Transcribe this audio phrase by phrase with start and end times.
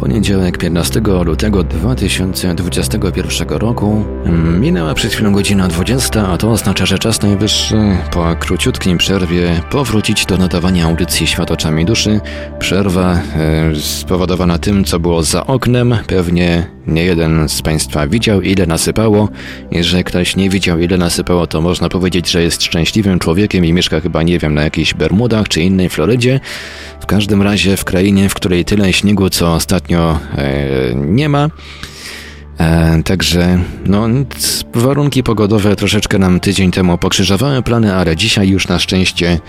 [0.00, 4.04] Poniedziałek 15 lutego 2021 roku.
[4.60, 7.76] Minęła przed chwilą godzina 20, a to oznacza, że czas najwyższy
[8.12, 12.20] po króciutkim przerwie powrócić do nadawania audycji Świat oczami duszy.
[12.58, 13.20] Przerwa e,
[13.80, 15.96] spowodowana tym, co było za oknem.
[16.06, 19.28] Pewnie nie jeden z Państwa widział, ile nasypało.
[19.70, 24.00] Jeżeli ktoś nie widział, ile nasypało, to można powiedzieć, że jest szczęśliwym człowiekiem i mieszka
[24.00, 26.40] chyba, nie wiem, na jakichś Bermudach czy innej Florydzie.
[27.00, 31.48] W każdym razie w krainie, w której tyle śniegu, co ostatnio e, nie ma.
[32.58, 34.08] E, także no,
[34.74, 39.40] warunki pogodowe troszeczkę nam tydzień temu pokrzyżowały plany, ale dzisiaj już na szczęście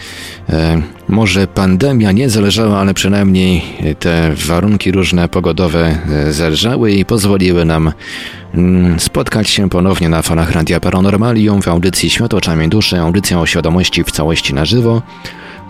[0.49, 3.63] e, może pandemia nie zależała, ale przynajmniej
[3.99, 5.97] te warunki różne pogodowe
[6.29, 7.91] zelżały i pozwoliły nam
[8.53, 13.45] mm, spotkać się ponownie na falach Radia Paranormalium w audycji Świat oczami duszy, audycja o
[13.45, 15.01] świadomości w całości na żywo.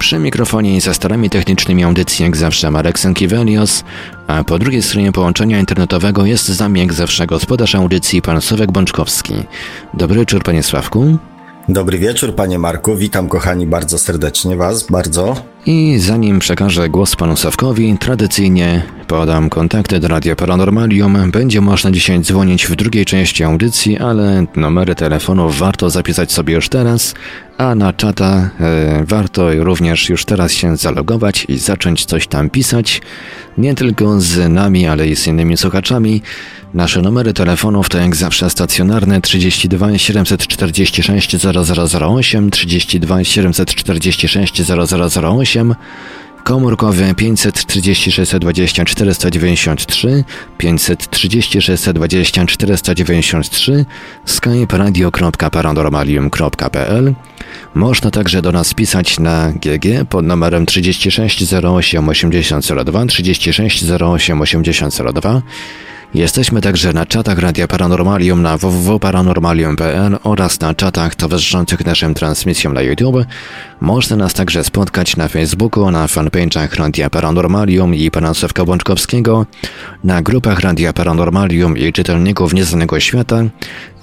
[0.01, 3.83] Przy mikrofonie i za starami technicznymi audycji jak zawsze Marek Sankiewelios,
[4.27, 8.71] a po drugiej stronie połączenia internetowego jest z nami jak zawsze gospodarz audycji pan Sławek
[8.71, 9.33] Bączkowski.
[9.93, 11.17] Dobry wieczór panie Sławku.
[11.69, 12.95] Dobry wieczór, panie Marku.
[12.95, 15.35] Witam, kochani, bardzo serdecznie was, bardzo.
[15.65, 21.31] I zanim przekażę głos panu Sawkowi, tradycyjnie podam kontakty do Radia Paranormalium.
[21.31, 26.69] Będzie można dzisiaj dzwonić w drugiej części audycji, ale numery telefonów warto zapisać sobie już
[26.69, 27.13] teraz,
[27.61, 33.01] a na czata e, warto również już teraz się zalogować i zacząć coś tam pisać.
[33.57, 36.21] Nie tylko z nami, ale i z innymi słuchaczami.
[36.73, 45.75] Nasze numery telefonów to jak zawsze stacjonarne 32 746 0008, 32 746 0008,
[46.43, 50.23] komórkowy 536 20 493,
[50.57, 53.85] 536 20 493,
[54.25, 57.13] skype radio.paranormalium.pl.
[57.73, 65.41] Można także do nas pisać na GG pod numerem 36 08 8002, 36 08 8002.
[66.13, 72.81] Jesteśmy także na czatach Radia Paranormalium na www.paranormalium.pl oraz na czatach towarzyszących naszym transmisjom na
[72.81, 73.25] YouTube.
[73.81, 79.45] Można nas także spotkać na Facebooku, na fanpage'ach Radia Paranormalium i pana Sławka Bączkowskiego,
[80.03, 83.43] na grupach Radia Paranormalium i czytelników Nieznanego Świata,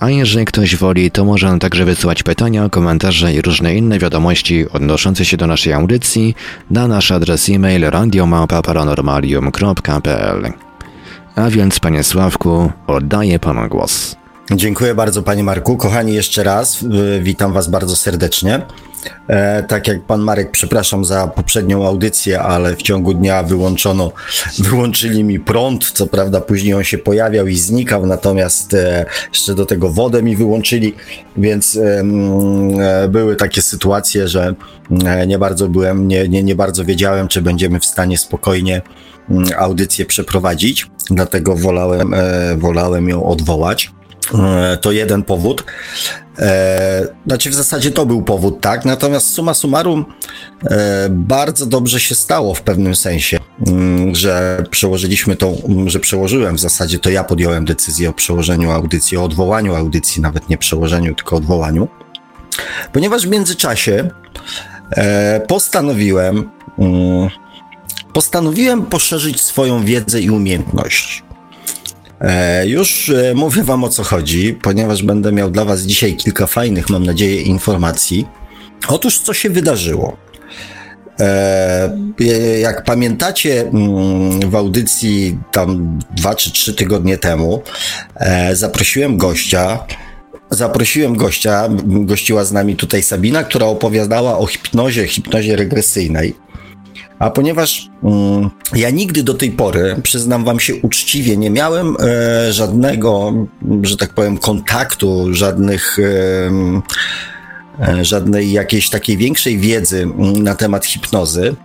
[0.00, 5.24] a jeżeli ktoś woli, to może także wysyłać pytania, komentarze i różne inne wiadomości odnoszące
[5.24, 6.34] się do naszej audycji
[6.70, 10.67] na nasz adres e-mail radiomałpa-paranormalium.pl.
[11.38, 14.16] A więc, panie Sławku, oddaję panu głos.
[14.50, 15.76] Dziękuję bardzo, panie Marku.
[15.76, 16.84] Kochani, jeszcze raz
[17.20, 18.62] witam was bardzo serdecznie.
[19.28, 24.12] E, tak jak pan Marek, przepraszam za poprzednią audycję, ale w ciągu dnia wyłączono,
[24.70, 25.92] wyłączyli mi prąd.
[25.92, 30.36] Co prawda, później on się pojawiał i znikał, natomiast e, jeszcze do tego wodę mi
[30.36, 30.94] wyłączyli,
[31.36, 34.54] więc e, były takie sytuacje, że
[35.04, 38.82] e, nie bardzo byłem, nie, nie, nie bardzo wiedziałem, czy będziemy w stanie spokojnie
[39.30, 43.90] Mm, audycję przeprowadzić, dlatego wolałem, e, wolałem ją odwołać.
[44.34, 45.64] E, to jeden powód.
[46.38, 48.84] E, znaczy, w zasadzie to był powód, tak?
[48.84, 50.04] Natomiast suma summarum,
[51.10, 56.98] bardzo dobrze się stało w pewnym sensie, mm, że przełożyliśmy tą, że przełożyłem w zasadzie,
[56.98, 61.88] to ja podjąłem decyzję o przełożeniu audycji, o odwołaniu audycji, nawet nie przełożeniu, tylko odwołaniu,
[62.92, 64.10] ponieważ w międzyczasie
[65.48, 67.28] postanowiłem mm,
[68.12, 71.27] postanowiłem poszerzyć swoją wiedzę i umiejętności.
[72.20, 76.46] E, już e, mówię Wam o co chodzi, ponieważ będę miał dla Was dzisiaj kilka
[76.46, 78.26] fajnych, mam nadzieję, informacji.
[78.88, 80.16] Otóż, co się wydarzyło?
[81.20, 81.90] E,
[82.60, 87.62] jak pamiętacie, mm, w audycji tam dwa czy trzy tygodnie temu
[88.52, 89.84] zaprosiłem gościa.
[90.50, 96.34] Zaprosiłem gościa, gościła z nami tutaj Sabina, która opowiadała o hipnozie, hipnozie regresyjnej.
[97.18, 102.52] A ponieważ mm, ja nigdy do tej pory, przyznam wam się uczciwie, nie miałem e,
[102.52, 103.32] żadnego,
[103.82, 105.98] że tak powiem, kontaktu, żadnych.
[105.98, 106.50] E,
[108.02, 111.56] żadnej jakiejś takiej większej wiedzy mm, na temat hipnozy.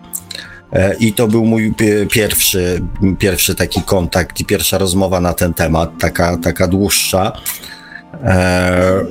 [0.73, 1.73] E, I to był mój
[2.09, 2.81] pierwszy,
[3.19, 7.31] pierwszy taki kontakt i pierwsza rozmowa na ten temat, taka, taka dłuższa.
[8.23, 9.05] E,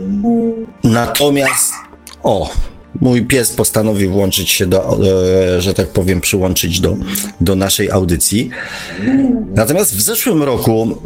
[0.85, 1.73] natomiast,
[2.23, 2.51] o,
[3.01, 4.99] mój pies postanowił włączyć się do,
[5.57, 6.97] e, że tak powiem, przyłączyć do,
[7.41, 8.51] do naszej audycji.
[9.55, 11.03] Natomiast w zeszłym roku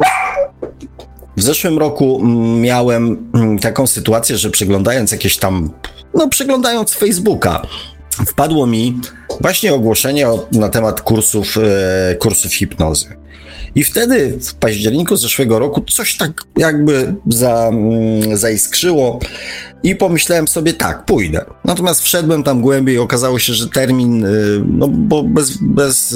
[1.37, 2.21] w zeszłym roku
[2.59, 5.71] miałem mm, taką sytuację, że przeglądając jakieś tam,
[6.13, 7.61] no przeglądając Facebooka,
[8.27, 8.99] wpadło mi
[9.41, 13.17] właśnie ogłoszenie na temat kursów, e, kursów hipnozy.
[13.75, 19.19] I wtedy w październiku zeszłego roku coś tak jakby za, mm, zaiskrzyło
[19.83, 21.45] i pomyślałem sobie, tak, pójdę.
[21.65, 26.15] Natomiast wszedłem tam głębiej i okazało się, że termin, y, no bo bez, bez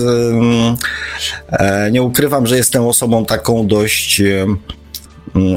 [1.50, 4.22] e, nie ukrywam, że jestem osobą taką dość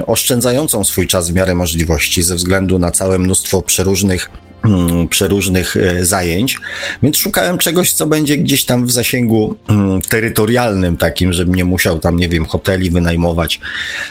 [0.07, 4.31] oszczędzającą swój czas w miarę możliwości ze względu na całe mnóstwo przeróżnych
[5.11, 6.59] przeróżnych e, zajęć,
[7.03, 11.99] więc szukałem czegoś, co będzie gdzieś tam w zasięgu mm, terytorialnym takim, żebym nie musiał
[11.99, 13.61] tam, nie wiem, hoteli wynajmować,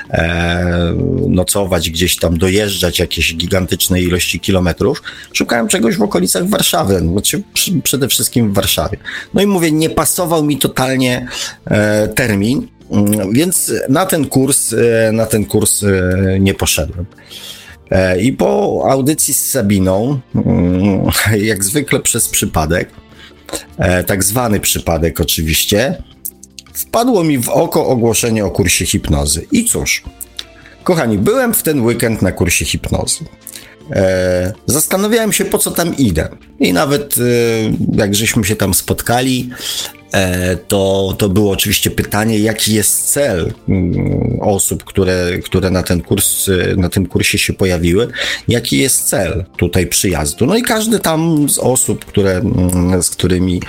[0.10, 0.94] e,
[1.28, 5.04] nocować gdzieś tam, dojeżdżać jakieś gigantyczne ilości kilometrów.
[5.34, 7.44] Szukałem czegoś w okolicach Warszawy, znaczy
[7.84, 8.98] przede wszystkim w Warszawie.
[9.34, 11.28] No i mówię, nie pasował mi totalnie
[11.66, 14.76] e, termin, mm, więc na ten kurs,
[15.12, 15.86] na ten kurs
[16.40, 17.06] nie poszedłem.
[17.92, 21.12] E, I po audycji z Sabiną, mm,
[21.52, 22.90] jak zwykle przez przypadek,
[23.78, 26.04] e, tak zwany przypadek oczywiście,
[26.74, 29.48] wpadło mi w oko ogłoszenie o kursie hipnozy.
[29.52, 30.04] I cóż,
[30.84, 33.26] kochani, byłem w ten weekend na kursie hipnozy.
[33.92, 36.28] E, zastanawiałem się, po co tam idę.
[36.60, 37.16] I nawet
[37.94, 39.50] jak żeśmy się tam spotkali,
[40.14, 46.02] E, to, to było oczywiście pytanie, jaki jest cel mm, osób, które, które na ten
[46.02, 48.08] kurs, na tym kursie się pojawiły,
[48.48, 50.46] jaki jest cel tutaj przyjazdu.
[50.46, 53.62] No i każdy tam z osób, które, mm, z którymi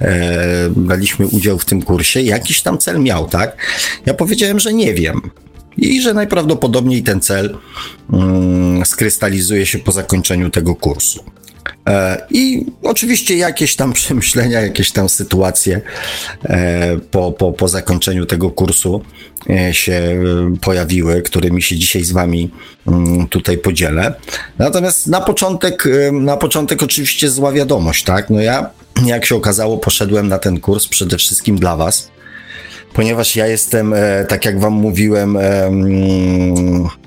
[0.00, 3.56] e, braliśmy udział w tym kursie, jakiś tam cel miał, tak?
[4.06, 5.30] Ja powiedziałem, że nie wiem
[5.76, 7.58] i że najprawdopodobniej ten cel
[8.12, 11.24] mm, skrystalizuje się po zakończeniu tego kursu.
[11.88, 15.80] E, I oczywiście jakieś tam przemyślenia, jakieś tam sytuacje
[16.44, 19.02] e, po, po, po zakończeniu tego kursu
[19.50, 20.22] e, się
[20.60, 22.50] pojawiły, którymi się dzisiaj z Wami
[22.86, 24.14] mm, tutaj podzielę.
[24.58, 28.30] Natomiast na początek, na początek oczywiście zła wiadomość, tak?
[28.30, 28.70] No ja,
[29.06, 32.10] jak się okazało, poszedłem na ten kurs przede wszystkim dla Was
[32.92, 35.38] ponieważ ja jestem, e, tak jak wam mówiłem,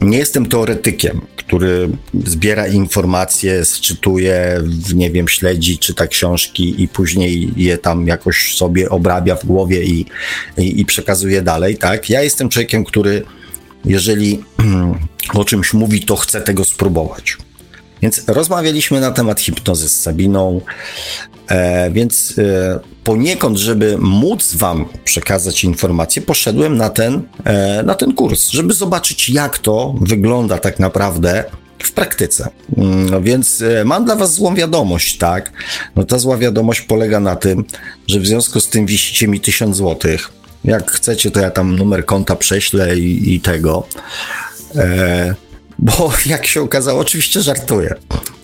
[0.01, 1.89] nie jestem teoretykiem, który
[2.25, 4.61] zbiera informacje, sczytuje,
[4.95, 10.05] nie wiem, śledzi, czyta książki i później je tam jakoś sobie obrabia w głowie i,
[10.57, 12.09] i, i przekazuje dalej, tak?
[12.09, 13.23] Ja jestem człowiekiem, który
[13.85, 14.43] jeżeli
[15.33, 17.37] o czymś mówi, to chce tego spróbować.
[18.03, 20.61] Więc rozmawialiśmy na temat hipnozy z Sabiną,
[21.47, 28.13] e, więc e, poniekąd, żeby móc Wam przekazać informacje, poszedłem na ten, e, na ten
[28.13, 31.43] kurs, żeby zobaczyć, jak to wygląda tak naprawdę
[31.79, 32.49] w praktyce.
[33.11, 35.51] No więc e, mam dla Was złą wiadomość, tak?
[35.95, 37.65] No ta zła wiadomość polega na tym,
[38.07, 40.29] że w związku z tym wisicie mi 1000 złotych.
[40.63, 43.87] Jak chcecie, to ja tam numer konta prześlę i, i tego.
[44.75, 45.35] E,
[45.83, 47.95] bo jak się okazało, oczywiście żartuję.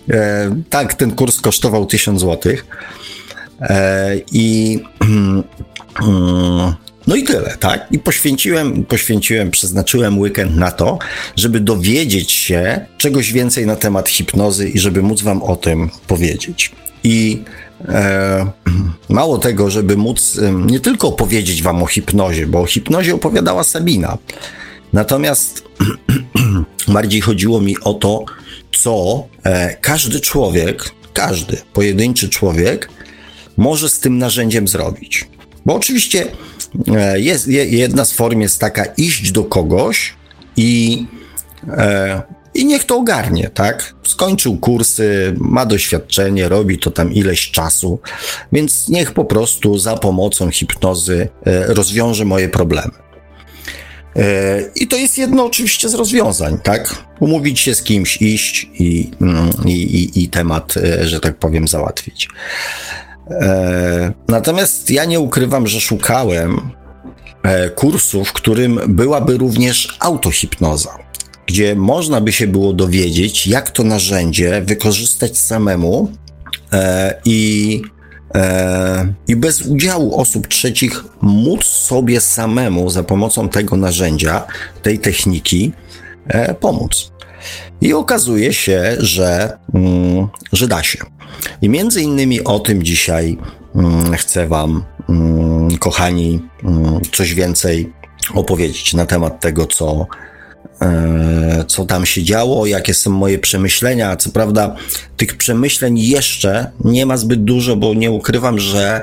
[0.10, 2.66] E, tak, ten kurs kosztował 1000 złotych.
[3.62, 4.80] E, I
[7.08, 7.88] no i tyle, tak?
[7.92, 11.00] I poświęciłem, poświęciłem, przeznaczyłem weekend na to,
[11.36, 16.72] żeby dowiedzieć się czegoś więcej na temat hipnozy i żeby móc wam o tym powiedzieć.
[17.04, 17.44] I
[17.90, 18.52] e,
[19.10, 24.18] mało tego, żeby móc nie tylko opowiedzieć wam o hipnozie, bo o hipnozie opowiadała Sabina.
[24.94, 25.64] Natomiast
[26.88, 28.26] bardziej chodziło mi o to,
[28.72, 32.90] co e, każdy człowiek, każdy pojedynczy człowiek
[33.58, 35.28] może z tym narzędziem zrobić.
[35.66, 36.28] Bo oczywiście
[36.96, 40.14] e, jest, jedna z form jest taka iść do kogoś
[40.58, 41.06] i,
[41.68, 42.22] e,
[42.54, 43.96] i niech to ogarnie, tak?
[44.08, 48.00] Skończył kursy, ma doświadczenie, robi to tam ileś czasu,
[48.52, 51.30] więc niech po prostu za pomocą hipnozy
[51.68, 53.09] rozwiąże moje problemy.
[54.76, 57.04] I to jest jedno oczywiście z rozwiązań, tak?
[57.20, 62.30] Umówić się z kimś, iść i, mm, i, i, i temat, że tak powiem, załatwić.
[63.32, 66.62] E, natomiast ja nie ukrywam, że szukałem
[67.44, 70.98] e, kursu, w którym byłaby również autohipnoza,
[71.46, 76.12] gdzie można by się było dowiedzieć, jak to narzędzie wykorzystać samemu
[76.74, 77.82] e, i
[79.28, 84.48] i bez udziału osób trzecich móc sobie samemu za pomocą tego narzędzia,
[84.82, 85.74] tej techniki
[86.60, 87.12] pomóc.
[87.82, 91.00] I okazuje się, że, mm, że da się.
[91.62, 93.38] I między innymi o tym dzisiaj
[93.76, 96.42] mm, chcę Wam, mm, kochani,
[97.14, 97.94] coś więcej
[98.34, 100.08] opowiedzieć na temat tego, co,
[101.68, 104.18] co tam się działo, jakie są moje przemyślenia.
[104.18, 104.76] Co prawda,
[105.18, 109.02] tych przemyśleń jeszcze nie ma zbyt dużo, bo nie ukrywam, że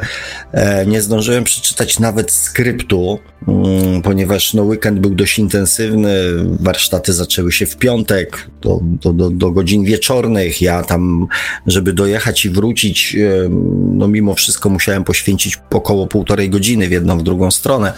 [0.53, 3.19] e, nie zdążyłem przeczytać nawet skryptu,
[3.49, 6.15] mm, ponieważ no, weekend był dość intensywny.
[6.61, 10.63] Warsztaty zaczęły się w piątek do, do, do, do godzin wieczornych.
[10.63, 11.27] Ja tam,
[11.67, 13.49] żeby dojechać i wrócić, e,
[13.93, 17.93] no mimo wszystko musiałem poświęcić około półtorej godziny w jedną, w drugą stronę.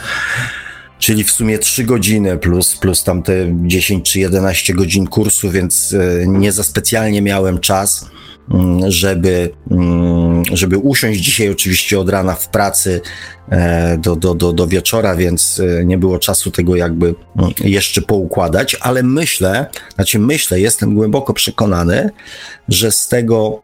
[0.98, 5.94] Czyli w sumie 3 godziny plus, plus tam te 10 czy 11 godzin kursu, więc
[5.94, 8.10] e, nie za specjalnie miałem czas
[8.50, 13.00] Mm, żeby, mm, żeby usiąść dzisiaj oczywiście od rana w pracy
[13.48, 18.02] e, do, do, do, do wieczora, więc e, nie było czasu tego jakby mm, jeszcze
[18.02, 22.10] poukładać, ale myślę, znaczy myślę, jestem głęboko przekonany,
[22.68, 23.62] że z tego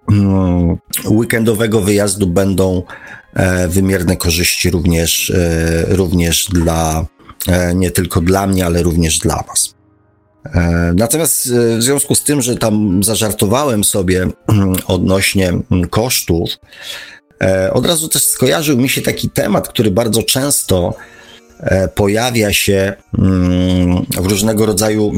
[1.05, 2.83] weekendowego wyjazdu będą
[3.69, 5.33] wymierne korzyści również,
[5.89, 7.07] również dla,
[7.75, 9.75] nie tylko dla mnie, ale również dla Was.
[10.53, 14.29] E, natomiast e, w związku z tym, że tam zażartowałem sobie
[14.87, 15.53] odnośnie
[15.91, 16.51] kosztów,
[17.43, 20.95] e, od razu też skojarzył mi się taki temat, który bardzo często
[21.95, 22.93] pojawia się
[24.21, 25.13] w różnego rodzaju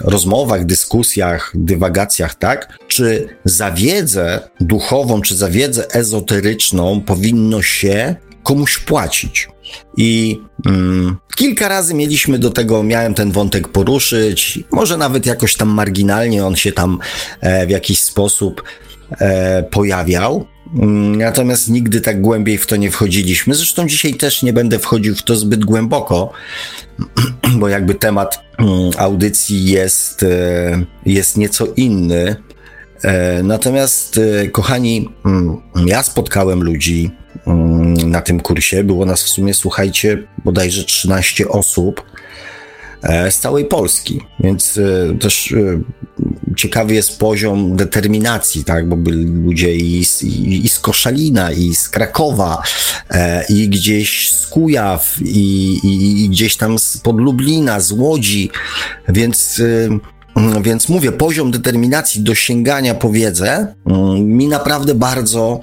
[0.00, 2.78] rozmowach, dyskusjach, dywagacjach, tak?
[2.88, 9.48] Czy za wiedzę duchową, czy za wiedzę ezoteryczną powinno się komuś płacić?
[9.96, 15.68] I mm, kilka razy mieliśmy do tego, miałem ten wątek poruszyć, może nawet jakoś tam
[15.68, 16.98] marginalnie on się tam
[17.40, 18.62] e, w jakiś sposób
[19.10, 20.46] e, pojawiał.
[20.78, 23.54] Mm, natomiast nigdy tak głębiej w to nie wchodziliśmy.
[23.54, 26.32] Zresztą dzisiaj też nie będę wchodził w to zbyt głęboko,
[27.58, 32.36] bo jakby temat mm, audycji jest, e, jest nieco inny.
[33.02, 37.10] E, natomiast, e, kochani, mm, ja spotkałem ludzi,
[38.06, 38.84] na tym kursie.
[38.84, 42.02] Było nas w sumie, słuchajcie, bodajże 13 osób
[43.02, 45.80] e, z całej Polski, więc e, też e,
[46.56, 51.88] ciekawy jest poziom determinacji, tak, bo byli ludzie i z, i, z Koszalina, i z
[51.88, 52.62] Krakowa,
[53.48, 58.50] i gdzieś z Kujaw, i, i, i gdzieś tam z pod Lublina, z Łodzi,
[59.08, 59.62] więc
[60.36, 65.60] mm, więc mówię, poziom determinacji do sięgania po wiedzę mm, mi naprawdę bardzo,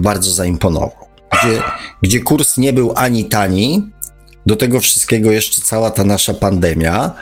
[0.00, 1.62] bardzo zaimponował gdzie,
[2.02, 3.90] gdzie kurs nie był ani tani,
[4.46, 7.14] do tego wszystkiego jeszcze cała ta nasza pandemia.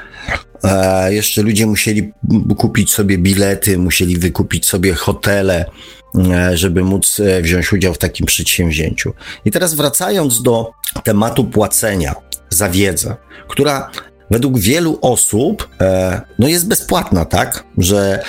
[0.64, 2.12] E, jeszcze ludzie musieli
[2.58, 5.64] kupić sobie bilety, musieli wykupić sobie hotele,
[6.30, 9.12] e, żeby móc e, wziąć udział w takim przedsięwzięciu.
[9.44, 10.70] I teraz wracając do
[11.04, 12.14] tematu płacenia
[12.50, 13.16] za wiedzę,
[13.48, 13.90] która
[14.30, 17.64] według wielu osób e, no jest bezpłatna, tak?
[17.78, 18.22] Że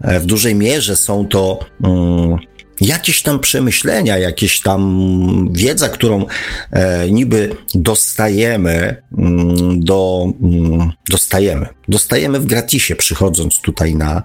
[0.00, 1.58] e, w dużej mierze są to.
[1.84, 2.38] Mm,
[2.86, 6.26] jakieś tam przemyślenia, jakieś tam wiedza, którą
[6.70, 14.22] e, niby dostajemy, mm, do, mm, dostajemy, dostajemy w gratisie przychodząc tutaj na,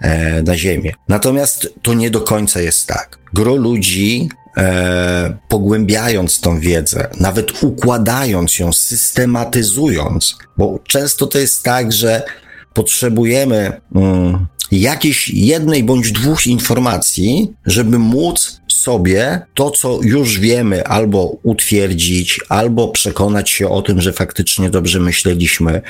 [0.00, 0.92] e, na ziemię.
[1.08, 3.18] Natomiast to nie do końca jest tak.
[3.32, 11.92] Gro ludzi E, pogłębiając tą wiedzę, nawet układając ją, systematyzując, bo często to jest tak,
[11.92, 12.22] że
[12.74, 21.36] potrzebujemy mm, jakiejś jednej bądź dwóch informacji, żeby móc sobie to, co już wiemy, albo
[21.42, 25.82] utwierdzić, albo przekonać się o tym, że faktycznie dobrze myśleliśmy,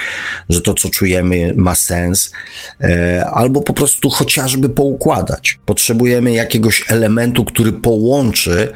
[0.48, 2.32] że to, co czujemy, ma sens,
[2.80, 5.58] e, albo po prostu chociażby poukładać.
[5.66, 8.72] Potrzebujemy jakiegoś elementu, który połączy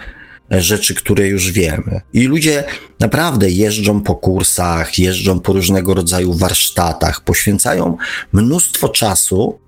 [0.50, 2.00] rzeczy, które już wiemy.
[2.12, 2.64] I ludzie
[3.00, 7.96] naprawdę jeżdżą po kursach, jeżdżą po różnego rodzaju warsztatach, poświęcają
[8.32, 9.58] mnóstwo czasu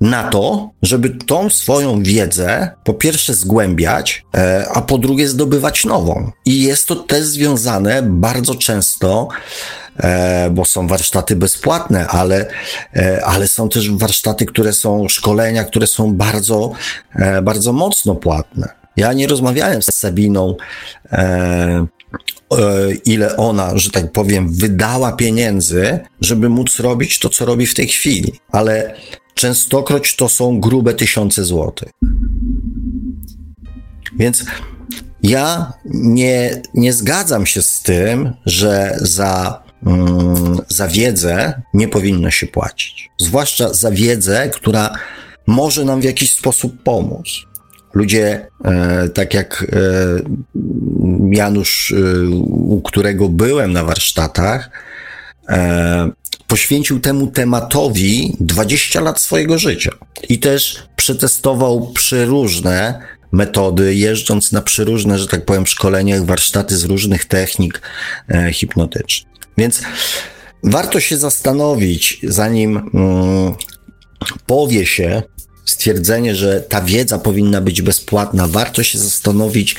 [0.00, 6.30] na to, żeby tą swoją wiedzę po pierwsze zgłębiać, e, a po drugie zdobywać nową.
[6.46, 9.28] I jest to też związane bardzo często
[9.96, 12.46] e, bo są warsztaty bezpłatne, ale,
[12.96, 16.72] e, ale są też warsztaty, które są szkolenia, które są bardzo,
[17.14, 18.80] e, bardzo mocno płatne.
[18.96, 20.56] Ja nie rozmawiałem z Sabiną,
[21.12, 21.86] e, e,
[23.04, 27.88] ile ona, że tak powiem, wydała pieniędzy, żeby móc robić to, co robi w tej
[27.88, 28.94] chwili, ale
[29.34, 31.90] częstokroć to są grube tysiące złotych.
[34.18, 34.44] Więc
[35.22, 42.46] ja nie, nie zgadzam się z tym, że za, mm, za wiedzę nie powinno się
[42.46, 43.10] płacić.
[43.18, 44.98] Zwłaszcza za wiedzę, która
[45.46, 47.26] może nam w jakiś sposób pomóc.
[47.94, 49.76] Ludzie, e, tak jak e,
[51.30, 54.70] Janusz, e, u którego byłem na warsztatach,
[56.46, 59.90] poświęcił temu tematowi 20 lat swojego życia
[60.28, 63.00] i też przetestował przeróżne
[63.32, 67.82] metody, jeżdżąc na przeróżne, że tak powiem, szkoleniach, warsztaty z różnych technik
[68.52, 69.32] hipnotycznych.
[69.58, 69.82] Więc
[70.64, 73.54] warto się zastanowić, zanim mm,
[74.46, 75.22] powie się,
[75.64, 79.76] stwierdzenie, że ta wiedza powinna być bezpłatna, warto się zastanowić,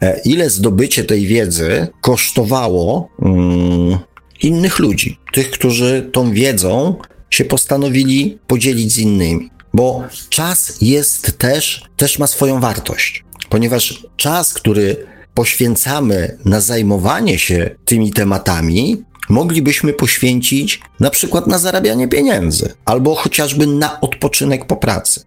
[0.00, 3.98] e, ile zdobycie tej wiedzy kosztowało um,
[4.42, 6.96] innych ludzi, tych, którzy tą wiedzą
[7.30, 9.50] się postanowili podzielić z innymi.
[9.74, 17.70] Bo czas jest też, też ma swoją wartość, ponieważ czas, który poświęcamy na zajmowanie się
[17.84, 25.24] tymi tematami, moglibyśmy poświęcić na przykład na zarabianie pieniędzy albo chociażby na odpoczynek po pracy.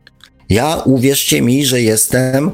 [0.49, 2.51] Ja uwierzcie mi, że jestem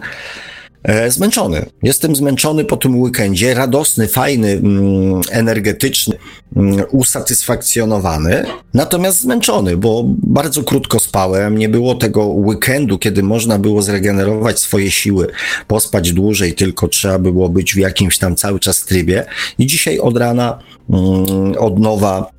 [1.07, 1.65] zmęczony.
[1.83, 6.17] Jestem zmęczony po tym weekendzie, radosny, fajny, mm, energetyczny,
[6.55, 13.81] mm, usatysfakcjonowany, natomiast zmęczony, bo bardzo krótko spałem, nie było tego weekendu, kiedy można było
[13.81, 15.27] zregenerować swoje siły,
[15.67, 19.25] pospać dłużej, tylko trzeba było być w jakimś tam cały czas trybie.
[19.59, 20.59] I dzisiaj od rana
[20.89, 22.31] mm, od nowa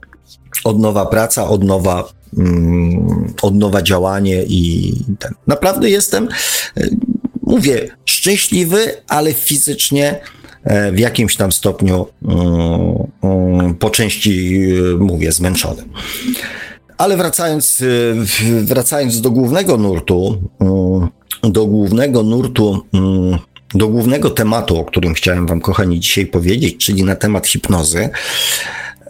[0.64, 2.04] od nowa praca, od nowa
[3.42, 5.34] od nowa działanie i ten.
[5.46, 6.28] Naprawdę jestem,
[6.76, 6.88] e,
[7.42, 10.20] mówię, szczęśliwy, ale fizycznie
[10.64, 12.38] e, w jakimś tam stopniu mm,
[13.22, 14.62] mm, po części,
[14.94, 15.82] e, mówię, zmęczony.
[16.98, 17.82] Ale wracając,
[18.62, 20.42] wracając do głównego nurtu,
[21.42, 22.86] do głównego nurtu,
[23.74, 28.10] do głównego tematu, o którym chciałem Wam, kochani, dzisiaj powiedzieć, czyli na temat hipnozy.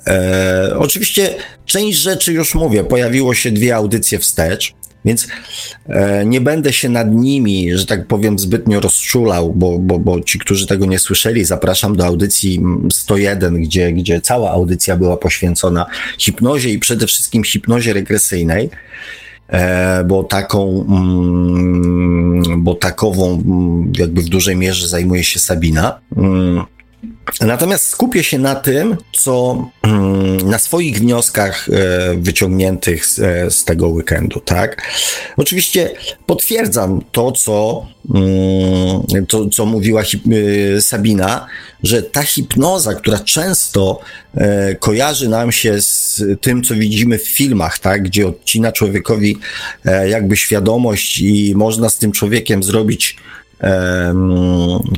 [0.07, 1.35] E, oczywiście
[1.67, 4.75] część rzeczy już mówię, pojawiło się dwie audycje wstecz,
[5.05, 5.29] więc
[5.87, 10.39] e, nie będę się nad nimi, że tak powiem, zbytnio rozczulał, bo, bo, bo ci,
[10.39, 15.87] którzy tego nie słyszeli, zapraszam do audycji 101, gdzie, gdzie cała audycja była poświęcona
[16.19, 18.71] hipnozie i przede wszystkim hipnozie regresyjnej.
[19.49, 25.99] E, bo taką, mm, bo takową mm, jakby w dużej mierze zajmuje się Sabina.
[26.17, 26.65] Mm,
[27.41, 31.73] Natomiast skupię się na tym, co mm, na swoich wnioskach e,
[32.17, 34.83] wyciągniętych z, e, z tego weekendu, tak?
[35.37, 35.91] Oczywiście
[36.27, 41.47] potwierdzam to, co, mm, to, co mówiła e, Sabina,
[41.83, 44.01] że ta hipnoza, która często
[44.81, 48.03] kojarzy nam się z tym, co widzimy w filmach, tak?
[48.03, 49.39] Gdzie odcina człowiekowi
[50.09, 53.17] jakby świadomość i można z tym człowiekiem zrobić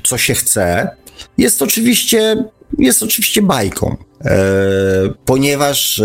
[0.03, 0.91] co się chce,
[1.39, 2.45] jest oczywiście,
[2.79, 3.97] jest oczywiście bajką.
[4.25, 4.37] E,
[5.25, 6.05] ponieważ, e,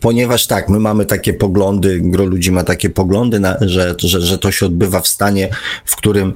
[0.00, 4.38] ponieważ tak, my mamy takie poglądy, gro ludzi ma takie poglądy, na, że, że, że
[4.38, 5.48] to się odbywa w stanie,
[5.84, 6.34] w którym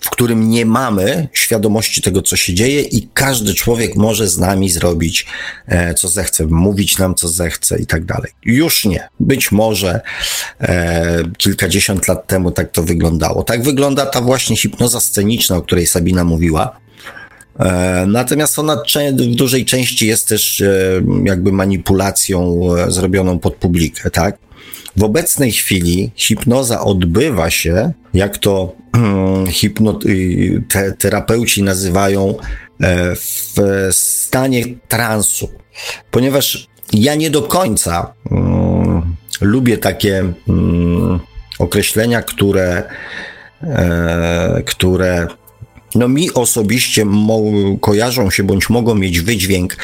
[0.00, 4.70] w którym nie mamy świadomości tego, co się dzieje, i każdy człowiek może z nami
[4.70, 5.26] zrobić,
[5.66, 8.32] e, co zechce, mówić nam, co zechce i tak dalej.
[8.44, 9.08] Już nie.
[9.20, 10.00] Być może
[10.60, 13.42] e, kilkadziesiąt lat temu tak to wyglądało.
[13.42, 16.76] Tak wygląda ta właśnie hipnoza sceniczna, o której Sabina mówiła.
[17.58, 20.62] E, natomiast ona w dużej części jest też
[21.24, 24.45] jakby manipulacją zrobioną pod publikę, tak?
[24.96, 29.44] W obecnej chwili hipnoza odbywa się, jak to hmm,
[30.06, 32.34] y, te, terapeuci nazywają,
[33.14, 35.48] w stanie transu,
[36.10, 41.20] ponieważ ja nie do końca um, lubię takie um,
[41.58, 42.82] określenia, które,
[43.62, 45.26] e, które
[45.94, 47.06] no mi osobiście
[47.80, 49.76] kojarzą się bądź mogą mieć wydźwięk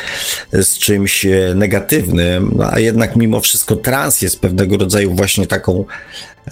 [0.52, 5.84] z czymś e, negatywnym, no, a jednak mimo wszystko trans jest pewnego rodzaju właśnie taką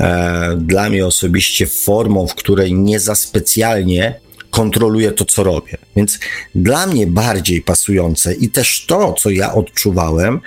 [0.00, 5.76] e, dla mnie osobiście formą, w której nie za specjalnie kontroluję to, co robię.
[5.96, 6.18] Więc
[6.54, 10.40] dla mnie bardziej pasujące i też to, co ja odczuwałem,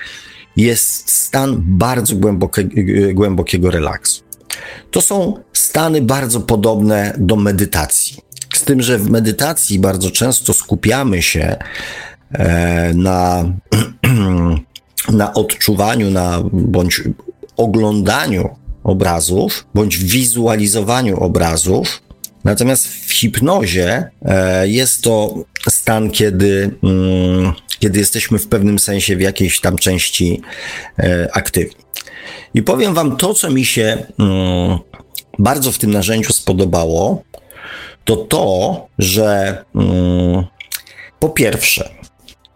[0.58, 2.70] jest stan bardzo głębokie,
[3.14, 4.24] głębokiego relaksu.
[4.92, 8.18] To są stany bardzo podobne do medytacji.
[8.64, 11.56] Z tym, że w medytacji bardzo często skupiamy się
[12.32, 13.46] e, na,
[15.22, 17.02] na odczuwaniu, na bądź
[17.58, 18.50] oglądaniu
[18.84, 22.02] obrazów, bądź wizualizowaniu obrazów.
[22.44, 29.22] Natomiast w hipnozie e, jest to stan, kiedy, mm, kiedy jesteśmy w pewnym sensie w
[29.22, 30.42] jakiejś tam części
[31.00, 31.84] e, aktywni.
[32.54, 34.80] I powiem Wam to, co mi się mm,
[35.40, 37.24] bardzo w tym narzędziu spodobało,
[38.04, 40.46] to to, że mm,
[41.20, 41.90] po pierwsze,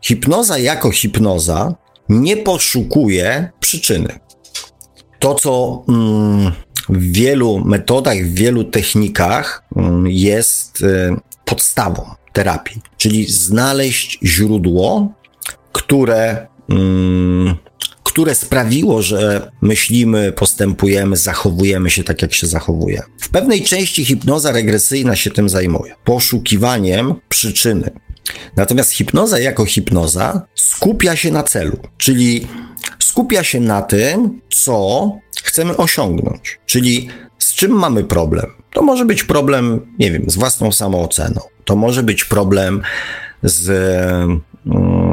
[0.01, 1.75] hipnoza jako hipnoza
[2.09, 4.19] nie poszukuje przyczyny.
[5.19, 6.51] To, co mm,
[6.89, 15.13] w wielu metodach, w wielu technikach mm, jest y, podstawą terapii, czyli znaleźć źródło,
[15.71, 17.55] które mm,
[18.17, 23.01] które sprawiło, że myślimy, postępujemy, zachowujemy się tak, jak się zachowuje.
[23.19, 25.95] W pewnej części hipnoza regresyjna się tym zajmuje.
[26.03, 27.91] Poszukiwaniem przyczyny.
[28.55, 32.47] Natomiast hipnoza jako hipnoza skupia się na celu, czyli
[32.99, 35.11] skupia się na tym, co
[35.43, 38.45] chcemy osiągnąć, czyli z czym mamy problem.
[38.73, 41.41] To może być problem, nie wiem, z własną samooceną.
[41.65, 42.81] To może być problem
[43.43, 43.69] z.
[44.65, 45.06] Mm,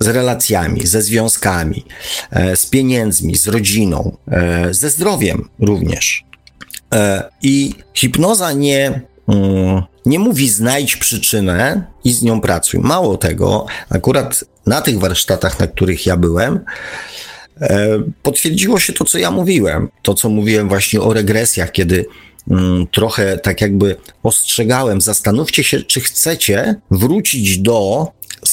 [0.00, 1.84] z relacjami, ze związkami,
[2.30, 6.24] e, z pieniędzmi, z rodziną, e, ze zdrowiem również.
[6.94, 12.80] E, I hipnoza nie mm, nie mówi znajdź przyczynę i z nią pracuj.
[12.80, 16.60] Mało tego, akurat na tych warsztatach, na których ja byłem,
[18.22, 19.88] potwierdziło się to, co ja mówiłem.
[20.02, 22.06] To, co mówiłem właśnie o regresjach, kiedy
[22.50, 28.08] mm, trochę tak jakby ostrzegałem, zastanówcie się, czy chcecie wrócić do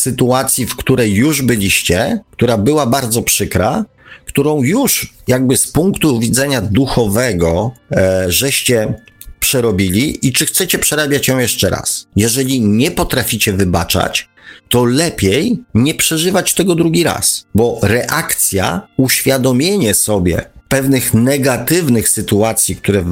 [0.06, 3.86] sytuacji, w której już byliście, która była bardzo przykra,
[4.26, 8.94] którą już jakby z punktu widzenia duchowego e, żeście
[9.40, 12.08] przerobili i czy chcecie przerabiać ją jeszcze raz.
[12.16, 14.30] Jeżeli nie potraficie wybaczać,
[14.70, 23.06] to lepiej nie przeżywać tego drugi raz, bo reakcja, uświadomienie sobie pewnych negatywnych sytuacji, które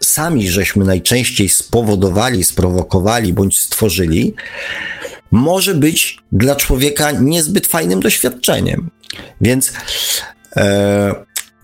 [0.00, 4.34] sami żeśmy najczęściej spowodowali, sprowokowali bądź stworzyli,
[5.34, 8.90] może być dla człowieka niezbyt fajnym doświadczeniem.
[9.40, 9.72] Więc
[10.56, 11.14] e,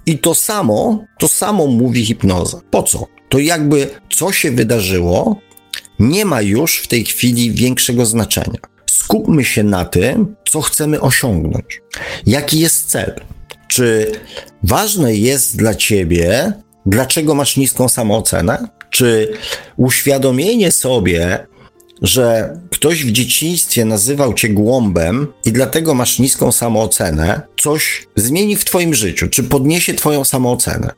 [0.07, 2.61] i to samo, to samo mówi hipnoza.
[2.71, 3.07] Po co?
[3.29, 5.41] To jakby co się wydarzyło,
[5.99, 8.59] nie ma już w tej chwili większego znaczenia.
[8.87, 11.81] Skupmy się na tym, co chcemy osiągnąć.
[12.27, 13.21] Jaki jest cel?
[13.69, 14.13] Czy
[14.63, 16.53] ważne jest dla ciebie,
[16.87, 18.69] dlaczego masz niską samoocenę?
[18.91, 19.33] Czy
[19.77, 21.47] uświadomienie sobie,
[22.03, 28.65] że ktoś w dzieciństwie nazywał cię głąbem i dlatego masz niską samoocenę, coś zmieni w
[28.65, 30.91] twoim życiu, czy podniesie twoją samoocenę.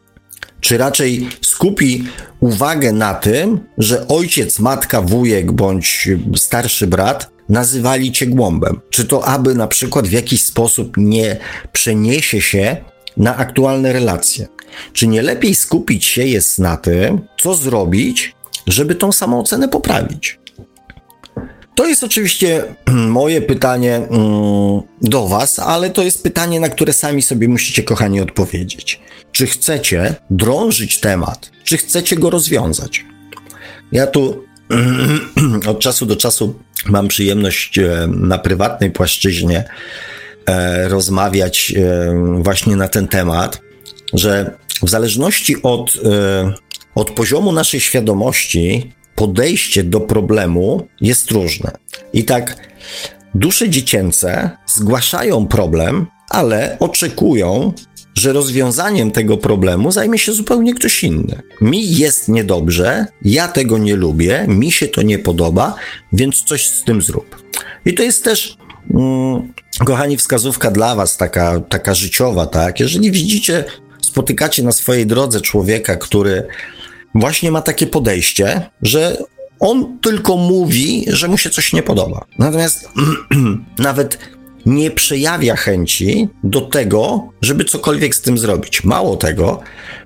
[0.60, 2.04] Czy raczej skupi
[2.40, 8.80] uwagę na tym, że ojciec, matka, wujek bądź starszy brat nazywali cię głąbem?
[8.90, 11.36] Czy to aby na przykład w jakiś sposób nie
[11.72, 12.76] przeniesie się
[13.16, 14.46] na aktualne relacje?
[14.92, 18.34] Czy nie lepiej skupić się jest na tym, co zrobić,
[18.66, 20.41] żeby tą samoocenę poprawić?
[21.74, 24.10] To jest oczywiście moje pytanie mm,
[25.02, 29.00] do Was, ale to jest pytanie, na które sami sobie musicie, kochani, odpowiedzieć.
[29.32, 33.04] Czy chcecie drążyć temat, czy chcecie go rozwiązać?
[33.92, 34.44] Ja tu
[35.70, 36.54] od czasu do czasu
[36.86, 39.64] mam przyjemność e, na prywatnej płaszczyźnie
[40.46, 43.60] e, rozmawiać e, właśnie na ten temat,
[44.12, 45.92] że w zależności od,
[46.94, 51.70] od poziomu naszej świadomości, podejście do problemu jest różne.
[52.12, 52.56] I tak
[53.34, 57.72] dusze dziecięce zgłaszają problem, ale oczekują,
[58.14, 61.42] że rozwiązaniem tego problemu zajmie się zupełnie ktoś inny.
[61.60, 65.74] Mi jest niedobrze, ja tego nie lubię, mi się to nie podoba,
[66.12, 67.42] więc coś z tym zrób.
[67.86, 68.56] I to jest też,
[68.94, 69.52] mm,
[69.84, 72.80] kochani, wskazówka dla Was, taka, taka życiowa, tak?
[72.80, 73.64] Jeżeli widzicie,
[74.00, 76.46] spotykacie na swojej drodze człowieka, który
[77.14, 79.16] właśnie ma takie podejście, że
[79.60, 82.24] on tylko mówi, że mu się coś nie podoba.
[82.38, 82.88] Natomiast
[83.78, 84.18] nawet
[84.66, 88.84] nie przejawia chęci do tego, żeby cokolwiek z tym zrobić.
[88.84, 89.60] Mało tego,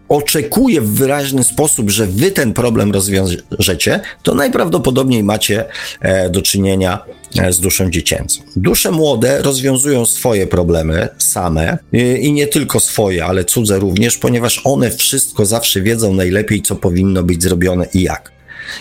[0.08, 5.64] oczekuje w wyraźny sposób, że wy ten problem rozwiążecie, to najprawdopodobniej macie
[6.00, 6.98] e, do czynienia
[7.38, 8.42] e, z duszą dziecięcą.
[8.56, 11.78] Dusze młode rozwiązują swoje problemy same
[12.20, 17.22] i nie tylko swoje, ale cudze również, ponieważ one wszystko zawsze wiedzą najlepiej, co powinno
[17.22, 18.32] być zrobione i jak.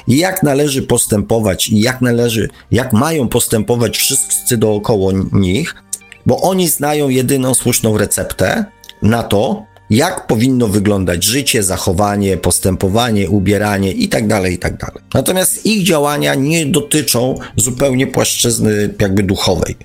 [0.08, 5.76] I jak należy postępować, i jak należy, jak mają postępować wszyscy dookoła nich,
[6.26, 8.66] bo oni znają jedyną słuszną receptę
[9.02, 14.78] na to, jak powinno wyglądać życie, zachowanie, postępowanie, ubieranie itd., tak itd.
[14.78, 19.76] Tak Natomiast ich działania nie dotyczą zupełnie płaszczyzny jakby duchowej.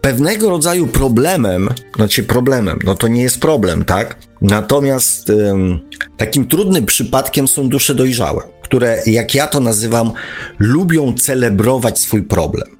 [0.00, 4.16] Pewnego rodzaju problemem, znaczy problemem, no to nie jest problem, tak?
[4.40, 5.80] Natomiast ym,
[6.16, 10.12] takim trudnym przypadkiem są dusze dojrzałe, które, jak ja to nazywam,
[10.58, 12.75] lubią celebrować swój problem.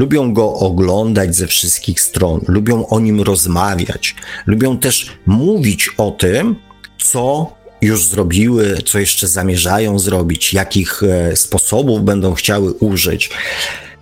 [0.00, 4.14] Lubią go oglądać ze wszystkich stron, lubią o nim rozmawiać,
[4.46, 6.56] lubią też mówić o tym,
[6.98, 13.30] co już zrobiły, co jeszcze zamierzają zrobić, jakich e, sposobów będą chciały użyć.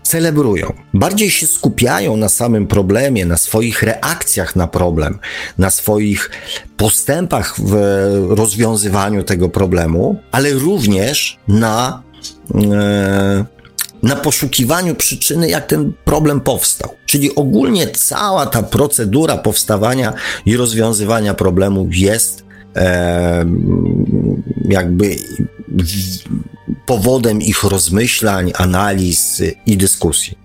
[0.02, 0.72] Celebrują.
[0.94, 5.18] Bardziej się skupiają na samym problemie, na swoich reakcjach na problem,
[5.58, 6.30] na swoich
[6.76, 7.74] postępach w
[8.28, 12.02] rozwiązywaniu tego problemu, ale również na
[12.54, 13.57] e,
[14.02, 16.94] na poszukiwaniu przyczyny, jak ten problem powstał.
[17.06, 20.12] Czyli ogólnie cała ta procedura powstawania
[20.46, 22.44] i rozwiązywania problemu jest
[22.76, 23.44] e,
[24.68, 25.16] jakby
[26.86, 30.38] powodem ich rozmyślań, analiz i dyskusji.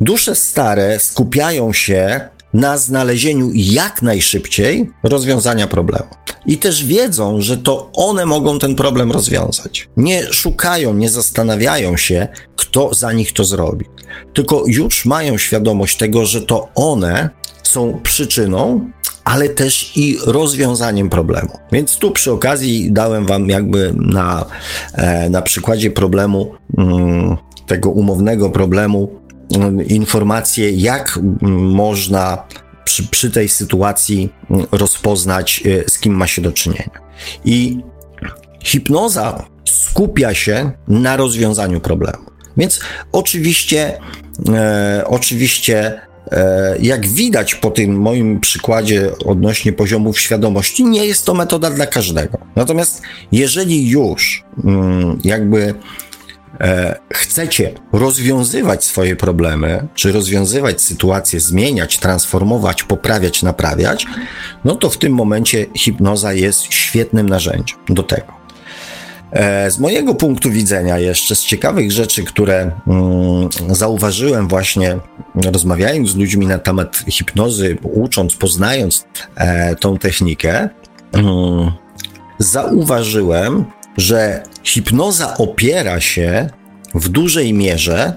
[0.00, 2.20] Dusze stare skupiają się
[2.54, 6.08] na znalezieniu jak najszybciej rozwiązania problemu.
[6.46, 9.88] I też wiedzą, że to one mogą ten problem rozwiązać.
[9.96, 13.86] Nie szukają, nie zastanawiają się, kto za nich to zrobi,
[14.34, 17.30] tylko już mają świadomość tego, że to one
[17.62, 18.90] są przyczyną
[19.24, 21.50] ale też i rozwiązaniem problemu.
[21.72, 24.44] Więc tu przy okazji dałem Wam jakby na,
[24.94, 27.36] e, na przykładzie problemu, mm,
[27.66, 29.08] tego umownego problemu,
[29.88, 31.18] informację, jak
[31.50, 32.46] można
[32.84, 34.32] przy, przy tej sytuacji
[34.72, 37.00] rozpoznać, e, z kim ma się do czynienia.
[37.44, 37.78] I
[38.64, 42.24] hipnoza skupia się na rozwiązaniu problemu.
[42.56, 42.80] Więc
[43.12, 43.98] oczywiście,
[44.48, 46.00] e, oczywiście
[46.32, 51.86] E, jak widać po tym moim przykładzie odnośnie poziomów świadomości, nie jest to metoda dla
[51.86, 52.38] każdego.
[52.56, 55.74] Natomiast jeżeli już mm, jakby
[57.12, 64.06] chcecie rozwiązywać swoje problemy, czy rozwiązywać sytuacje, zmieniać, transformować, poprawiać, naprawiać,
[64.64, 68.42] no to w tym momencie hipnoza jest świetnym narzędziem do tego.
[69.32, 74.98] E, z mojego punktu widzenia, jeszcze z ciekawych rzeczy, które mm, zauważyłem właśnie
[75.34, 80.68] rozmawiając z ludźmi na temat hipnozy, ucząc, poznając e, tą technikę,
[81.12, 81.72] mm,
[82.38, 83.64] zauważyłem,
[83.96, 86.50] że hipnoza opiera się
[86.94, 88.16] w dużej mierze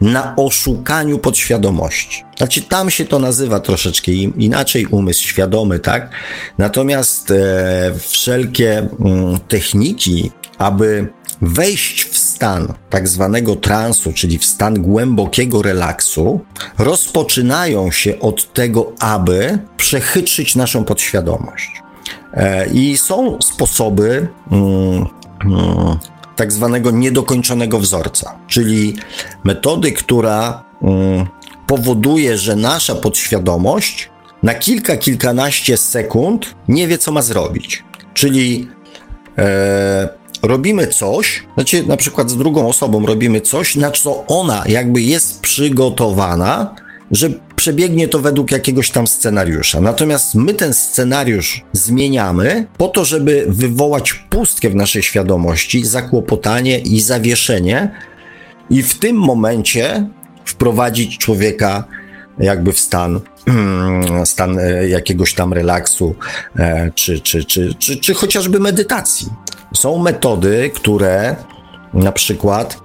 [0.00, 2.24] na oszukaniu podświadomości.
[2.38, 6.10] Znaczy, tam się to nazywa troszeczkę inaczej, umysł świadomy, tak?
[6.58, 10.30] Natomiast e, wszelkie mm, techniki
[10.62, 16.40] aby wejść w stan tak zwanego transu, czyli w stan głębokiego relaksu,
[16.78, 21.81] rozpoczynają się od tego, aby przechytrzyć naszą podświadomość.
[22.34, 25.06] E, I są sposoby mm,
[25.44, 25.98] mm,
[26.36, 28.96] tak zwanego niedokończonego wzorca, czyli
[29.44, 31.26] metody, która mm,
[31.66, 34.10] powoduje, że nasza podświadomość
[34.42, 37.84] na kilka, kilkanaście sekund nie wie, co ma zrobić.
[38.14, 38.68] Czyli
[39.38, 40.08] e,
[40.42, 45.40] robimy coś, znaczy na przykład z drugą osobą robimy coś, na co ona jakby jest
[45.40, 46.74] przygotowana,
[47.10, 47.30] że
[47.62, 49.80] przebiegnie to według jakiegoś tam scenariusza.
[49.80, 57.00] Natomiast my ten scenariusz zmieniamy po to, żeby wywołać pustkę w naszej świadomości, zakłopotanie i
[57.00, 57.90] zawieszenie,
[58.70, 60.06] i w tym momencie
[60.44, 61.84] wprowadzić człowieka
[62.38, 63.20] jakby w stan,
[64.24, 66.14] stan e, jakiegoś tam relaksu,
[66.56, 69.28] e, czy, czy, czy, czy, czy chociażby medytacji.
[69.74, 71.36] Są metody, które
[71.94, 72.78] na przykład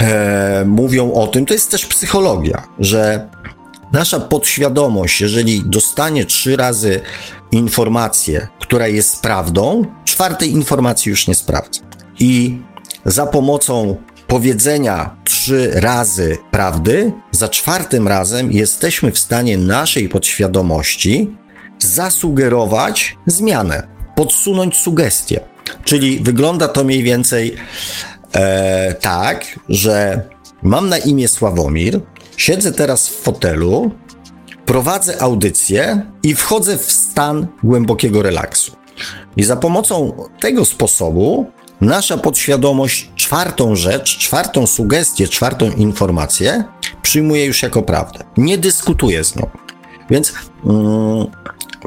[0.00, 3.28] e, mówią o tym, to jest też psychologia, że
[3.92, 7.00] nasza podświadomość, jeżeli dostanie trzy razy
[7.52, 11.80] informację, która jest prawdą, czwartej informacji już nie sprawdza.
[12.18, 12.58] I
[13.04, 21.36] za pomocą powiedzenia trzy razy prawdy, za czwartym razem jesteśmy w stanie naszej podświadomości
[21.78, 25.40] zasugerować zmianę, podsunąć sugestię.
[25.84, 27.56] Czyli wygląda to mniej więcej
[28.32, 30.22] e, tak, że
[30.62, 32.00] mam na imię Sławomir,
[32.40, 33.90] siedzę teraz w fotelu,
[34.66, 38.72] prowadzę audycję i wchodzę w stan głębokiego relaksu.
[39.36, 41.46] I za pomocą tego sposobu
[41.80, 46.64] nasza podświadomość czwartą rzecz, czwartą sugestię, czwartą informację
[47.02, 48.24] przyjmuje już jako prawdę.
[48.36, 49.50] Nie dyskutuje z nią.
[50.10, 50.32] Więc
[50.64, 51.26] mm,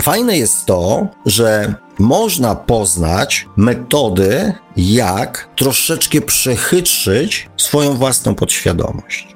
[0.02, 9.33] fajne jest to, że można poznać metody, jak troszeczkę przechytrzyć swoją własną podświadomość.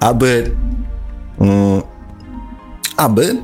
[0.00, 0.50] Aby,
[1.40, 1.82] mm,
[2.96, 3.36] aby,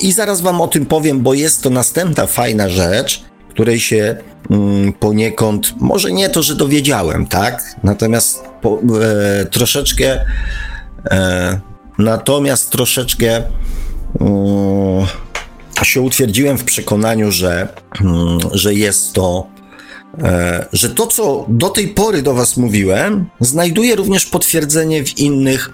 [0.00, 4.16] i zaraz Wam o tym powiem, bo jest to następna fajna rzecz, której się
[4.50, 7.76] mm, poniekąd, może nie to, że dowiedziałem, tak?
[7.82, 8.78] Natomiast po,
[9.40, 10.24] e, troszeczkę,
[11.10, 11.60] e,
[11.98, 13.42] natomiast troszeczkę.
[14.20, 15.26] E,
[15.86, 17.68] się utwierdziłem w przekonaniu, że,
[18.52, 19.46] że jest to,
[20.18, 25.70] e, że to, co do tej pory do Was mówiłem, znajduje również potwierdzenie w innych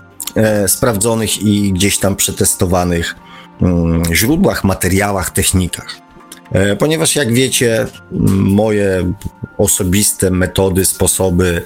[0.67, 3.15] sprawdzonych i gdzieś tam przetestowanych
[3.63, 5.97] mm, źródłach, materiałach, technikach.
[6.53, 7.87] E, ponieważ, jak wiecie,
[8.37, 9.13] moje
[9.59, 11.63] osobiste metody, sposoby,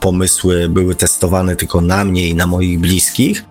[0.00, 3.44] pomysły były testowane tylko na mnie i na moich bliskich,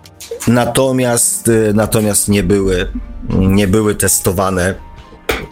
[0.47, 2.87] natomiast, natomiast nie były
[3.29, 4.75] nie były testowane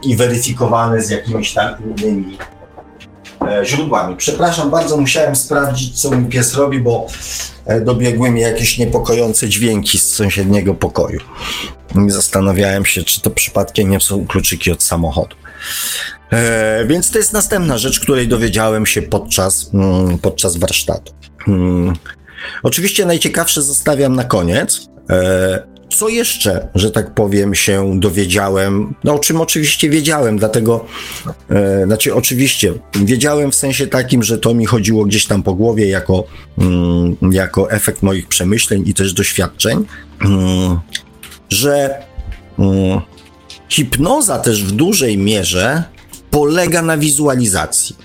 [0.04, 2.59] i weryfikowane z jakimiś tam innymi e,
[3.63, 4.15] źródłami.
[4.15, 7.08] Przepraszam bardzo, musiałem sprawdzić, co mój pies robi, bo
[7.65, 11.19] e, dobiegły mi jakieś niepokojące dźwięki z sąsiedniego pokoju.
[12.08, 15.36] I zastanawiałem się, czy to przypadkiem nie są kluczyki od samochodu.
[16.32, 21.13] E, więc to jest następna rzecz, której dowiedziałem się podczas, mm, podczas warsztatu.
[21.45, 21.93] Hmm.
[22.63, 24.89] Oczywiście najciekawsze zostawiam na koniec.
[25.10, 28.95] E, co jeszcze, że tak powiem, się dowiedziałem?
[29.04, 30.86] No, o czym oczywiście wiedziałem, dlatego,
[31.49, 35.89] e, znaczy, oczywiście, wiedziałem w sensie takim, że to mi chodziło gdzieś tam po głowie
[35.89, 36.23] jako,
[36.58, 39.86] mm, jako efekt moich przemyśleń i też doświadczeń,
[40.21, 40.80] mm,
[41.49, 42.04] że
[42.60, 43.02] mm,
[43.69, 45.84] hipnoza też w dużej mierze
[46.32, 47.95] polega na wizualizacji.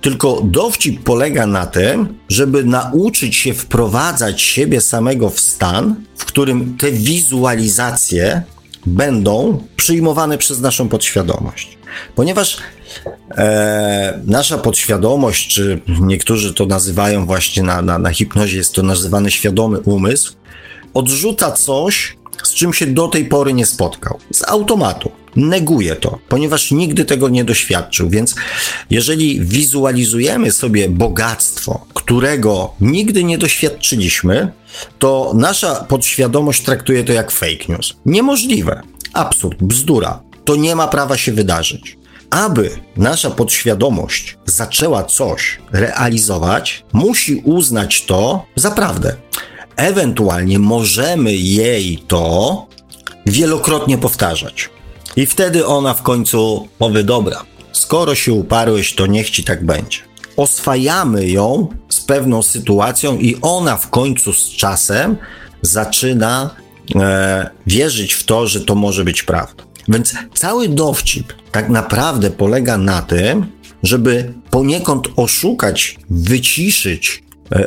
[0.00, 6.76] Tylko dowcip polega na tym, żeby nauczyć się wprowadzać siebie samego w stan, w którym
[6.76, 8.42] te wizualizacje
[8.86, 11.78] będą przyjmowane przez naszą podświadomość.
[12.14, 12.58] Ponieważ
[13.30, 19.30] e, nasza podświadomość, czy niektórzy to nazywają właśnie na, na, na hipnozie, jest to nazywany
[19.30, 20.32] świadomy umysł,
[20.94, 22.16] odrzuca coś,
[22.50, 24.18] z czym się do tej pory nie spotkał.
[24.32, 25.10] Z automatu.
[25.36, 28.10] Neguje to, ponieważ nigdy tego nie doświadczył.
[28.10, 28.34] Więc
[28.90, 34.52] jeżeli wizualizujemy sobie bogactwo, którego nigdy nie doświadczyliśmy,
[34.98, 37.94] to nasza podświadomość traktuje to jak fake news.
[38.06, 38.82] Niemożliwe.
[39.12, 40.22] Absurd, bzdura.
[40.44, 41.98] To nie ma prawa się wydarzyć.
[42.30, 49.16] Aby nasza podświadomość zaczęła coś realizować, musi uznać to za prawdę.
[49.80, 52.66] Ewentualnie możemy jej to
[53.26, 54.70] wielokrotnie powtarzać.
[55.16, 59.98] I wtedy ona w końcu powie: Dobra, skoro się uparłeś, to niech ci tak będzie.
[60.36, 65.16] Oswajamy ją z pewną sytuacją, i ona w końcu z czasem
[65.62, 66.50] zaczyna
[66.94, 69.64] e, wierzyć w to, że to może być prawda.
[69.88, 73.46] Więc cały dowcip tak naprawdę polega na tym,
[73.82, 77.22] żeby poniekąd oszukać, wyciszyć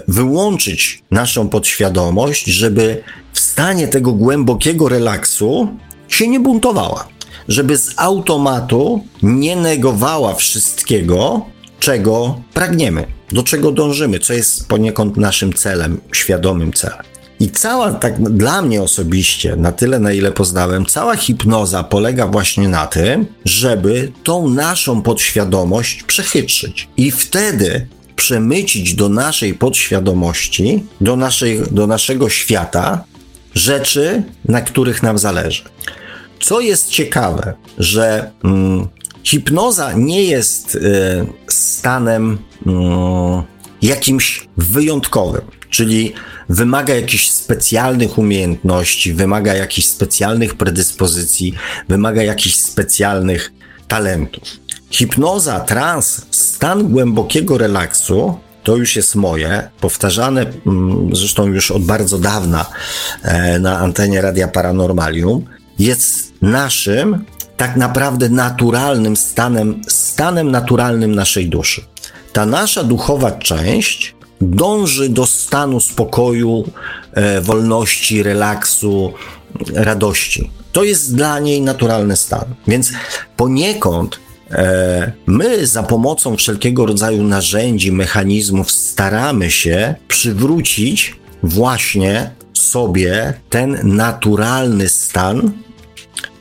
[0.07, 5.67] wyłączyć naszą podświadomość, żeby w stanie tego głębokiego relaksu
[6.07, 7.07] się nie buntowała,
[7.47, 11.45] żeby z automatu nie negowała wszystkiego,
[11.79, 17.03] czego pragniemy, do czego dążymy, co jest poniekąd naszym celem, świadomym celem.
[17.39, 22.67] I cała, tak dla mnie osobiście, na tyle na ile poznałem, cała hipnoza polega właśnie
[22.67, 26.87] na tym, żeby tą naszą podświadomość przechytrzyć.
[26.97, 27.87] I wtedy
[28.23, 33.03] przemycić do naszej podświadomości, do, naszej, do naszego świata
[33.55, 35.63] rzeczy, na których nam zależy.
[36.39, 38.87] Co jest ciekawe, że mm,
[39.23, 40.79] hipnoza nie jest y,
[41.47, 42.69] stanem y,
[43.81, 46.13] jakimś wyjątkowym, czyli
[46.49, 51.53] wymaga jakichś specjalnych umiejętności, wymaga jakichś specjalnych predyspozycji,
[51.89, 53.51] wymaga jakichś specjalnych
[53.87, 54.62] talentów.
[54.93, 62.17] Hipnoza, trans, stan głębokiego relaksu to już jest moje, powtarzane mm, zresztą już od bardzo
[62.17, 62.65] dawna
[63.23, 65.45] e, na antenie Radia Paranormalium,
[65.79, 67.25] jest naszym
[67.57, 71.81] tak naprawdę naturalnym stanem, stanem naturalnym naszej duszy.
[72.33, 76.63] Ta nasza duchowa część dąży do stanu spokoju,
[77.13, 79.13] e, wolności, relaksu,
[79.73, 80.51] radości.
[80.71, 82.45] To jest dla niej naturalny stan.
[82.67, 82.91] Więc
[83.37, 84.22] poniekąd
[85.27, 95.51] my za pomocą wszelkiego rodzaju narzędzi, mechanizmów staramy się przywrócić właśnie sobie ten naturalny stan,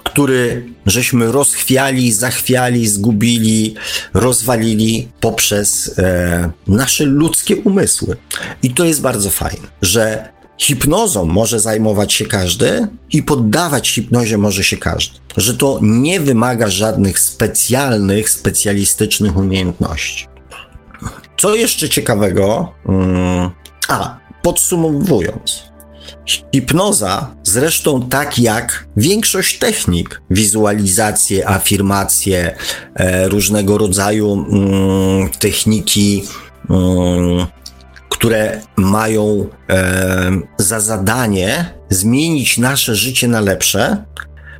[0.04, 3.74] który żeśmy rozchwiali, zachwiali, zgubili,
[4.14, 8.16] rozwalili poprzez e, nasze ludzkie umysły.
[8.62, 14.64] I to jest bardzo fajne, że Hipnozą może zajmować się każdy i poddawać hipnozie może
[14.64, 15.18] się każdy.
[15.36, 20.26] Że to nie wymaga żadnych specjalnych, specjalistycznych umiejętności.
[21.38, 22.72] Co jeszcze ciekawego?
[22.86, 23.50] Hmm,
[23.88, 25.62] a, podsumowując.
[26.26, 32.56] Hipnoza, zresztą tak jak większość technik, wizualizacje, afirmacje,
[32.94, 36.24] e, różnego rodzaju mm, techniki,
[36.70, 37.46] mm,
[38.22, 44.04] które mają e, za zadanie zmienić nasze życie na lepsze,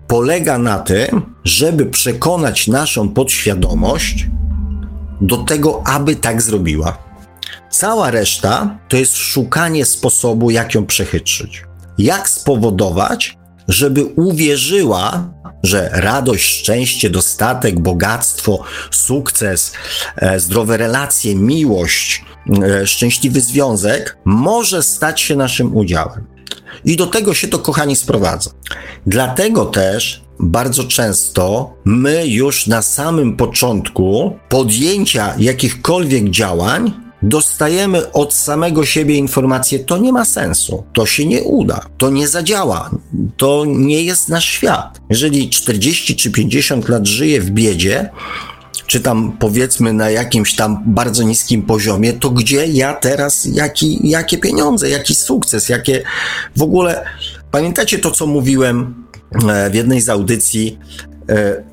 [0.07, 4.27] polega na tym, żeby przekonać naszą podświadomość
[5.21, 6.99] do tego, aby tak zrobiła.
[7.71, 11.65] Cała reszta to jest szukanie sposobu, jak ją przechytrzyć.
[11.99, 13.39] Jak spowodować,
[13.73, 15.33] żeby uwierzyła,
[15.63, 19.73] że radość, szczęście, dostatek, bogactwo, sukces,
[20.17, 26.27] e, zdrowe relacje, miłość, E, szczęśliwy związek może stać się naszym udziałem.
[26.85, 28.51] I do tego się to, kochani, sprowadza.
[29.07, 38.87] Dlatego też bardzo często my już na samym początku podjęcia jakichkolwiek działań dostajemy od samego
[38.87, 42.91] siebie informację, to nie ma sensu, to się nie uda, to nie zadziała,
[43.37, 45.01] to nie jest nasz świat.
[45.11, 48.11] Jeżeli 40 czy 50 lat żyję w biedzie,
[48.87, 54.39] czy tam powiedzmy na jakimś tam bardzo niskim poziomie, to gdzie ja teraz, jaki, jakie
[54.39, 56.03] pieniądze, jaki sukces, jakie
[56.57, 57.05] w ogóle.
[57.51, 58.95] Pamiętacie to, co mówiłem
[59.49, 60.79] e, w jednej z audycji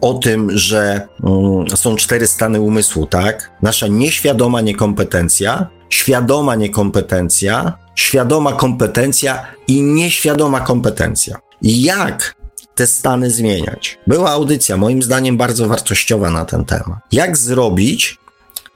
[0.01, 3.51] o tym, że mm, są cztery stany umysłu, tak?
[3.61, 11.39] Nasza nieświadoma niekompetencja, świadoma niekompetencja, świadoma kompetencja i nieświadoma kompetencja.
[11.61, 12.35] Jak
[12.75, 13.99] te stany zmieniać.
[14.07, 16.99] Była audycja, moim zdaniem, bardzo wartościowa na ten temat.
[17.11, 18.17] Jak zrobić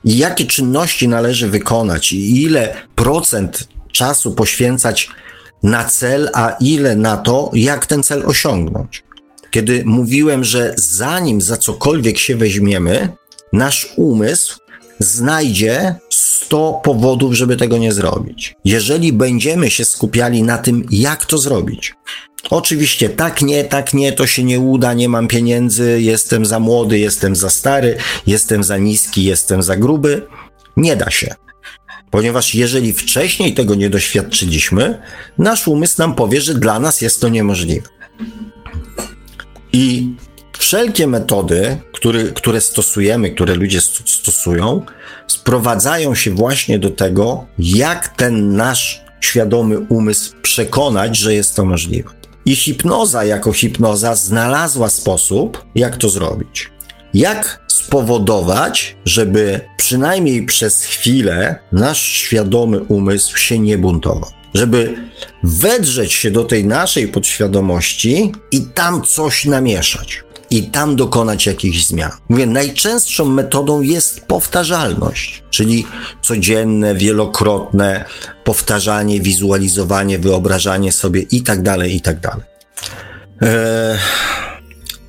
[0.03, 5.09] i jakie czynności należy wykonać i ile procent czasu poświęcać
[5.63, 9.03] na cel, a ile na to, jak ten cel osiągnąć.
[9.53, 13.09] Kiedy mówiłem, że zanim za cokolwiek się weźmiemy,
[13.53, 14.59] nasz umysł
[14.99, 18.55] znajdzie 100 powodów, żeby tego nie zrobić.
[18.65, 21.93] Jeżeli będziemy się skupiali na tym, jak to zrobić.
[22.49, 26.99] Oczywiście tak nie, tak nie, to się nie uda, nie mam pieniędzy, jestem za młody,
[26.99, 27.97] jestem za stary,
[28.27, 30.27] jestem za niski, jestem za gruby.
[30.77, 31.35] Nie da się.
[32.11, 35.01] Ponieważ jeżeli wcześniej tego nie doświadczyliśmy,
[35.37, 37.93] nasz umysł nam powie, że dla nas jest to niemożliwe.
[39.73, 40.15] I
[40.57, 44.85] wszelkie metody, które, które stosujemy, które ludzie stosują,
[45.27, 52.09] sprowadzają się właśnie do tego, jak ten nasz świadomy umysł przekonać, że jest to możliwe.
[52.45, 56.71] I hipnoza jako hipnoza znalazła sposób, jak to zrobić.
[57.13, 64.42] Jak spowodować, żeby przynajmniej przez chwilę nasz świadomy umysł się nie buntował?
[64.53, 64.95] Żeby
[65.43, 72.11] wedrzeć się do tej naszej podświadomości i tam coś namieszać i tam dokonać jakichś zmian.
[72.29, 75.87] Mówię, najczęstszą metodą jest powtarzalność, czyli
[76.21, 78.05] codzienne, wielokrotne
[78.43, 82.43] powtarzanie, wizualizowanie, wyobrażanie sobie i tak dalej, i tak dalej.
[83.41, 83.97] Eee,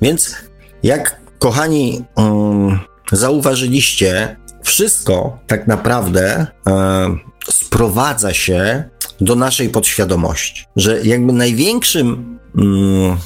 [0.01, 0.35] więc
[0.83, 2.79] jak kochani um,
[3.11, 7.19] zauważyliście, wszystko tak naprawdę um,
[7.51, 8.89] sprowadza się
[9.21, 13.17] do naszej podświadomości, że jakby największym um,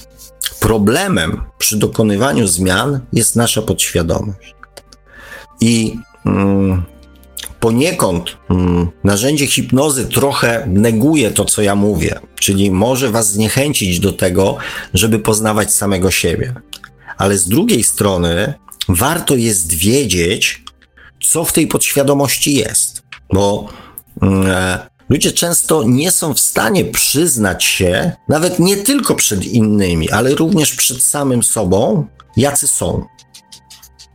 [0.60, 4.56] problemem przy dokonywaniu zmian jest nasza podświadomość.
[5.62, 6.84] I mm,
[7.60, 14.14] poniekąd mm, narzędzie hipnozy trochę neguje to, co ja mówię, czyli może was zniechęcić do
[14.14, 14.58] tego,
[14.94, 16.54] żeby poznawać samego siebie.
[17.18, 18.54] Ale z drugiej strony
[18.90, 20.64] warto jest wiedzieć,
[21.24, 23.70] co w tej podświadomości jest, bo
[24.22, 30.10] mm, e, Ludzie często nie są w stanie przyznać się, nawet nie tylko przed innymi,
[30.12, 32.06] ale również przed samym sobą,
[32.38, 33.06] jacy są.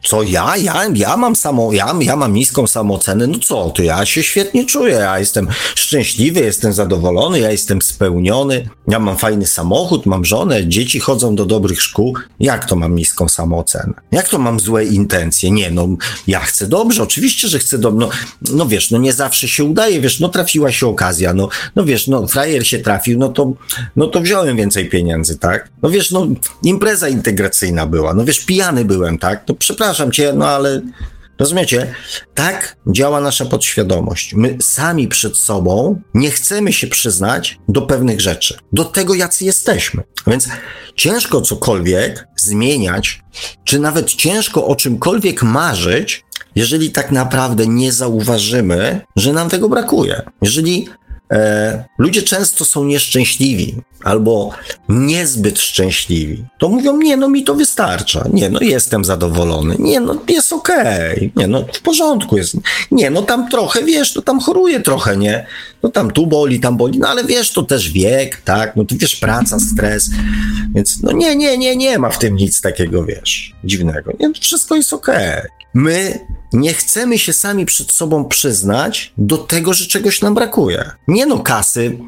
[0.04, 0.56] Co ja?
[0.56, 4.66] Ja, ja mam samo, ja, ja mam niską samoocenę, no co ty, ja się świetnie
[4.66, 10.68] czuję, ja jestem szczęśliwy, jestem zadowolony, ja jestem spełniony, ja mam fajny samochód, mam żonę,
[10.68, 13.92] dzieci chodzą do dobrych szkół, jak to mam niską samoocenę?
[14.12, 15.50] Jak to mam złe intencje?
[15.50, 15.88] Nie, no
[16.26, 18.10] ja chcę dobrze, oczywiście, że chcę dobrze, no,
[18.56, 22.08] no wiesz, no nie zawsze się udaje, wiesz, no trafiła się okazja, no, no wiesz,
[22.08, 23.52] no frajer się trafił, no to,
[23.96, 25.68] no to wziąłem więcej pieniędzy, tak?
[25.82, 26.26] No wiesz, no
[26.62, 29.44] impreza integracyjna była, no wiesz, pijany byłem, tak?
[29.48, 30.80] No przepraszam, przepraszam cię, no ale
[31.38, 31.94] rozumiecie?
[32.34, 34.34] Tak działa nasza podświadomość.
[34.34, 40.02] My sami przed sobą nie chcemy się przyznać do pewnych rzeczy, do tego, jacy jesteśmy.
[40.26, 40.48] Więc
[40.96, 43.20] ciężko cokolwiek zmieniać,
[43.64, 46.24] czy nawet ciężko o czymkolwiek marzyć,
[46.54, 50.22] jeżeli tak naprawdę nie zauważymy, że nam tego brakuje.
[50.42, 50.88] Jeżeli
[51.98, 54.50] ludzie często są nieszczęśliwi albo
[54.88, 56.44] niezbyt szczęśliwi.
[56.58, 58.24] To mówią, nie, no mi to wystarcza.
[58.32, 59.76] Nie, no jestem zadowolony.
[59.78, 61.16] Nie, no jest okej.
[61.16, 61.30] Okay.
[61.36, 62.56] Nie, no w porządku jest.
[62.90, 65.46] Nie, no tam trochę, wiesz, no tam choruje trochę, nie?
[65.82, 68.76] No tam tu boli, tam boli, no ale wiesz, to też wiek, tak?
[68.76, 70.10] No to wiesz, praca, stres.
[70.74, 74.12] Więc no nie, nie, nie, nie ma w tym nic takiego, wiesz, dziwnego.
[74.20, 75.38] Nie, no wszystko jest okej.
[75.38, 75.48] Okay.
[75.74, 80.90] My nie chcemy się sami przed sobą przyznać do tego, że czegoś nam brakuje.
[81.08, 81.98] Nie no, kasy,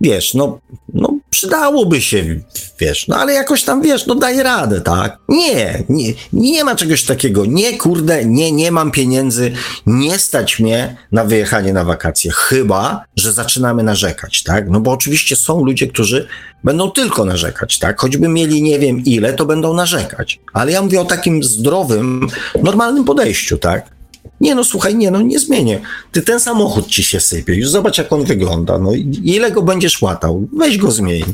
[0.00, 0.58] wiesz, no,
[0.94, 2.40] no przydałoby się,
[2.78, 5.18] wiesz, no ale jakoś tam, wiesz, no daj radę, tak?
[5.28, 7.46] Nie, nie, nie ma czegoś takiego.
[7.46, 9.52] Nie, kurde, nie, nie mam pieniędzy,
[9.86, 14.70] nie stać mnie na wyjechanie na wakacje, chyba, że zaczynamy narzekać, tak?
[14.70, 16.26] No bo oczywiście są ludzie, którzy
[16.64, 18.00] będą tylko narzekać, tak?
[18.00, 20.40] Choćby mieli nie wiem ile, to będą narzekać.
[20.52, 22.28] Ale ja mówię o takim zdrowym,
[22.62, 23.95] normalnym podejściu, tak?
[24.40, 25.80] Nie no, słuchaj, nie no, nie zmienię.
[26.12, 30.02] Ty ten samochód ci się sypie, już zobacz jak on wygląda, no ile go będziesz
[30.02, 31.24] łatał, weź go zmień.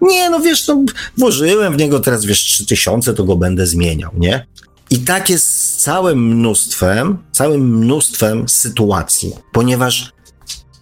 [0.00, 0.84] Nie no, wiesz, no
[1.18, 4.46] włożyłem w niego teraz, wiesz, trzy tysiące, to go będę zmieniał, nie?
[4.90, 10.12] I tak jest z całym mnóstwem, całym mnóstwem sytuacji, ponieważ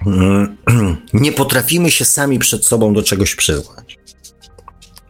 [0.07, 0.57] mm,
[1.13, 3.99] nie potrafimy się sami przed sobą do czegoś przyznać.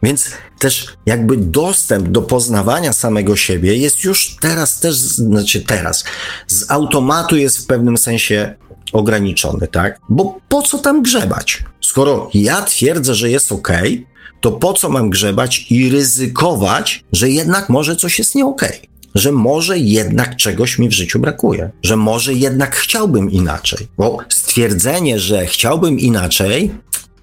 [0.03, 0.29] Więc
[0.59, 6.03] też jakby dostęp do poznawania samego siebie jest już teraz też, znaczy teraz,
[6.47, 8.55] z automatu jest w pewnym sensie
[8.93, 9.99] ograniczony, tak?
[10.09, 11.63] Bo po co tam grzebać?
[11.81, 13.71] Skoro ja twierdzę, że jest ok,
[14.41, 18.61] to po co mam grzebać i ryzykować, że jednak może coś jest nie ok?
[19.15, 23.87] Że może jednak czegoś mi w życiu brakuje, że może jednak chciałbym inaczej.
[23.97, 26.71] Bo stwierdzenie, że chciałbym inaczej,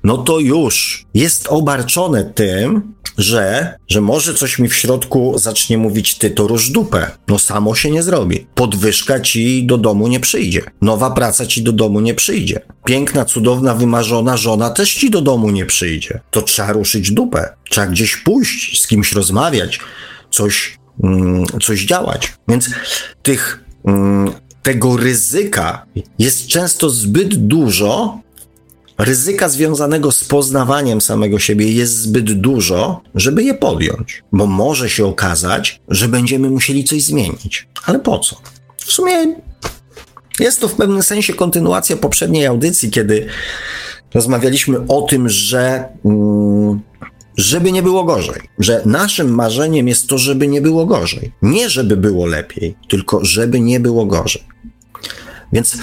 [0.08, 6.14] no to już jest obarczone tym, że, że może coś mi w środku zacznie mówić,
[6.14, 7.10] ty to rusz dupę.
[7.28, 8.46] No samo się nie zrobi.
[8.54, 10.62] Podwyżka ci do domu nie przyjdzie.
[10.82, 12.60] Nowa praca ci do domu nie przyjdzie.
[12.84, 16.20] Piękna, cudowna, wymarzona żona też ci do domu nie przyjdzie.
[16.30, 17.54] To trzeba ruszyć dupę.
[17.70, 19.80] Trzeba gdzieś pójść, z kimś rozmawiać,
[20.30, 22.32] coś, mm, coś działać.
[22.48, 22.70] Więc
[23.22, 24.32] tych, mm,
[24.62, 25.86] tego ryzyka
[26.18, 28.20] jest często zbyt dużo,
[28.98, 35.06] ryzyka związanego z poznawaniem samego siebie jest zbyt dużo, żeby je podjąć, bo może się
[35.06, 37.68] okazać, że będziemy musieli coś zmienić.
[37.86, 38.36] Ale po co?
[38.76, 39.12] W sumie
[40.40, 43.26] jest to w pewnym sensie kontynuacja poprzedniej audycji, kiedy
[44.14, 45.88] rozmawialiśmy o tym, że.
[46.04, 46.80] Mm,
[47.36, 48.42] żeby nie było gorzej.
[48.58, 51.32] Że naszym marzeniem jest to, żeby nie było gorzej.
[51.42, 54.42] Nie żeby było lepiej, tylko żeby nie było gorzej.
[55.52, 55.78] Więc.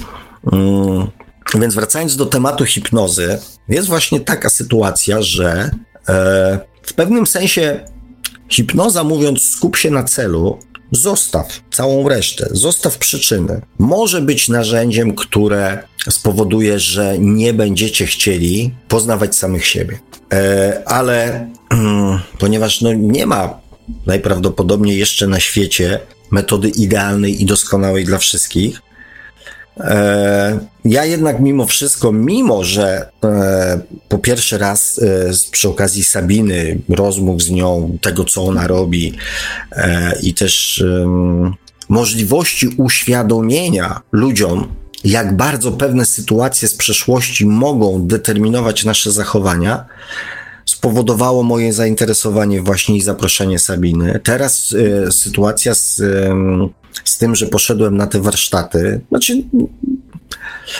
[1.54, 3.40] Więc wracając do tematu hipnozy,
[3.70, 5.72] jest właśnie taka sytuacja, że
[6.10, 7.80] e, w pewnym sensie
[8.50, 10.60] hipnoza mówiąc skup się na celu,
[10.92, 13.62] zostaw całą resztę, zostaw przyczyny.
[13.80, 20.00] Może być narzędziem, które spowoduje, że nie będziecie chcieli poznawać samych siebie.
[20.34, 23.60] E, ale mm, ponieważ no, nie ma
[24.06, 26.00] najprawdopodobniej jeszcze na świecie
[26.32, 28.82] metody idealnej i doskonałej dla wszystkich,
[30.86, 37.44] ja jednak mimo wszystko, mimo że e, po pierwszy raz e, przy okazji Sabiny, rozmów
[37.44, 39.14] z nią, tego co ona robi
[40.24, 40.84] i też
[41.90, 44.68] możliwości uświadomienia ludziom,
[45.04, 49.86] jak bardzo pewne sytuacje z przeszłości mogą determinować nasze zachowania,
[50.66, 54.20] spowodowało moje zainteresowanie właśnie i zaproszenie Sabiny.
[54.24, 56.30] Teraz y, sytuacja z, y,
[57.04, 59.44] z tym, że poszedłem na te warsztaty, znaczy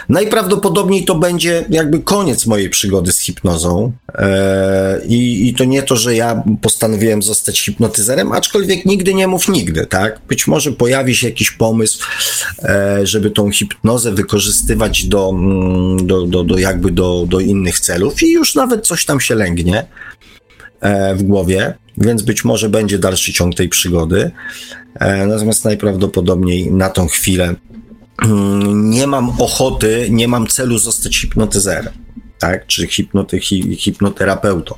[0.10, 3.92] Najprawdopodobniej to będzie jakby koniec mojej przygody z hipnozą.
[4.16, 9.50] E, I, I to nie to, że ja postanowiłem zostać hipnotyzerem, aczkolwiek nigdy nie mów
[9.50, 10.22] nigdy, tak?
[10.28, 12.06] Być może pojawi się jakiś pomysł,
[12.64, 18.24] e, żeby tą hipnozę wykorzystywać do, mm, do, do, do jakby do, do innych celów
[18.24, 19.86] i już nawet coś tam się lęgnie
[21.16, 24.32] w głowie, więc być może będzie dalszy ciąg tej przygody.
[25.28, 27.56] Natomiast najprawdopodobniej na tą chwilę
[28.24, 31.94] Mm, nie mam ochoty, nie mam celu zostać hipnotyzerem,
[32.40, 34.76] tak, czy hipnoty, hi, hipnoterapeutą.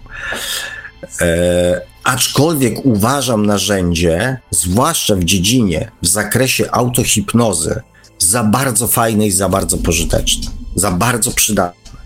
[1.22, 7.82] E, aczkolwiek uważam narzędzie, zwłaszcza w dziedzinie, w zakresie autohipnozy,
[8.20, 11.99] za bardzo fajne i za bardzo pożyteczne, za bardzo przydatne.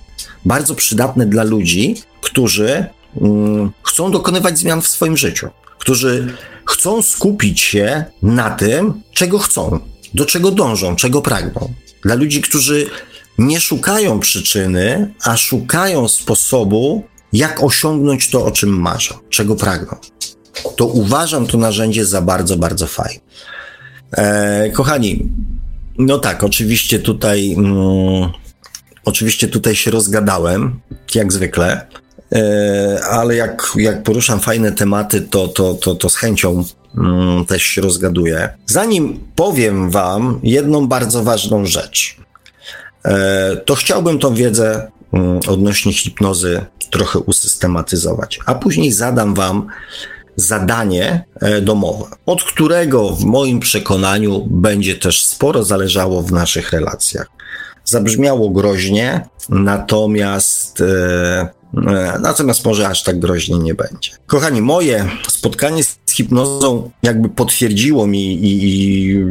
[0.45, 2.85] Bardzo przydatne dla ludzi, którzy
[3.83, 6.35] chcą dokonywać zmian w swoim życiu, którzy
[6.65, 9.79] chcą skupić się na tym, czego chcą,
[10.13, 11.73] do czego dążą, czego pragną.
[12.03, 12.89] Dla ludzi, którzy
[13.37, 17.03] nie szukają przyczyny, a szukają sposobu,
[17.33, 19.97] jak osiągnąć to, o czym marzą, czego pragną.
[20.75, 23.21] To uważam to narzędzie za bardzo, bardzo fajne.
[24.11, 25.29] E, kochani,
[25.97, 28.29] no tak, oczywiście tutaj, mm,
[29.05, 30.79] oczywiście tutaj się rozgadałem,
[31.15, 31.87] jak zwykle,
[33.09, 36.63] ale jak, jak poruszam fajne tematy, to, to, to, to z chęcią
[36.97, 38.49] mm, też się rozgaduję.
[38.65, 42.17] Zanim powiem Wam jedną bardzo ważną rzecz,
[43.05, 49.67] e, to chciałbym tą wiedzę mm, odnośnie hipnozy trochę usystematyzować, a później zadam Wam
[50.35, 57.27] zadanie e, domowe, od którego w moim przekonaniu będzie też sporo zależało w naszych relacjach.
[57.85, 61.60] Zabrzmiało groźnie, natomiast e, E,
[62.21, 64.11] natomiast może aż tak groźnie nie będzie.
[64.25, 69.25] Kochani, moje spotkanie z hipnozą jakby potwierdziło mi i, i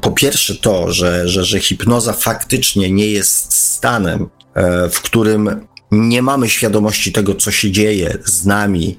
[0.00, 6.22] po pierwsze to, że, że, że hipnoza faktycznie nie jest stanem, e, w którym nie
[6.22, 8.96] mamy świadomości tego, co się dzieje z nami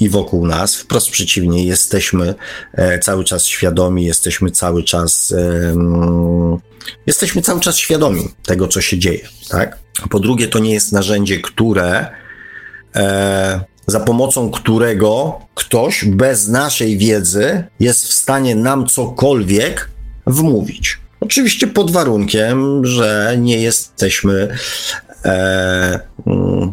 [0.00, 0.76] i wokół nas.
[0.76, 2.34] Wprost przeciwnie, jesteśmy
[2.72, 5.34] e, cały czas świadomi, jesteśmy cały czas,
[7.06, 9.85] jesteśmy cały czas świadomi tego, co się dzieje, tak?
[10.10, 12.06] Po drugie, to nie jest narzędzie, które
[12.96, 19.90] e, za pomocą którego ktoś bez naszej wiedzy jest w stanie nam cokolwiek
[20.26, 20.98] wmówić.
[21.20, 24.56] Oczywiście pod warunkiem, że nie jesteśmy
[25.24, 26.72] e, mm,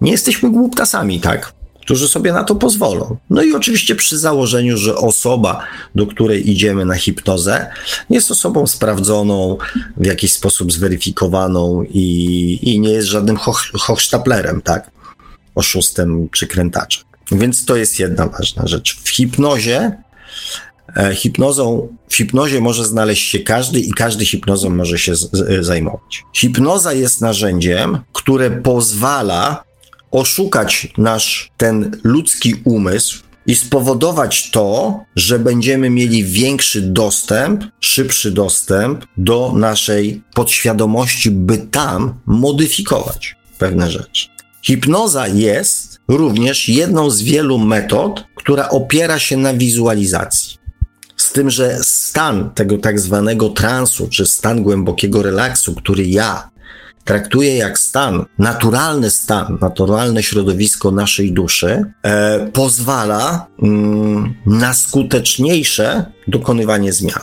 [0.00, 1.52] nie jesteśmy głuptasami, tak?
[1.80, 3.16] Którzy sobie na to pozwolą.
[3.30, 7.66] No i oczywiście przy założeniu, że osoba, do której idziemy na hipnozę,
[8.10, 9.56] jest osobą sprawdzoną,
[9.96, 14.90] w jakiś sposób zweryfikowaną i, i nie jest żadnym hoch, hochsztaplerem, tak?
[15.54, 17.04] Oszustem czy krętaczem.
[17.32, 18.96] Więc to jest jedna ważna rzecz.
[19.04, 19.92] W hipnozie
[20.96, 25.66] E, hipnozą, w hipnozie może znaleźć się każdy i każdy hipnozą może się z, z,
[25.66, 26.24] zajmować.
[26.36, 29.62] Hipnoza jest narzędziem, które pozwala
[30.10, 39.04] oszukać nasz ten ludzki umysł i spowodować to, że będziemy mieli większy dostęp, szybszy dostęp
[39.16, 44.28] do naszej podświadomości, by tam modyfikować pewne rzeczy.
[44.62, 50.58] Hipnoza jest również jedną z wielu metod, która opiera się na wizualizacji.
[51.16, 56.50] Z tym, że stan tego tak zwanego transu, czy stan głębokiego relaksu, który ja
[57.04, 66.92] traktuję jak stan, naturalny stan, naturalne środowisko naszej duszy, e, pozwala mm, na skuteczniejsze dokonywanie
[66.92, 67.22] zmian.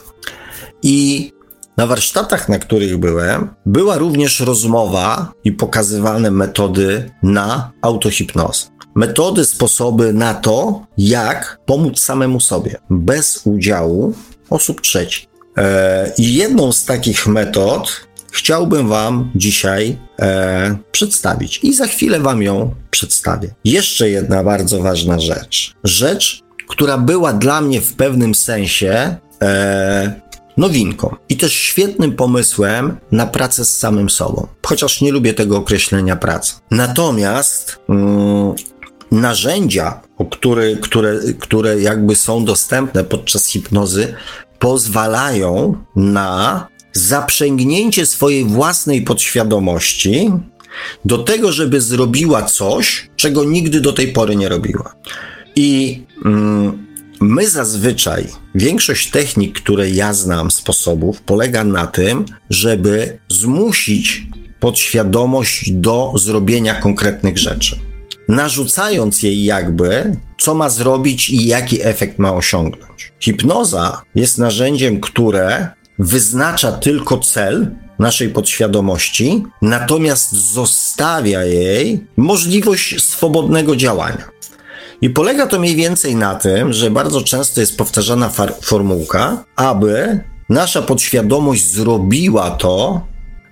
[0.84, 1.32] I
[1.78, 8.68] na warsztatach, na których byłem, była również rozmowa i pokazywane metody na autohipnozę.
[8.96, 14.14] Metody, sposoby na to, jak pomóc samemu sobie, bez udziału
[14.50, 15.26] osób trzecich.
[15.58, 18.07] E, I jedną z takich metod
[18.38, 23.50] chciałbym Wam dzisiaj e, przedstawić i za chwilę Wam ją przedstawię.
[23.64, 25.74] Jeszcze jedna bardzo ważna rzecz.
[25.84, 30.22] Rzecz, która była dla mnie w pewnym sensie e,
[30.58, 36.16] nowinką i też świetnym pomysłem na pracę z samym sobą, chociaż nie lubię tego określenia
[36.16, 36.54] praca.
[36.72, 38.54] Natomiast mm,
[39.12, 44.14] narzędzia, które, które, które jakby są dostępne podczas hipnozy,
[44.60, 46.68] pozwalają na
[46.98, 50.32] zaprzęgnięcie swojej własnej podświadomości
[51.06, 54.96] do tego, żeby zrobiła coś, czego nigdy do tej pory nie robiła.
[55.56, 56.88] I mm,
[57.22, 64.28] my zazwyczaj, większość technik, które ja znam, sposobów, polega na tym, żeby zmusić
[64.60, 67.80] podświadomość do zrobienia konkretnych rzeczy.
[68.28, 73.12] Narzucając jej jakby, co ma zrobić i jaki efekt ma osiągnąć.
[73.20, 77.68] Hipnoza jest narzędziem, które wyznacza tylko cel
[78.00, 84.30] naszej podświadomości, natomiast zostawia jej możliwość swobodnego działania.
[85.02, 88.32] I polega to mniej więcej na tym, że bardzo często jest powtarzana
[88.62, 90.20] formułka, aby
[90.50, 93.02] nasza podświadomość zrobiła to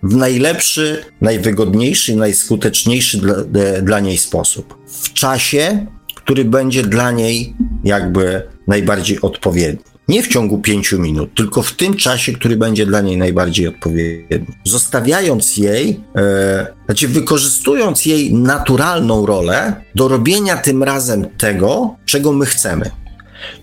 [0.03, 3.35] w najlepszy, najwygodniejszy, najskuteczniejszy dla,
[3.81, 4.77] dla niej sposób.
[4.87, 5.85] W czasie,
[6.15, 9.94] który będzie dla niej jakby najbardziej odpowiedni.
[10.07, 14.47] Nie w ciągu pięciu minut, tylko w tym czasie, który będzie dla niej najbardziej odpowiedni.
[14.63, 22.45] Zostawiając jej, e, znaczy wykorzystując jej naturalną rolę do robienia tym razem tego, czego my
[22.45, 22.91] chcemy.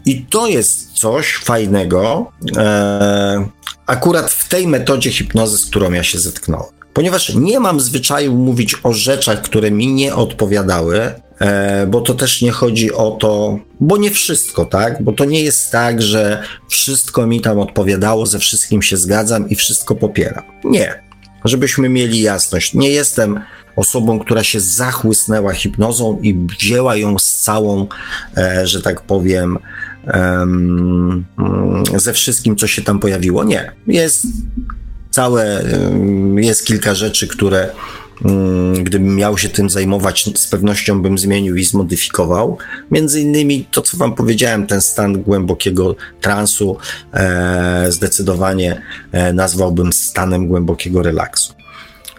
[0.06, 3.48] I to jest coś fajnego, e,
[3.86, 6.72] akurat w tej metodzie hipnozy, z którą ja się zetknąłem.
[6.92, 11.12] Ponieważ nie mam zwyczaju mówić o rzeczach, które mi nie odpowiadały,
[11.86, 15.02] bo to też nie chodzi o to, bo nie wszystko, tak?
[15.02, 19.54] Bo to nie jest tak, że wszystko mi tam odpowiadało, ze wszystkim się zgadzam i
[19.54, 20.44] wszystko popieram.
[20.64, 21.02] Nie.
[21.44, 23.40] Żebyśmy mieli jasność, nie jestem
[23.76, 27.86] osobą, która się zachłysnęła hipnozą i wzięła ją z całą,
[28.36, 29.58] e, że tak powiem,
[31.96, 33.44] ze wszystkim, co się tam pojawiło.
[33.44, 33.72] Nie.
[33.86, 34.26] Jest
[35.10, 35.64] całe,
[36.36, 38.01] jest kilka rzeczy, które Mm,
[38.82, 42.58] gdybym miał się tym zajmować, z pewnością bym zmienił i zmodyfikował.
[42.90, 46.76] Między innymi to, co Wam powiedziałem, ten stan głębokiego transu,
[47.14, 48.82] e, zdecydowanie
[49.12, 51.54] e, nazwałbym stanem głębokiego relaksu.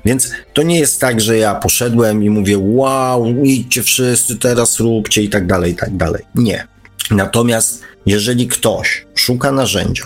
[0.06, 5.22] Więc to nie jest tak, że ja poszedłem i mówię, wow, idźcie wszyscy, teraz róbcie
[5.24, 6.24] i tak dalej, i tak dalej.
[6.36, 6.68] Nie.
[7.12, 10.06] Natomiast jeżeli ktoś szuka narzędzia,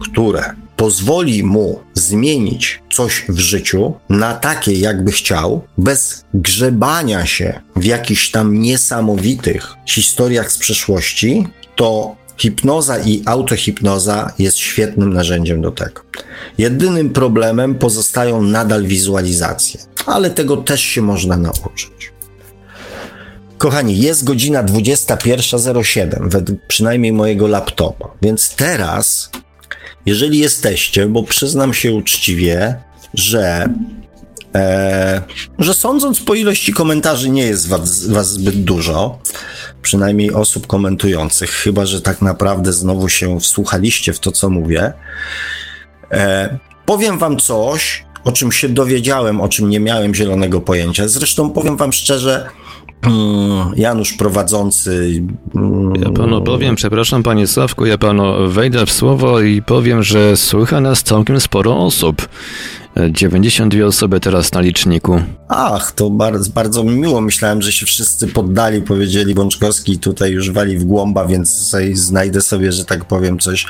[0.00, 7.84] które pozwoli mu zmienić coś w życiu na takie, jakby chciał, bez grzebania się w
[7.84, 16.02] jakichś tam niesamowitych historiach z przeszłości, to hipnoza i autohipnoza jest świetnym narzędziem do tego.
[16.58, 22.12] Jedynym problemem pozostają nadal wizualizacje, ale tego też się można nauczyć.
[23.58, 29.30] Kochani, jest godzina 21.07, według przynajmniej mojego laptopa, więc teraz
[30.08, 32.74] jeżeli jesteście, bo przyznam się uczciwie,
[33.14, 33.68] że
[34.54, 35.22] e,
[35.58, 39.18] że sądząc po ilości komentarzy nie jest was, was zbyt dużo,
[39.82, 44.92] przynajmniej osób komentujących, chyba że tak naprawdę znowu się wsłuchaliście w to, co mówię.
[46.12, 51.08] E, powiem wam coś, o czym się dowiedziałem, o czym nie miałem zielonego pojęcia.
[51.08, 52.46] Zresztą powiem wam szczerze,
[53.76, 55.22] Janusz prowadzący.
[55.54, 60.36] Mm, ja panu powiem, przepraszam panie Sławku, ja panu wejdę w słowo i powiem, że
[60.36, 62.28] słucha nas całkiem sporo osób.
[63.10, 65.22] 92 osoby teraz na liczniku.
[65.48, 67.20] Ach, to bardzo, bardzo mi miło.
[67.20, 72.72] Myślałem, że się wszyscy poddali, powiedzieli Bączkowski tutaj już wali w głąba, więc znajdę sobie,
[72.72, 73.66] że tak powiem, coś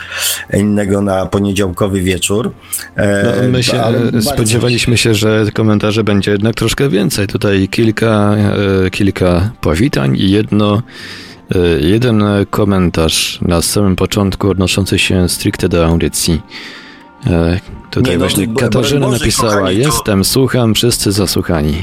[0.55, 2.53] innego na poniedziałkowy wieczór.
[2.97, 3.83] E, no, my się
[4.21, 7.27] spodziewaliśmy się, że komentarzy będzie jednak troszkę więcej.
[7.27, 8.37] Tutaj kilka,
[8.87, 10.83] e, kilka powitań i jedno
[11.55, 16.41] e, jeden komentarz na samym początku odnoszący się stricte do audycji.
[17.91, 20.25] Tutaj nie, no, właśnie Katarzyna Boże, napisała, kochani, jestem, to...
[20.25, 21.83] słucham, wszyscy zasłuchani.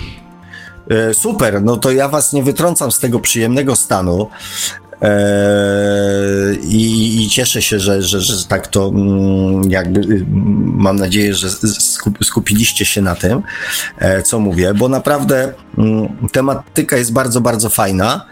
[0.90, 4.30] E, super, no to ja was nie wytrącam z tego przyjemnego stanu.
[5.02, 10.26] Eee, i, i, cieszę się, że, że, że tak to mm, jakby y,
[10.66, 11.50] mam nadzieję, że
[12.24, 13.42] skupiliście się na tym,
[14.00, 18.26] e, co mówię, bo naprawdę mm, tematyka jest bardzo, bardzo fajna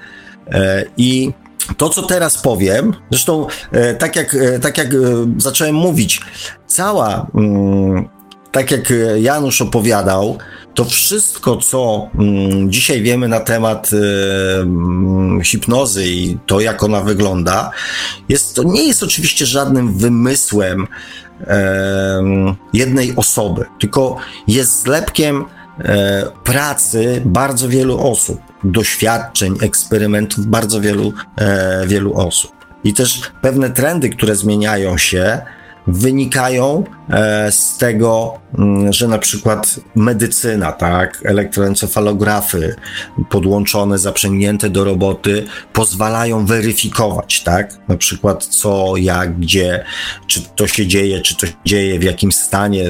[0.47, 1.31] e, i
[1.77, 4.97] to, co teraz powiem, zresztą e, tak jak, e, tak jak e,
[5.37, 6.21] zacząłem mówić,
[6.67, 8.09] cała, mm,
[8.51, 10.37] tak jak Janusz opowiadał,
[10.73, 13.89] to wszystko, co mm, dzisiaj wiemy na temat
[14.61, 17.71] mm, hipnozy i to, jak ona wygląda,
[18.29, 20.87] jest, to nie jest oczywiście żadnym wymysłem
[22.73, 25.45] jednej osoby, tylko jest zlepkiem
[26.43, 32.51] pracy bardzo wielu osób doświadczeń, eksperymentów bardzo wielu, e, wielu osób.
[32.83, 35.41] I też pewne trendy, które zmieniają się,
[35.87, 42.75] wynikają e, z tego, mm, że na przykład medycyna, tak, elektroencefalografy
[43.29, 49.83] podłączone, zaprzęgnięte do roboty pozwalają weryfikować, tak, na przykład co, jak, gdzie,
[50.27, 52.83] czy to się dzieje, czy to się dzieje, w jakim stanie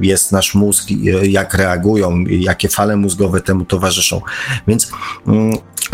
[0.00, 0.90] jest nasz mózg,
[1.22, 4.20] jak reagują, jakie fale mózgowe temu towarzyszą.
[4.66, 4.90] Więc
[5.26, 5.52] mm,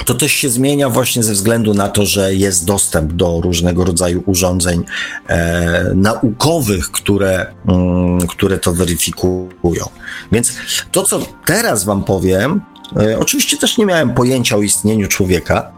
[0.08, 4.22] to też się zmienia właśnie ze względu na to, że jest dostęp do różnego rodzaju
[4.26, 4.84] urządzeń
[5.26, 9.84] e, naukowych, które, mm, które to weryfikują.
[10.32, 10.52] Więc
[10.92, 12.60] to, co teraz Wam powiem,
[12.96, 15.72] e, oczywiście też nie miałem pojęcia o istnieniu człowieka.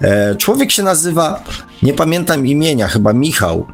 [0.00, 1.44] E, człowiek się nazywa,
[1.82, 3.66] nie pamiętam imienia, chyba Michał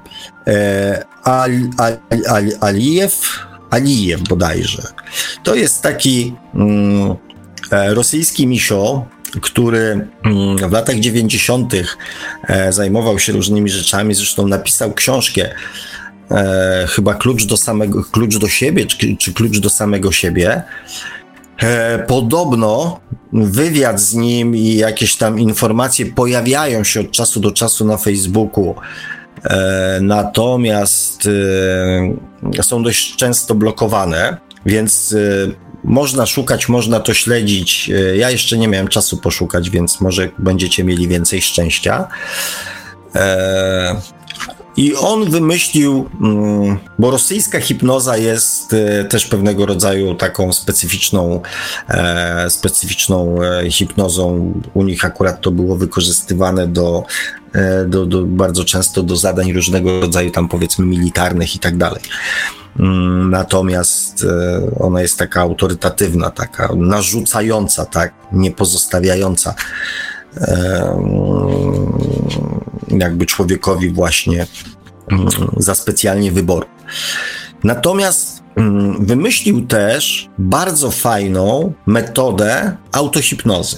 [0.47, 4.83] e, Al, Al, Al, Alijew, Alijew bodajże.
[5.43, 7.15] To jest taki mm,
[7.71, 11.75] e, rosyjski misio, który mm, w latach 90.
[12.49, 15.55] E, zajmował się różnymi rzeczami, zresztą napisał książkę.
[16.31, 20.63] E, chyba klucz do samego, klucz do siebie, czy, czy klucz do samego siebie.
[21.59, 23.01] E, podobno
[23.33, 28.75] wywiad z nim i jakieś tam informacje pojawiają się od czasu do czasu na Facebooku.
[30.01, 31.29] Natomiast
[32.63, 35.15] są dość często blokowane, więc
[35.85, 37.91] można szukać, można to śledzić.
[37.91, 42.09] E, ja jeszcze nie miałem czasu poszukać, więc może będziecie mieli więcej szczęścia.
[43.15, 44.01] E,
[44.77, 51.41] I on wymyślił, mm, bo rosyjska hipnoza jest e, też pewnego rodzaju taką specyficzną,
[52.49, 53.39] specyficzną
[53.71, 54.53] hipnozą.
[54.75, 57.05] U nich akurat to było wykorzystywane do,
[57.87, 62.03] do, do bardzo często do zadań różnego rodzaju, tam powiedzmy militarnych i tak dalej.
[62.81, 69.55] Mm, natomiast e, ona jest taka autorytatywna, taka narzucająca, tak, nie pozostawiająca
[70.37, 70.47] e,
[70.99, 71.93] mm,
[72.99, 74.47] jakby człowiekowi właśnie
[75.11, 76.67] mm, za specjalnie wyboru.
[77.65, 78.45] Natomiast
[78.99, 83.77] wymyślił też bardzo fajną metodę autohipnozy.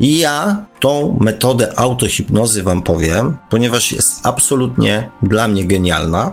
[0.00, 6.32] I ja tą metodę autohipnozy Wam powiem, ponieważ jest absolutnie dla mnie genialna.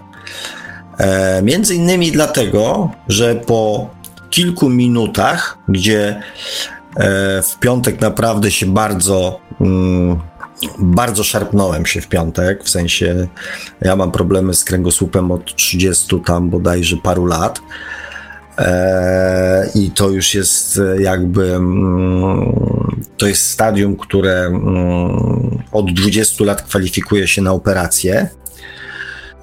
[0.97, 3.89] E, między innymi dlatego, że po
[4.29, 6.21] kilku minutach, gdzie
[6.95, 10.19] e, w piątek naprawdę się bardzo, mm,
[10.79, 13.27] bardzo szarpnąłem się w piątek, w sensie
[13.81, 17.59] ja mam problemy z kręgosłupem od 30 tam bodajże paru lat.
[18.57, 22.55] E, I to już jest jakby mm,
[23.17, 28.29] to jest stadium, które mm, od 20 lat kwalifikuje się na operację.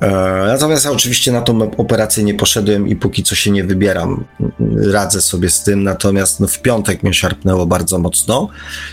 [0.03, 0.11] E,
[0.47, 4.25] natomiast ja oczywiście na tą operację nie poszedłem i póki co się nie wybieram.
[4.93, 8.49] Radzę sobie z tym, natomiast no, w piątek mnie szarpnęło bardzo mocno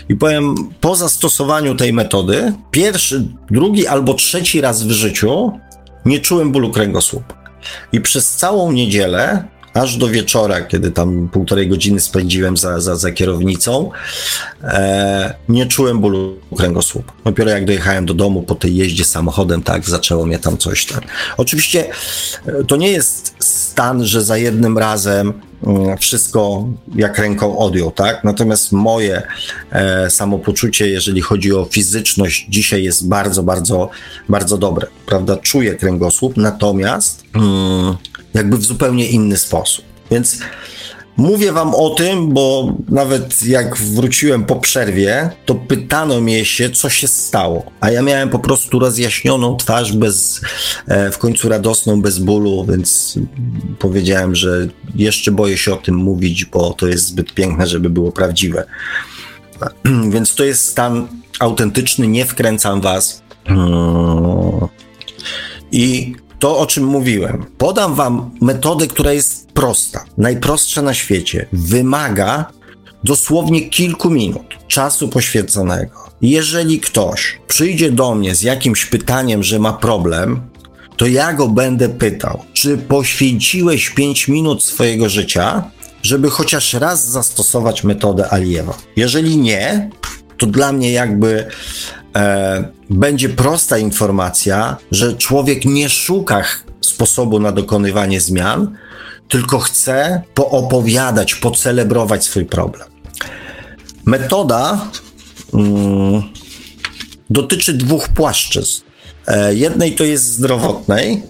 [0.08, 5.52] i powiem, po zastosowaniu tej metody, pierwszy, drugi albo trzeci raz w życiu
[6.04, 7.34] nie czułem bólu kręgosłupa.
[7.92, 9.44] I przez całą niedzielę
[9.80, 13.90] aż do wieczora, kiedy tam półtorej godziny spędziłem za, za, za kierownicą,
[14.62, 17.12] e, nie czułem bólu kręgosłupa.
[17.24, 21.00] Dopiero jak dojechałem do domu po tej jeździe samochodem, tak, zaczęło mnie tam coś tam.
[21.36, 21.90] Oczywiście
[22.46, 25.32] e, to nie jest stan, że za jednym razem
[26.00, 28.24] wszystko jak ręką odjął, tak?
[28.24, 29.22] Natomiast moje
[29.72, 33.90] e, samopoczucie, jeżeli chodzi o fizyczność, dzisiaj jest bardzo, bardzo,
[34.28, 35.36] bardzo dobre, prawda?
[35.36, 37.96] Czuję kręgosłup, natomiast mm,
[38.34, 39.84] jakby w zupełnie inny sposób.
[40.10, 40.38] Więc
[41.16, 46.90] Mówię wam o tym, bo nawet jak wróciłem po przerwie, to pytano mnie się, co
[46.90, 47.64] się stało.
[47.80, 50.40] A ja miałem po prostu rozjaśnioną twarz bez,
[50.86, 53.18] e, w końcu radosną, bez bólu, więc
[53.78, 58.12] powiedziałem, że jeszcze boję się o tym mówić, bo to jest zbyt piękne, żeby było
[58.12, 58.64] prawdziwe.
[60.10, 61.08] Więc to jest stan
[61.38, 63.22] autentyczny, nie wkręcam was.
[65.72, 67.44] I to, o czym mówiłem.
[67.58, 71.46] Podam wam metodę, która jest prosta, najprostsza na świecie.
[71.52, 72.46] Wymaga
[73.04, 76.10] dosłownie kilku minut czasu poświęconego.
[76.22, 80.40] Jeżeli ktoś przyjdzie do mnie z jakimś pytaniem, że ma problem,
[80.96, 85.70] to ja go będę pytał, czy poświęciłeś 5 minut swojego życia,
[86.02, 88.74] żeby chociaż raz zastosować metodę Aliewa.
[88.96, 89.90] Jeżeli nie,
[90.38, 91.46] to dla mnie jakby
[92.16, 96.44] e, będzie prosta informacja, że człowiek nie szuka
[96.80, 98.76] sposobu na dokonywanie zmian,
[99.28, 102.88] tylko chce poopowiadać, pocelebrować swój problem.
[104.04, 104.88] Metoda
[105.54, 106.22] mm,
[107.30, 108.82] dotyczy dwóch płaszczyzn.
[109.26, 111.22] E, jednej to jest zdrowotnej,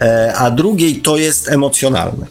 [0.00, 2.28] e, a drugiej to jest emocjonalnej.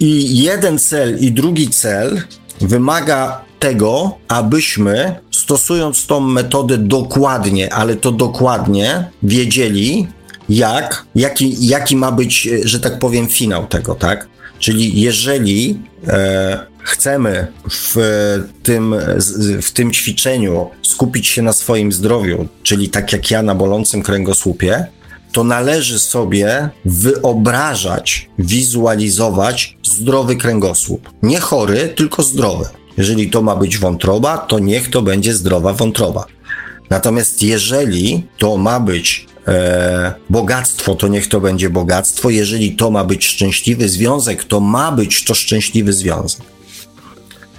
[0.00, 2.22] I jeden cel i drugi cel
[2.60, 10.08] wymaga tego, abyśmy stosując tą metodę dokładnie, ale to dokładnie wiedzieli,
[10.48, 14.28] jak, jaki, jaki ma być, że tak powiem, finał tego, tak?
[14.58, 17.96] Czyli jeżeli e, chcemy w
[18.62, 18.94] tym,
[19.62, 24.86] w tym ćwiczeniu skupić się na swoim zdrowiu, czyli tak jak ja na bolącym kręgosłupie,
[25.32, 31.10] to należy sobie wyobrażać, wizualizować zdrowy kręgosłup.
[31.22, 32.79] Nie chory, tylko zdrowy.
[32.96, 36.24] Jeżeli to ma być wątroba, to niech to będzie zdrowa wątroba.
[36.90, 42.30] Natomiast jeżeli to ma być e, bogactwo, to niech to będzie bogactwo.
[42.30, 46.42] Jeżeli to ma być szczęśliwy związek, to ma być to szczęśliwy związek.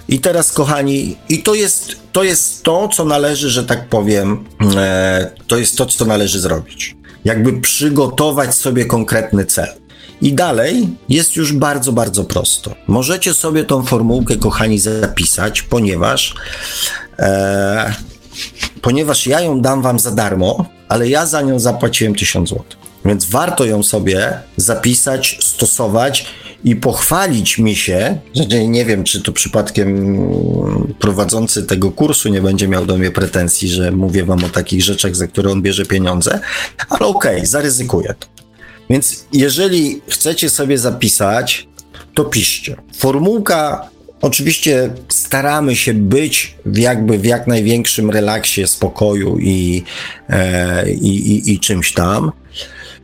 [0.08, 4.44] I teraz, kochani, i to jest to, jest to co należy, że tak powiem,
[4.76, 6.96] e, to jest to, co należy zrobić.
[7.24, 9.68] Jakby przygotować sobie konkretny cel.
[10.22, 12.74] I dalej jest już bardzo, bardzo prosto.
[12.86, 16.34] Możecie sobie tą formułkę, kochani, zapisać, ponieważ,
[17.18, 17.94] e,
[18.82, 22.64] ponieważ ja ją dam wam za darmo, ale ja za nią zapłaciłem 1000 zł.
[23.04, 26.26] Więc warto ją sobie zapisać, stosować
[26.64, 28.18] i pochwalić mi się,
[28.50, 30.18] że nie wiem, czy to przypadkiem
[30.98, 35.16] prowadzący tego kursu nie będzie miał do mnie pretensji, że mówię wam o takich rzeczach,
[35.16, 36.40] za które on bierze pieniądze,
[36.88, 38.41] ale okej, okay, zaryzykuję to.
[38.90, 41.68] Więc jeżeli chcecie sobie zapisać,
[42.14, 42.76] to piszcie.
[42.96, 49.82] Formułka Oczywiście staramy się być w jakby w jak największym relaksie, spokoju i,
[50.28, 52.32] e, i, i, i, czymś tam.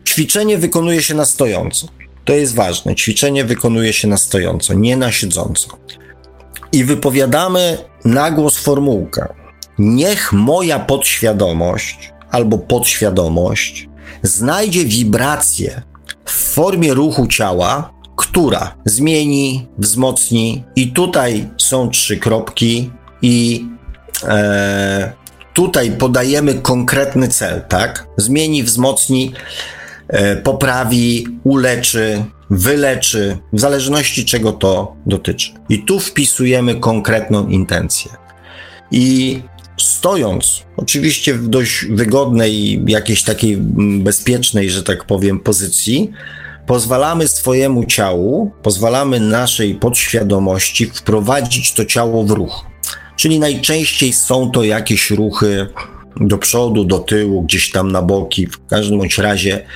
[0.06, 1.88] Ćwiczenie wykonuje się na stojąco.
[2.24, 2.94] To jest ważne.
[2.94, 5.78] Ćwiczenie wykonuje się na stojąco, nie na siedząco.
[6.72, 9.28] I wypowiadamy na głos formułkę.
[9.78, 13.88] Niech moja podświadomość albo podświadomość
[14.22, 15.82] znajdzie wibrację
[16.24, 22.90] w formie ruchu ciała, która zmieni, wzmocni, i tutaj są trzy kropki,
[23.22, 23.66] i
[24.24, 25.12] e,
[25.54, 28.06] tutaj podajemy konkretny cel, tak?
[28.16, 29.32] Zmieni, wzmocni,
[30.08, 35.52] e, poprawi, uleczy, wyleczy, w zależności czego to dotyczy.
[35.68, 38.10] I tu wpisujemy konkretną intencję.
[38.90, 39.42] I
[39.82, 46.10] stojąc, oczywiście w dość wygodnej, jakiejś takiej mm, bezpiecznej, że tak powiem, pozycji,
[46.66, 52.64] pozwalamy swojemu ciału, pozwalamy naszej podświadomości wprowadzić to ciało w ruch.
[53.16, 55.66] Czyli najczęściej są to jakieś ruchy
[56.20, 58.46] do przodu, do tyłu, gdzieś tam na boki.
[58.46, 59.66] W każdym bądź razie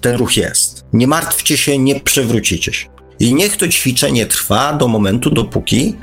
[0.00, 0.84] ten ruch jest.
[0.92, 2.88] Nie martwcie się, nie przewrócicie się.
[3.20, 5.96] I niech to ćwiczenie trwa do momentu, dopóki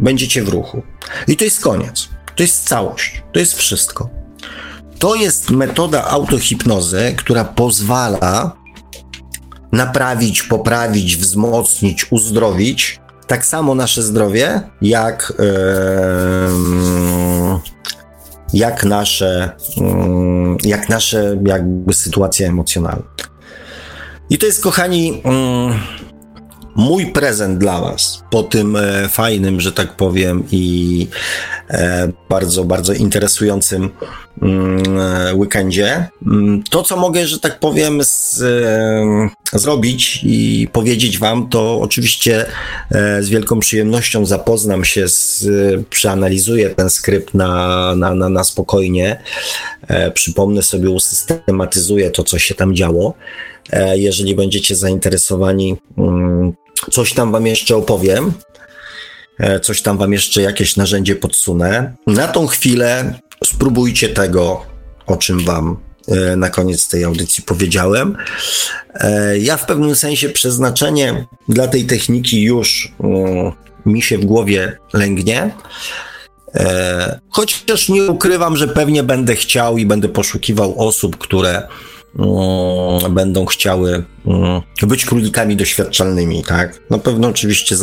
[0.00, 0.82] będziecie w ruchu.
[1.28, 2.08] I to jest koniec.
[2.36, 4.08] To jest całość, to jest wszystko.
[4.98, 8.56] To jest metoda autohipnozy, która pozwala
[9.72, 15.44] naprawić, poprawić, wzmocnić, uzdrowić tak samo nasze zdrowie, jak, yy,
[18.52, 23.02] jak nasze, yy, jak nasze jakby sytuacje emocjonalne.
[24.30, 25.22] I to jest, kochani, yy,
[26.76, 31.06] mój prezent dla Was po tym e, fajnym, że tak powiem, i
[31.70, 33.90] e, bardzo, bardzo interesującym
[34.42, 36.08] mm, e, weekendzie.
[36.26, 38.44] Mm, to, co mogę, że tak powiem, z,
[39.52, 42.46] zrobić i powiedzieć Wam, to oczywiście
[43.20, 45.46] z wielką przyjemnością zapoznam się, z,
[45.90, 49.22] przeanalizuję ten skrypt na, na, na, na spokojnie,
[50.14, 53.14] przypomnę sobie, usystematyzuję to, co się tam działo.
[53.94, 56.52] Jeżeli będziecie zainteresowani, mm,
[56.90, 58.32] coś tam wam jeszcze opowiem.
[59.38, 61.94] E, coś tam wam jeszcze jakieś narzędzie podsunę.
[62.06, 64.66] Na tą chwilę spróbujcie tego,
[65.06, 65.76] o czym wam
[66.08, 68.16] e, na koniec tej audycji powiedziałem.
[68.94, 73.52] E, ja w pewnym sensie przeznaczenie dla tej techniki już mm,
[73.86, 75.50] mi się w głowie lęgnie.
[77.28, 81.68] Chociaż nie ukrywam, że pewnie będę chciał i będę poszukiwał osób, które
[83.10, 86.80] będą chciały mm, być królikami doświadczalnymi, tak?
[86.90, 87.76] No pewno oczywiście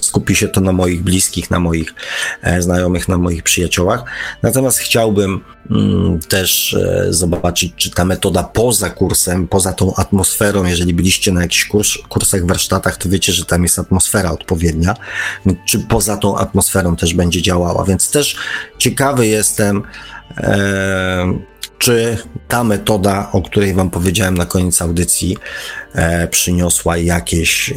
[0.00, 1.94] skupi się to na moich bliskich, na moich
[2.42, 4.04] e, znajomych, na moich przyjaciołach.
[4.42, 5.40] Natomiast chciałbym
[5.70, 11.42] mm, też e, zobaczyć, czy ta metoda poza kursem, poza tą atmosferą, jeżeli byliście na
[11.42, 14.94] jakichś kurs, kursach, warsztatach, to wiecie, że tam jest atmosfera odpowiednia,
[15.66, 17.84] czy poza tą atmosferą też będzie działała.
[17.84, 18.36] Więc też
[18.78, 19.82] ciekawy jestem,
[21.78, 22.18] czy
[22.48, 25.36] ta metoda, o której Wam powiedziałem na koniec audycji,
[25.94, 27.74] e, przyniosła jakieś,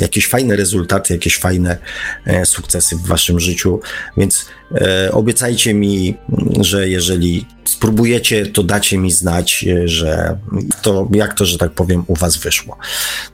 [0.00, 1.78] jakieś fajne rezultaty, jakieś fajne
[2.26, 3.80] e, sukcesy w Waszym życiu.
[4.16, 6.16] Więc e, obiecajcie mi,
[6.60, 10.38] że jeżeli spróbujecie, to dacie mi znać, że
[10.82, 12.78] to, jak to, że tak powiem, u Was wyszło.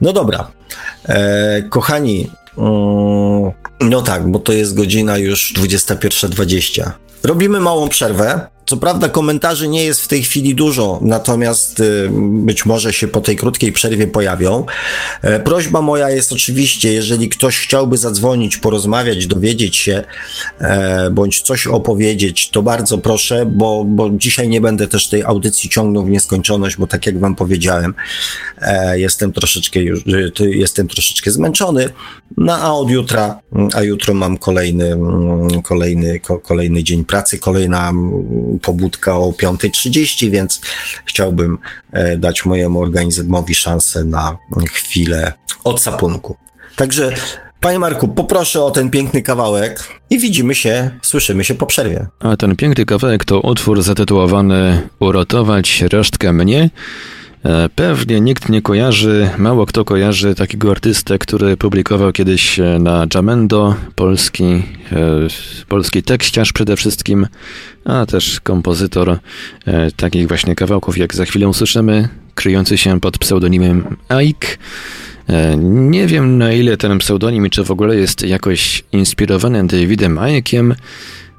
[0.01, 0.51] No dobra,
[1.71, 2.31] kochani.
[3.81, 6.91] No tak, bo to jest godzina już 21.20.
[7.23, 8.47] Robimy małą przerwę.
[8.67, 13.21] Co prawda komentarzy nie jest w tej chwili dużo, natomiast y, być może się po
[13.21, 14.67] tej krótkiej przerwie pojawią.
[15.23, 20.05] E, prośba moja jest oczywiście, jeżeli ktoś chciałby zadzwonić, porozmawiać, dowiedzieć się
[20.59, 25.71] e, bądź coś opowiedzieć, to bardzo proszę, bo, bo dzisiaj nie będę też tej audycji
[25.71, 27.95] ciągnął w nieskończoność, bo tak jak wam powiedziałem,
[28.59, 30.01] e, jestem troszeczkę już,
[30.41, 31.89] jestem troszeczkę zmęczony,
[32.37, 33.41] no a od jutra,
[33.75, 34.99] a jutro mam kolejny,
[35.65, 37.93] kolejny, kolejny dzień pracy, kolejna
[38.59, 40.61] pobudka o 5.30, więc
[41.05, 41.59] chciałbym
[41.93, 44.37] e, dać mojemu organizmowi szansę na
[44.73, 45.33] chwilę
[45.65, 46.37] odsapunku.
[46.77, 47.13] Także
[47.61, 52.07] Panie Marku, poproszę o ten piękny kawałek i widzimy się, słyszymy się po przerwie.
[52.21, 56.71] A ten piękny kawałek to utwór zatytułowany Uratować resztkę mnie.
[57.45, 63.07] E, pewnie nikt nie kojarzy, mało kto kojarzy takiego artystę, który publikował kiedyś e, na
[63.15, 64.63] Jamendo, polski, e,
[65.69, 67.27] polski tekściarz przede wszystkim,
[67.85, 69.19] a też kompozytor
[69.97, 74.49] takich właśnie kawałków, jak za chwilę usłyszymy, kryjący się pod pseudonimem Ike.
[75.59, 80.75] Nie wiem na ile ten pseudonim, czy w ogóle jest jakoś inspirowany Davidem Ike'iem,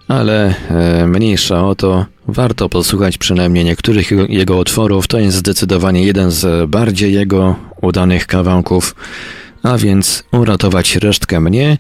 [0.08, 5.08] ale e, mniejsza o to, warto posłuchać przynajmniej niektórych jego utworów.
[5.08, 8.96] To jest zdecydowanie jeden z bardziej jego udanych kawałków,
[9.64, 11.78] a więc uratować resztkę mnie.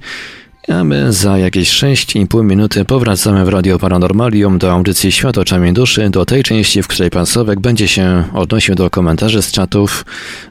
[0.68, 6.10] A my za jakieś 6,5 minuty powracamy w Radio Paranormalium do audycji Świat oczami duszy,
[6.10, 10.06] do tej części, w której pan Słowek będzie się odnosił do komentarzy z czatów,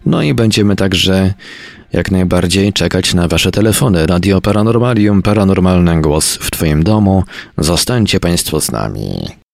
[0.07, 1.35] no i będziemy także
[1.93, 4.07] jak najbardziej czekać na Wasze telefony.
[4.07, 7.25] Radio Paranormalium, paranormalny głos w Twoim domu.
[7.59, 9.46] Zostańcie Państwo z nami.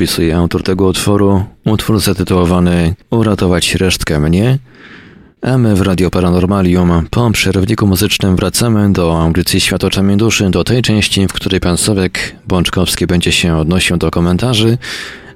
[0.00, 1.44] Podpisuje autor tego utworu.
[1.64, 4.58] Utwór zatytułowany Uratować resztkę mnie.
[5.42, 10.64] A my w Radio Paranormalium po przerwniku muzycznym wracamy do audycji Świat oczami duszy, do
[10.64, 14.78] tej części, w której pan Sławek Bączkowski będzie się odnosił do komentarzy,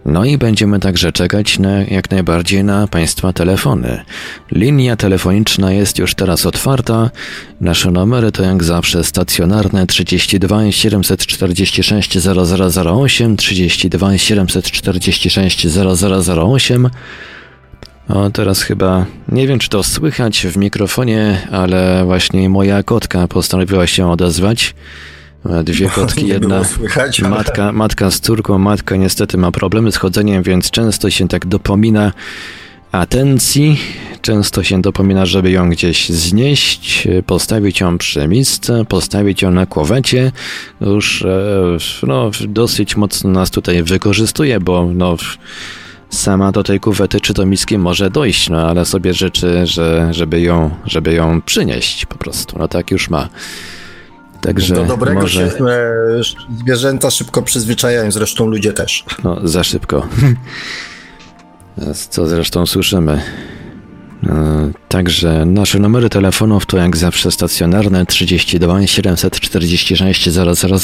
[0.04, 4.04] no i będziemy także czekać na, jak najbardziej na Państwa telefony.
[4.52, 7.10] Linia telefoniczna jest już teraz otwarta.
[7.60, 16.90] Nasze numery to jak zawsze stacjonarne 32 746 0008, 32 746 0008.
[18.08, 23.86] O, teraz chyba nie wiem, czy to słychać w mikrofonie, ale właśnie moja kotka postanowiła
[23.86, 24.74] się odezwać.
[25.64, 27.30] Dwie kotki, jedna słychać, ale...
[27.30, 28.58] matka, matka z córką.
[28.58, 32.12] Matka niestety ma problemy z chodzeniem, więc często się tak dopomina
[32.92, 33.80] atencji.
[34.22, 40.32] Często się dopomina, żeby ją gdzieś znieść, postawić ją przy misce, postawić ją na kłowecie.
[40.80, 45.16] Już e, no, dosyć mocno nas tutaj wykorzystuje, bo no,
[46.10, 50.40] sama do tej kuwety czy do miski może dojść, no ale sobie życzy, że, żeby,
[50.40, 52.58] ją, żeby ją przynieść po prostu.
[52.58, 53.28] No tak już ma.
[54.44, 55.50] Także do dobrego może...
[55.50, 56.20] się e,
[56.60, 59.04] zwierzęta szybko przyzwyczajają, zresztą ludzie też.
[59.24, 60.06] No, za szybko.
[62.10, 63.22] Co zresztą słyszymy.
[64.26, 70.28] E, także nasze numery telefonów to jak zawsze stacjonarne 32 746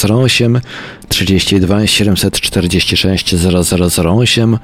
[0.03, 0.61] 0008,
[1.09, 4.57] 32 746 0008,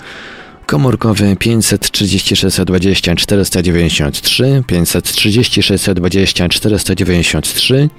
[0.68, 7.90] komórkowy 536 20 493, 536 20 493,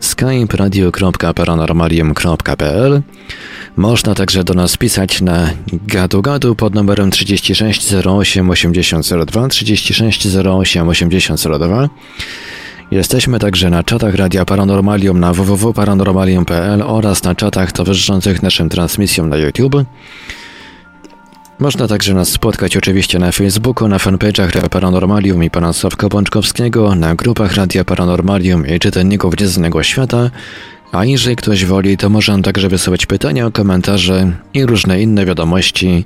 [0.00, 3.02] skype radio.paranormalium.pl
[3.76, 10.88] można także do nas pisać na gadu gadu pod numerem 36 08 8002 36 08
[10.88, 11.88] 8002
[12.90, 19.36] Jesteśmy także na czatach Radia Paranormalium na www.paranormalium.pl oraz na czatach towarzyszących naszym transmisjom na
[19.36, 19.76] YouTube.
[21.58, 27.14] Można także nas spotkać oczywiście na Facebooku, na fanpage'ach Paranormalium i pana Sławka Bączkowskiego, na
[27.14, 30.30] grupach Radia Paranormalium i czytelników Dziedznego Świata,
[30.92, 36.04] a jeżeli ktoś woli, to może on także wysyłać pytania, komentarze i różne inne wiadomości.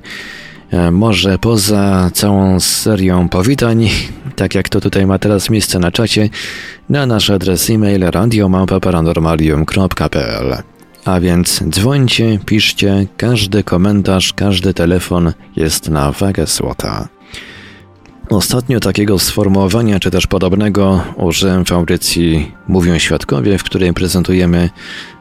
[0.71, 3.89] E, może poza całą serią powitań,
[4.35, 6.29] tak jak to tutaj ma teraz miejsce na czacie,
[6.89, 10.68] na nasz adres e-mail radiomałpa.paranormalium.pl
[11.05, 17.07] A więc dzwońcie, piszcie, każdy komentarz, każdy telefon jest na wagę złota.
[18.29, 24.69] Ostatnio takiego sformułowania, czy też podobnego, użyłem w audycji Mówią Świadkowie, w której prezentujemy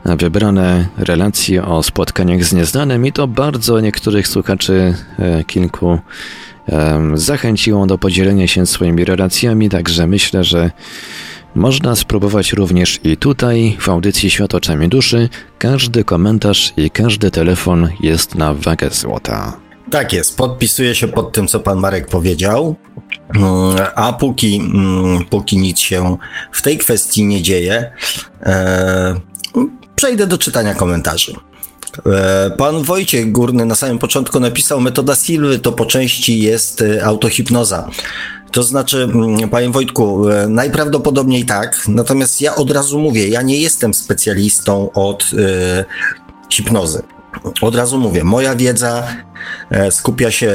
[0.04, 5.98] wybrane relacje o spotkaniach z nieznanym i to bardzo niektórych słuchaczy, e, kilku,
[7.14, 10.70] zachęciło do podzielenia się swoimi relacjami, także myślę, że
[11.58, 15.28] można spróbować również i tutaj, w audycji Świat oczami duszy,
[15.58, 19.56] każdy komentarz i każdy telefon jest na wagę złota.
[19.90, 22.76] Tak jest, podpisuję się pod tym, co pan Marek powiedział.
[23.34, 26.16] Mm, a póki, mm, póki nic się
[26.52, 27.92] w tej kwestii nie dzieje,
[28.42, 29.20] e,
[29.96, 31.34] przejdę do czytania komentarzy.
[32.06, 37.04] E, pan Wojciech Górny na samym początku napisał, metoda Silwy to po części jest e,
[37.04, 37.88] autohipnoza.
[38.50, 43.94] To znaczy, mm, panie Wojtku, najprawdopodobniej tak, natomiast ja od razu mówię, ja nie jestem
[43.94, 45.84] specjalistą od y,
[46.50, 47.02] hipnozy.
[47.60, 49.08] Od razu mówię, moja wiedza
[49.70, 50.46] e, skupia się,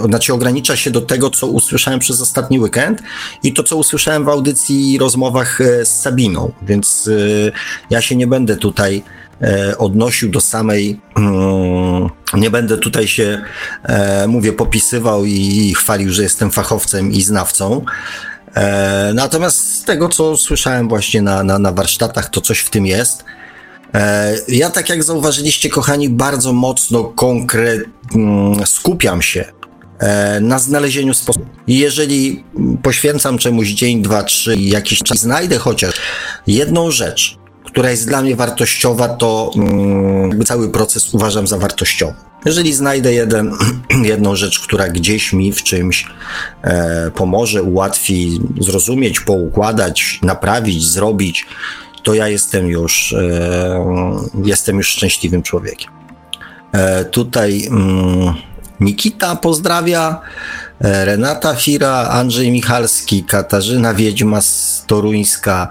[0.00, 3.02] e, znaczy ogranicza się do tego, co usłyszałem przez ostatni weekend
[3.42, 7.10] i to, co usłyszałem w audycji i rozmowach e, z Sabiną, więc
[7.90, 9.02] ja się nie będę tutaj
[9.78, 13.42] odnosił do samej, mm, nie będę tutaj się,
[14.28, 17.84] mówię, popisywał i chwalił, że jestem fachowcem i znawcą.
[19.14, 23.24] Natomiast z tego, co słyszałem właśnie na, na, na warsztatach, to coś w tym jest.
[23.94, 29.44] E, ja, tak jak zauważyliście, kochani, bardzo mocno konkret mm, skupiam się
[29.98, 31.46] e, na znalezieniu sposobu.
[31.66, 32.44] Jeżeli
[32.82, 35.94] poświęcam czemuś dzień, dwa, trzy jakiś czas znajdę chociaż
[36.46, 37.38] jedną rzecz,
[37.72, 42.14] która jest dla mnie wartościowa, to mm, cały proces uważam za wartościowy.
[42.44, 43.52] Jeżeli znajdę jeden,
[44.12, 46.06] jedną rzecz, która gdzieś mi w czymś
[46.62, 51.46] e, pomoże, ułatwi zrozumieć, poukładać, naprawić, zrobić,
[52.02, 53.84] to ja jestem już, e,
[54.44, 55.90] jestem już szczęśliwym człowiekiem.
[56.72, 58.34] E, tutaj mm,
[58.82, 60.20] Nikita pozdrawia,
[60.82, 64.40] Renata Fira, Andrzej Michalski, Katarzyna Wiedźma
[64.86, 65.68] Toruńska,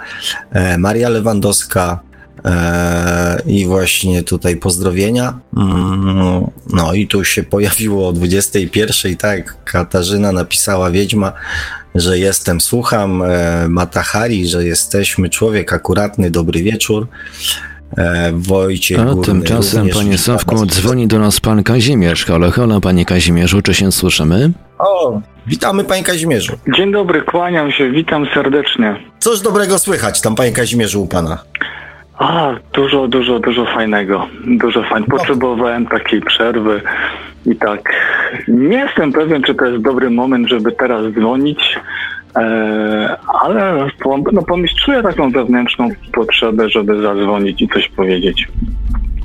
[0.77, 1.99] Maria Lewandowska,
[3.45, 5.39] i właśnie tutaj pozdrowienia.
[5.57, 11.33] Mm, no i tu się pojawiło o 21, tak, Katarzyna napisała Wiedźma,
[11.95, 17.07] że jestem, słucham e, Matahari, że jesteśmy, człowiek akuratny, dobry wieczór.
[17.97, 22.25] E, Wojciech A Górny, tymczasem, panie Sawku, dzwoni do nas pan Kazimierz.
[22.25, 24.51] Halo, halo, panie Kazimierzu, czy się słyszymy?
[24.79, 26.53] O, witamy panie Kazimierzu.
[26.75, 28.95] Dzień dobry, kłaniam się, witam serdecznie.
[29.19, 31.37] Cóż dobrego słychać tam, panie Kazimierzu, u pana?
[32.17, 34.27] A, dużo, dużo, dużo fajnego.
[34.47, 35.11] Dużo fajnego.
[35.11, 35.17] No.
[35.17, 36.81] Potrzebowałem takiej przerwy
[37.45, 37.93] i tak.
[38.47, 41.79] Nie jestem pewien, czy to jest dobry moment, żeby teraz dzwonić,
[43.43, 44.43] ale no,
[44.85, 48.47] czuję taką wewnętrzną potrzebę, żeby zadzwonić i coś powiedzieć.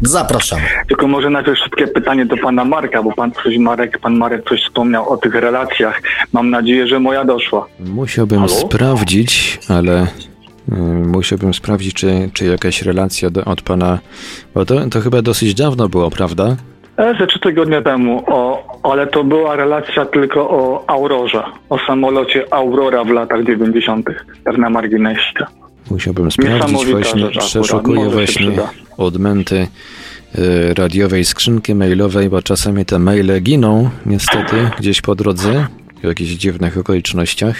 [0.02, 0.62] Zapraszamy.
[0.88, 4.62] Tylko może najpierw szybkie pytanie do pana Marka, bo pan coś Marek, pan Marek coś
[4.62, 6.02] wspomniał o tych relacjach.
[6.32, 7.66] Mam nadzieję, że moja doszła.
[7.80, 8.48] Musiałbym Halo?
[8.48, 10.74] sprawdzić, ale y,
[11.06, 13.98] musiałbym sprawdzić, czy, czy jakaś relacja do, od pana.
[14.54, 16.56] Bo to, to chyba dosyć dawno było, prawda?
[16.96, 22.44] E, Ze trzy tygodnie temu, o, ale to była relacja tylko o Aurorze, o samolocie
[22.50, 24.06] Aurora w latach 90.
[24.44, 25.46] tak na marginesie.
[25.90, 28.50] Musiałbym sprawdzić właśnie, przeszukuję właśnie
[28.98, 29.66] odmęty
[30.38, 35.66] y, radiowej skrzynki mailowej, bo czasami te maile giną niestety gdzieś po drodze
[36.02, 37.56] w jakichś dziwnych okolicznościach.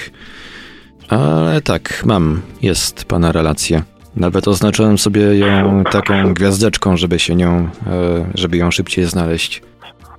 [1.08, 3.82] Ale tak, mam, jest pana relacja.
[4.16, 9.62] Nawet oznaczyłem sobie ją taką gwiazdeczką, żeby się nią, e, żeby ją szybciej znaleźć.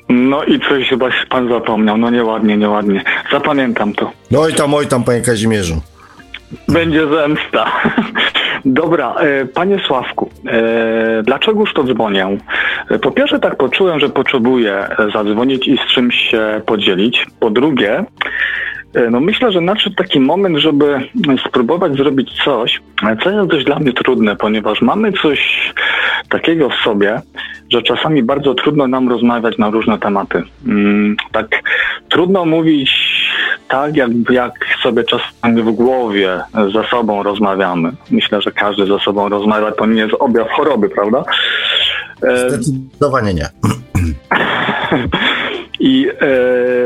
[0.09, 3.03] No i coś chyba pan zapomniał, no nieładnie, nieładnie.
[3.31, 4.11] Zapamiętam to.
[4.31, 5.81] No oj tam, oj tam, panie Kazimierzu.
[6.67, 7.71] Będzie zemsta.
[8.65, 12.37] Dobra, e, panie Sławku, e, dlaczegoż to dzwonię?
[13.01, 17.25] Po pierwsze tak poczułem, że potrzebuję zadzwonić i z czymś się podzielić.
[17.39, 18.05] Po drugie,
[19.11, 21.09] no myślę, że nadszedł taki moment, żeby
[21.47, 25.73] spróbować zrobić coś, e, co jest dość dla mnie trudne, ponieważ mamy coś
[26.29, 27.21] takiego w sobie,
[27.69, 30.43] że czasami bardzo trudno nam rozmawiać na różne tematy.
[30.67, 31.47] Mm, tak
[32.09, 32.91] trudno mówić
[33.67, 34.53] tak, jak, jak
[34.83, 36.39] sobie czasami w głowie
[36.73, 37.91] ze sobą rozmawiamy.
[38.11, 41.23] Myślę, że każdy ze sobą rozmawia, to nie jest objaw choroby, prawda?
[42.23, 43.49] E, Zdecydowanie nie.
[45.79, 46.07] I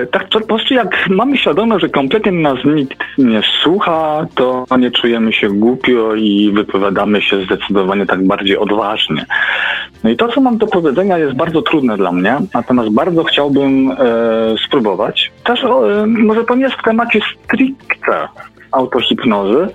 [0.02, 4.92] e, tak po prostu jak mamy świadomość, że kompletnie nas nikt nie słucha, to nie
[4.92, 9.26] czujemy się głupio i wypowiadamy się zdecydowanie tak bardziej odważnie.
[10.04, 13.92] No i to, co mam do powiedzenia, jest bardzo trudne dla mnie, natomiast bardzo chciałbym
[13.92, 13.96] e,
[14.66, 15.32] spróbować.
[15.44, 18.28] Też e, może to nie jest w temacie stricte
[18.72, 19.68] autohipnozy,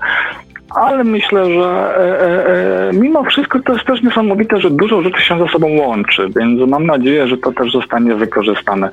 [0.71, 5.23] ale myślę, że e, e, e, mimo wszystko to jest też niesamowite, że dużo rzeczy
[5.23, 8.91] się ze sobą łączy, więc mam nadzieję, że to też zostanie wykorzystane.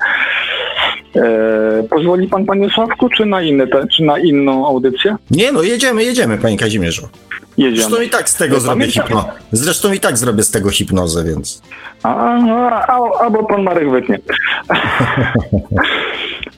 [1.16, 5.16] E, pozwoli pan, panie Sławku, czy na, inny te, czy na inną audycję?
[5.30, 7.08] Nie no, jedziemy, jedziemy, panie Kazimierzu.
[7.58, 7.82] Jedziemy.
[7.82, 9.28] Zresztą i tak z tego zrobię hipnozę.
[9.52, 11.62] Zresztą i tak zrobię z tego hipnozę, więc...
[12.02, 14.18] A, a, a, albo pan Marek wytnie.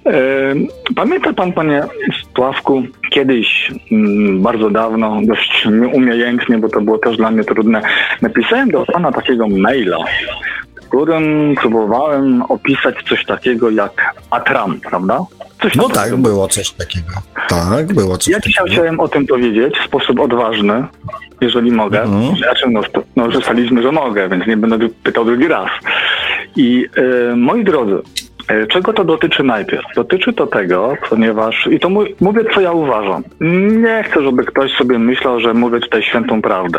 [0.06, 0.55] E,
[0.97, 1.82] Pamięta pan, panie
[2.36, 7.82] Sławku, kiedyś, mm, bardzo dawno, dość umiejętnie, bo to było też dla mnie trudne,
[8.23, 9.98] napisałem do pana takiego maila,
[10.86, 15.20] w którym próbowałem opisać coś takiego jak Atram, prawda?
[15.62, 17.12] Coś No tak, było coś takiego.
[17.48, 18.66] Tak, było coś Ja takiego.
[18.66, 20.84] chciałem o tym powiedzieć w sposób odważny,
[21.40, 22.02] jeżeli mogę.
[22.02, 22.36] Mhm.
[22.36, 22.80] Znaczy, no,
[23.16, 23.30] no,
[23.82, 25.68] że mogę, więc nie będę pytał drugi raz.
[26.56, 26.86] I
[27.32, 28.02] e, moi drodzy,
[28.48, 29.84] e, czego to dotyczy najpierw?
[29.96, 31.88] Dotyczy to tego, ponieważ, i to
[32.20, 33.22] mówię, co ja uważam.
[33.80, 36.78] Nie chcę, żeby ktoś sobie myślał, że mówię tutaj świętą prawdę.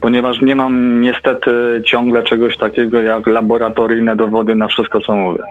[0.00, 5.42] Ponieważ nie mam niestety ciągle czegoś takiego jak laboratoryjne dowody na wszystko, co mówię.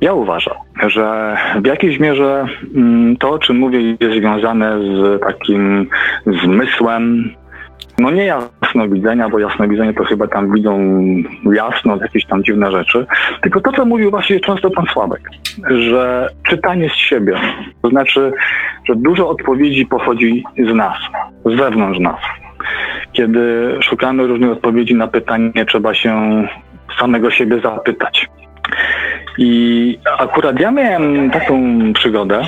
[0.00, 0.54] Ja uważam,
[0.86, 5.86] że w jakiejś mierze mm, to, o czym mówię, jest związane z takim
[6.44, 7.30] zmysłem,
[7.98, 10.78] no nie jasnowidzenia, bo jasnowidzenie to chyba tam widzą
[11.52, 13.06] jasno jakieś tam dziwne rzeczy,
[13.42, 15.30] tylko to, co mówił właśnie często pan Sławek,
[15.70, 17.34] że czytanie z siebie,
[17.82, 18.32] to znaczy,
[18.84, 20.96] że dużo odpowiedzi pochodzi z nas,
[21.44, 22.20] z wewnątrz nas.
[23.12, 26.42] Kiedy szukamy różnych odpowiedzi na pytanie, trzeba się
[27.00, 28.28] samego siebie zapytać.
[29.38, 31.62] I akurat ja miałem taką
[31.92, 32.42] przygodę,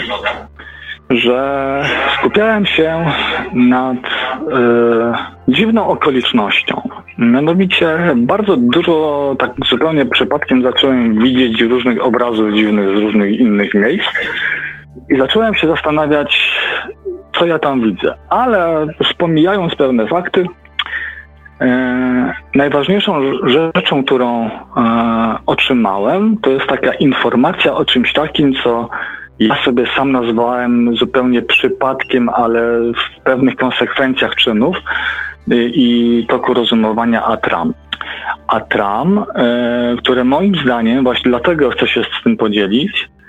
[1.10, 1.82] że
[2.18, 3.04] skupiałem się
[3.54, 5.14] nad e,
[5.48, 6.88] dziwną okolicznością.
[7.18, 14.08] Mianowicie bardzo dużo, tak zupełnie przypadkiem zacząłem widzieć różnych obrazów dziwnych z różnych innych miejsc
[15.10, 16.58] i zacząłem się zastanawiać,
[17.38, 18.14] co ja tam widzę.
[18.28, 20.46] Ale wspomijając pewne fakty,
[21.60, 24.50] E, najważniejszą rzeczą, którą e,
[25.46, 28.88] otrzymałem, to jest taka informacja o czymś takim, co
[29.38, 32.60] ja sobie sam nazwałem zupełnie przypadkiem, ale
[32.92, 34.76] w pewnych konsekwencjach czynów
[35.52, 37.74] y, i toku rozumowania ATRAM.
[38.46, 43.23] ATRAM, e, które moim zdaniem, właśnie dlatego chcę się z tym podzielić, e,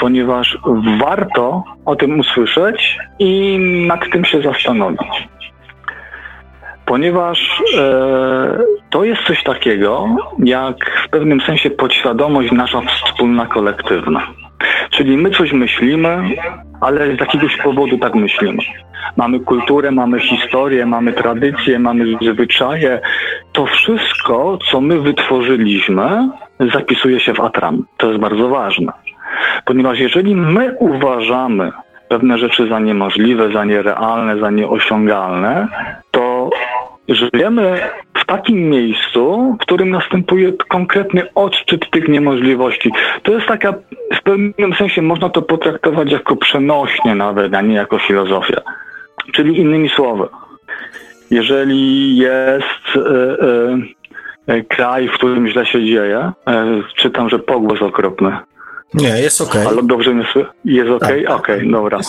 [0.00, 0.58] ponieważ
[1.00, 3.58] warto o tym usłyszeć i
[3.88, 5.28] nad tym się zastanowić
[6.86, 8.58] ponieważ e,
[8.90, 10.08] to jest coś takiego,
[10.38, 14.26] jak w pewnym sensie podświadomość nasza wspólna, kolektywna.
[14.90, 16.22] Czyli my coś myślimy,
[16.80, 18.62] ale z jakiegoś powodu tak myślimy.
[19.16, 23.00] Mamy kulturę, mamy historię, mamy tradycje, mamy zwyczaje.
[23.52, 26.28] To wszystko, co my wytworzyliśmy,
[26.72, 27.86] zapisuje się w Atram.
[27.96, 28.92] To jest bardzo ważne.
[29.64, 31.72] Ponieważ jeżeli my uważamy
[32.08, 35.68] pewne rzeczy za niemożliwe, za nierealne, za nieosiągalne,
[36.10, 36.50] to
[37.08, 37.80] żyjemy
[38.14, 42.92] w takim miejscu, w którym następuje konkretny odczyt tych niemożliwości.
[43.22, 43.74] To jest taka,
[44.14, 48.56] w pewnym sensie można to potraktować jako przenośnie nawet, a nie jako filozofię.
[49.32, 50.28] Czyli innymi słowy,
[51.30, 52.96] jeżeli jest
[54.48, 58.36] e, e, kraj, w którym źle się dzieje, e, czytam, że pogłos okropny.
[58.94, 59.66] Nie, jest okej.
[59.66, 60.50] Ale dobrze nie słyszę?
[60.64, 61.24] Jest okej?
[61.24, 61.70] Tak, okej, tak.
[61.70, 62.00] dobra.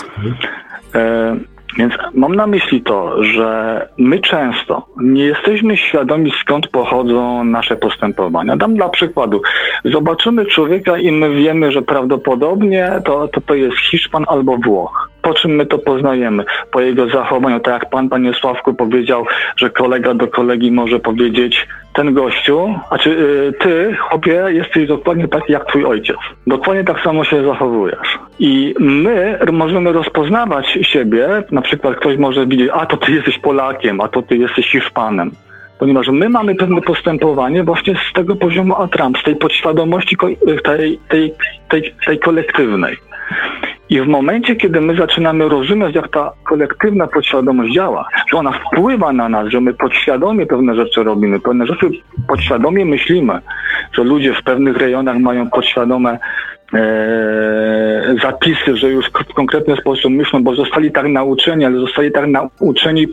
[0.96, 1.38] E,
[1.78, 8.58] więc mam na myśli to, że my często nie jesteśmy świadomi skąd pochodzą nasze postępowania.
[8.58, 9.42] Dam dla przykładu.
[9.86, 15.10] Zobaczymy człowieka i my wiemy, że prawdopodobnie to, to, to jest Hiszpan albo Włoch.
[15.22, 16.44] Po czym my to poznajemy?
[16.72, 17.60] Po jego zachowaniu.
[17.60, 19.26] Tak jak pan, panie Sławku, powiedział,
[19.58, 25.28] że kolega do kolegi może powiedzieć ten gościu, a czy y, ty, chłopie, jesteś dokładnie
[25.28, 26.18] taki jak twój ojciec.
[26.48, 28.20] Dokładnie tak samo się zachowujesz.
[28.40, 34.02] I my możemy rozpoznawać siebie, na przykład ktoś może widzieć, a to ty jesteś Polakiem,
[34.02, 35.32] a to ty jesteś Hiszpanem.
[35.80, 40.18] Ponieważ my mamy pewne postępowanie właśnie z tego poziomu Atram, z tej podświadomości
[40.64, 41.34] tej, tej,
[41.70, 42.98] tej, tej kolektywnej.
[43.90, 49.14] I w momencie, kiedy my zaczynamy rozumieć, jak ta kolektywna podświadomość działa, że ona wpływa
[49.14, 51.90] na nas, że my podświadomie pewne rzeczy robimy, pewne rzeczy
[52.28, 53.40] podświadomie myślimy,
[53.94, 56.20] że ludzie w pewnych rejonach mają podświadome
[56.74, 62.28] e, zapisy, że już w konkretny sposób myślą, bo zostali tak nauczeni, ale zostali tak
[62.28, 63.08] nauczeni,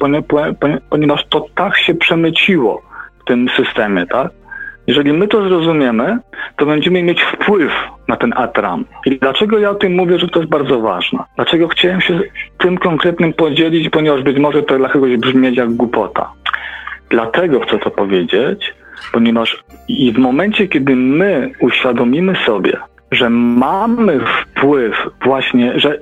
[0.90, 2.82] ponieważ to tak się przemyciło
[3.20, 4.43] w tym systemie, tak?
[4.86, 6.18] Jeżeli my to zrozumiemy,
[6.56, 7.72] to będziemy mieć wpływ
[8.08, 8.84] na ten atram.
[9.06, 11.18] I dlaczego ja o tym mówię, że to jest bardzo ważne?
[11.36, 12.20] Dlaczego chciałem się
[12.58, 16.32] tym konkretnym podzielić, ponieważ być może to dla kogoś brzmieć jak głupota.
[17.10, 18.74] Dlatego chcę to powiedzieć,
[19.12, 22.76] ponieważ i w momencie, kiedy my uświadomimy sobie,
[23.12, 24.20] że mamy
[24.64, 25.98] wpływ właśnie, że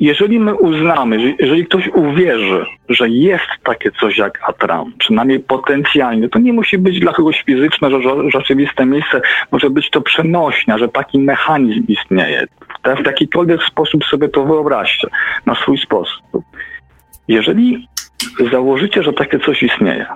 [0.00, 6.28] jeżeli my uznamy, że jeżeli ktoś uwierzy, że jest takie coś jak Atram, przynajmniej potencjalnie,
[6.28, 9.20] to nie musi być dla kogoś fizyczne, że, że rzeczywiste miejsce,
[9.50, 12.46] może być to przenośnia, że taki mechanizm istnieje.
[13.02, 15.08] W jakikolwiek sposób sobie to wyobraźcie,
[15.46, 16.22] na swój sposób.
[17.28, 17.88] Jeżeli
[18.52, 20.06] założycie, że takie coś istnieje,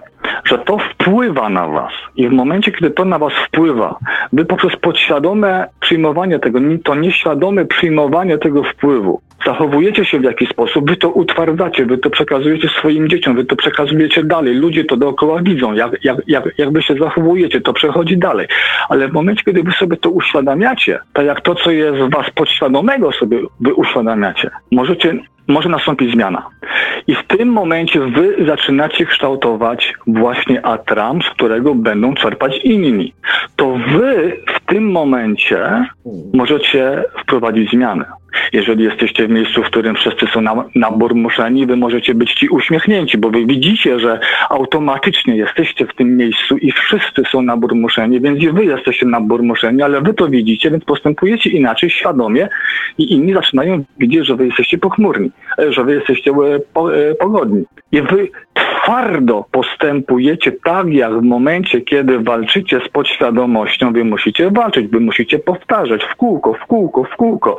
[0.44, 3.98] że to wpływa na was i w momencie, kiedy to na was wpływa,
[4.32, 10.90] wy poprzez podświadome przyjmowanie tego, to nieświadome przyjmowanie tego wpływu, zachowujecie się w jakiś sposób,
[10.90, 15.42] wy to utwardzacie, wy to przekazujecie swoim dzieciom, wy to przekazujecie dalej, ludzie to dookoła
[15.42, 18.46] widzą, jak, jak, jak, jak wy się zachowujecie, to przechodzi dalej.
[18.88, 22.30] Ale w momencie, kiedy wy sobie to uświadamiacie, tak jak to, co jest w was
[22.34, 25.14] podświadomego sobie wy uświadamiacie, możecie
[25.48, 26.46] może nastąpić zmiana.
[27.06, 33.14] I w tym momencie wy zaczynacie kształtować właśnie atram, z którego będą czerpać inni.
[33.56, 35.86] To wy w tym momencie
[36.32, 38.04] możecie wprowadzić zmianę.
[38.52, 43.18] Jeżeli jesteście w miejscu, w którym wszyscy są na, naburmuszeni, wy możecie być ci uśmiechnięci,
[43.18, 44.20] bo wy widzicie, że
[44.50, 50.00] automatycznie jesteście w tym miejscu i wszyscy są naburmuszeni, więc i wy jesteście naburmuszeni, ale
[50.00, 52.48] wy to widzicie, więc postępujecie inaczej, świadomie
[52.98, 57.64] i inni zaczynają widzieć, że wy jesteście pochmurni, e, że wy jesteście e, e, pogodni.
[57.92, 64.86] I wy twardo postępujecie tak, jak w momencie, kiedy walczycie z podświadomością, wy musicie walczyć,
[64.86, 67.56] wy musicie powtarzać w kółko, w kółko, w kółko,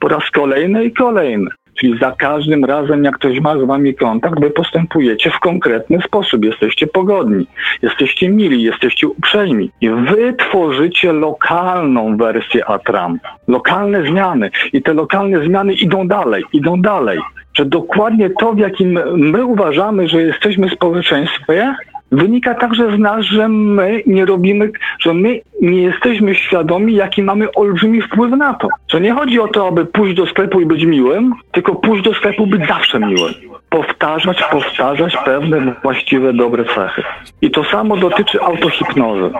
[0.00, 1.50] po raz kolejny i kolejny.
[1.80, 6.44] Czyli za każdym razem, jak ktoś ma z wami kontakt, wy postępujecie w konkretny sposób.
[6.44, 7.46] Jesteście pogodni,
[7.82, 9.70] jesteście mili, jesteście uprzejmi.
[9.80, 13.18] I wy tworzycie lokalną wersję Atram.
[13.48, 14.50] Lokalne zmiany.
[14.72, 17.18] I te lokalne zmiany idą dalej, idą dalej
[17.54, 21.74] że dokładnie to, w jakim my uważamy, że jesteśmy społeczeństwem,
[22.12, 27.52] wynika także z nas, że my nie robimy, że my nie jesteśmy świadomi, jaki mamy
[27.52, 28.68] olbrzymi wpływ na to.
[28.88, 32.14] Że nie chodzi o to, aby pójść do sklepu i być miłym, tylko pójść do
[32.14, 33.51] sklepu być zawsze miłym.
[33.72, 37.02] Powtarzać, powtarzać pewne właściwe, dobre cechy.
[37.42, 39.30] I to samo dotyczy autohipnozy.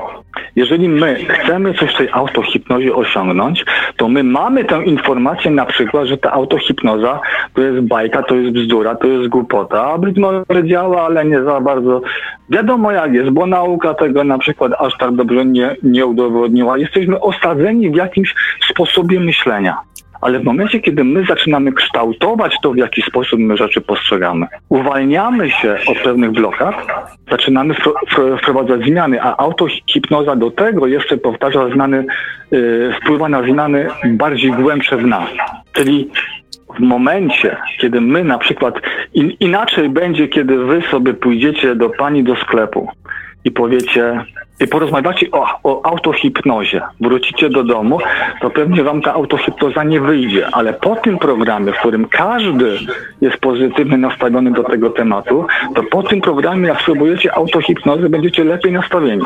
[0.57, 3.65] Jeżeli my chcemy coś w tej autohipnozie osiągnąć,
[3.97, 7.21] to my mamy tę informację na przykład, że ta autohipnoza
[7.55, 11.43] to jest bajka, to jest bzdura, to jest głupota, a być może działa, ale nie
[11.43, 12.01] za bardzo.
[12.51, 16.79] Wiadomo jak jest, bo nauka tego na przykład aż tak dobrze nie, nie udowodniła.
[16.79, 18.35] Jesteśmy osadzeni w jakimś
[18.71, 19.77] sposobie myślenia.
[20.23, 25.51] Ale w momencie, kiedy my zaczynamy kształtować to, w jaki sposób my rzeczy postrzegamy, uwalniamy
[25.51, 26.75] się od pewnych blokad,
[27.31, 27.75] zaczynamy
[28.39, 32.05] wprowadzać zmiany, a autohipnoza do tego jeszcze powtarza zmiany,
[32.51, 35.29] yy, wpływa na zmiany bardziej głębsze w nas.
[35.73, 36.11] Czyli
[36.77, 38.75] w momencie, kiedy my na przykład
[39.15, 42.89] in, inaczej będzie, kiedy wy sobie pójdziecie do pani do sklepu
[43.45, 44.25] i powiecie,
[44.61, 47.99] i porozmawiacie o, o autohipnozie, wrócicie do domu,
[48.41, 52.79] to pewnie wam ta autohipnoza nie wyjdzie, ale po tym programie, w którym każdy
[53.21, 58.73] jest pozytywnie nastawiony do tego tematu, to po tym programie, jak spróbujecie autohipnozy, będziecie lepiej
[58.73, 59.25] nastawieni.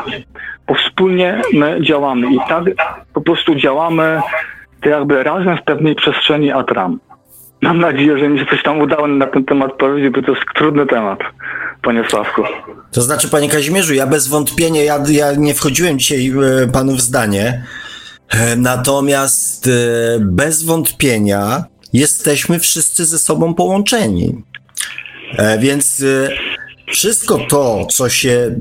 [0.67, 2.65] Bo wspólnie my działamy i tak
[3.15, 4.21] po prostu działamy
[4.85, 6.99] jakby razem w pewnej przestrzeni Atram.
[7.61, 10.43] Mam nadzieję, że mi się coś tam udało na ten temat powiedzieć, bo to jest
[10.55, 11.19] trudny temat,
[11.83, 12.43] panie Sławku.
[12.93, 17.01] To znaczy, panie Kazimierzu, ja bez wątpienia, ja, ja nie wchodziłem dzisiaj e, panu w
[17.01, 17.65] zdanie,
[18.29, 19.71] e, natomiast e,
[20.21, 24.43] bez wątpienia jesteśmy wszyscy ze sobą połączeni.
[25.59, 26.05] Więc
[26.87, 28.55] wszystko to, co się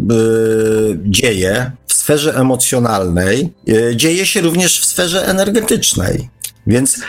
[0.98, 3.54] dzieje w sferze emocjonalnej,
[3.96, 6.30] dzieje się również w sferze energetycznej.
[6.68, 7.02] Więc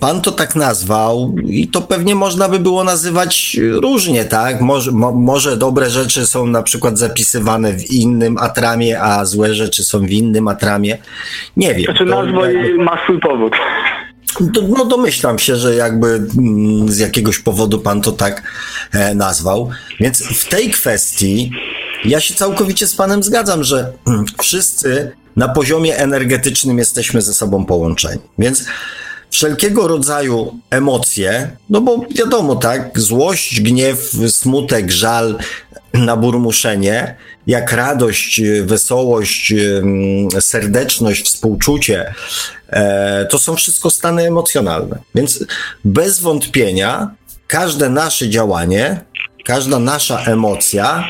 [0.00, 4.60] pan to tak nazwał i to pewnie można by było nazywać różnie, tak?
[4.60, 9.84] Może, mo, może dobre rzeczy są na przykład zapisywane w innym atramie, a złe rzeczy
[9.84, 10.98] są w innym atramie.
[11.56, 11.84] Nie wiem.
[11.84, 13.52] Znaczy To nazwa jej ma swój powód.
[14.40, 18.42] do, no domyślam się, że jakby mm, z jakiegoś powodu pan to tak
[18.92, 19.70] e, nazwał.
[20.00, 21.52] Więc w tej kwestii
[22.04, 27.64] ja się całkowicie z panem zgadzam, że mm, wszyscy na poziomie energetycznym jesteśmy ze sobą
[27.64, 28.20] połączeni.
[28.38, 28.64] Więc
[29.32, 35.38] wszelkiego rodzaju emocje, no bo wiadomo, tak, złość, gniew, smutek, żal,
[35.94, 39.54] naburmuszenie, jak radość, wesołość,
[40.40, 42.14] serdeczność, współczucie,
[42.68, 44.98] e, to są wszystko stany emocjonalne.
[45.14, 45.44] Więc
[45.84, 47.14] bez wątpienia
[47.46, 49.00] każde nasze działanie,
[49.44, 51.08] każda nasza emocja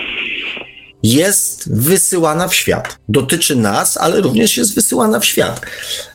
[1.02, 2.98] jest wysyłana w świat.
[3.08, 5.60] Dotyczy nas, ale również jest wysyłana w świat.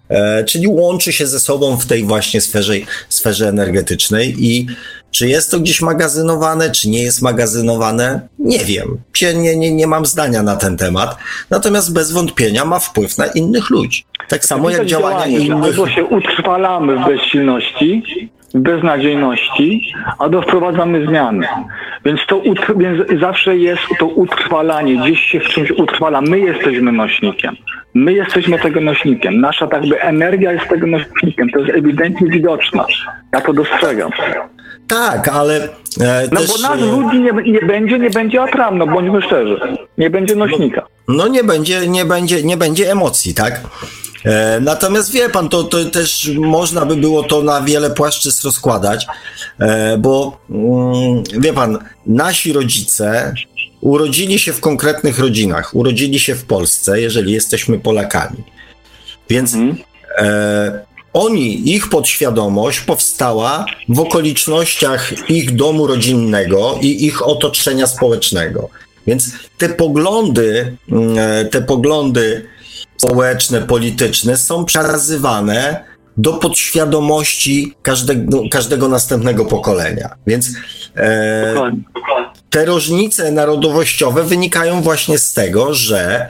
[0.10, 2.74] E, czyli łączy się ze sobą w tej właśnie sferze,
[3.10, 4.68] sferze energetycznej i
[5.12, 8.98] czy jest to gdzieś magazynowane, czy nie jest magazynowane, nie wiem.
[9.36, 11.18] Nie, nie, nie mam zdania na ten temat.
[11.50, 14.04] Natomiast bez wątpienia ma wpływ na innych ludzi.
[14.28, 15.64] Tak samo jak działania działanie, innych.
[15.64, 21.48] Albo się utrwalamy w bezsilności, beznadziejności, albo wprowadzamy zmiany.
[22.06, 22.42] Więc to
[22.78, 26.22] więc zawsze jest to utrwalanie, gdzieś się w czymś utrwala.
[26.22, 27.56] My jesteśmy nośnikiem.
[27.94, 29.42] My jesteśmy tego nośnikiem.
[29.42, 31.50] Nasza tak by energia jest tego nośnikiem.
[31.50, 32.84] To jest ewidentnie widoczne.
[33.34, 34.12] Ja to dostrzegam.
[34.88, 35.64] Tak, ale
[36.02, 39.22] e, No też, bo nas e, ludzi nie, nie będzie, nie będzie atram, no bądźmy
[39.22, 39.60] szczerzy.
[39.98, 40.86] Nie będzie nośnika.
[41.08, 43.62] no nie będzie, nie będzie, nie będzie emocji, tak?
[44.26, 49.08] E, natomiast wie pan, to, to też można by było to na wiele płaszczyzn rozkładać,
[49.60, 53.34] e, bo mm, wie pan, nasi rodzice
[53.82, 58.44] urodzili się w konkretnych rodzinach, urodzili się w Polsce, jeżeli jesteśmy Polakami.
[59.30, 59.56] Więc
[60.18, 68.70] e, oni, ich podświadomość powstała w okolicznościach ich domu rodzinnego i ich otoczenia społecznego.
[69.08, 72.46] Więc te poglądy, mm, e, te poglądy
[72.98, 75.84] społeczne, polityczne są przekazywane
[76.18, 80.16] do podświadomości każdego, każdego następnego pokolenia.
[80.28, 80.50] Więc
[80.96, 81.80] e, Dokładnie.
[82.50, 86.30] te różnice narodowościowe wynikają właśnie z tego, że,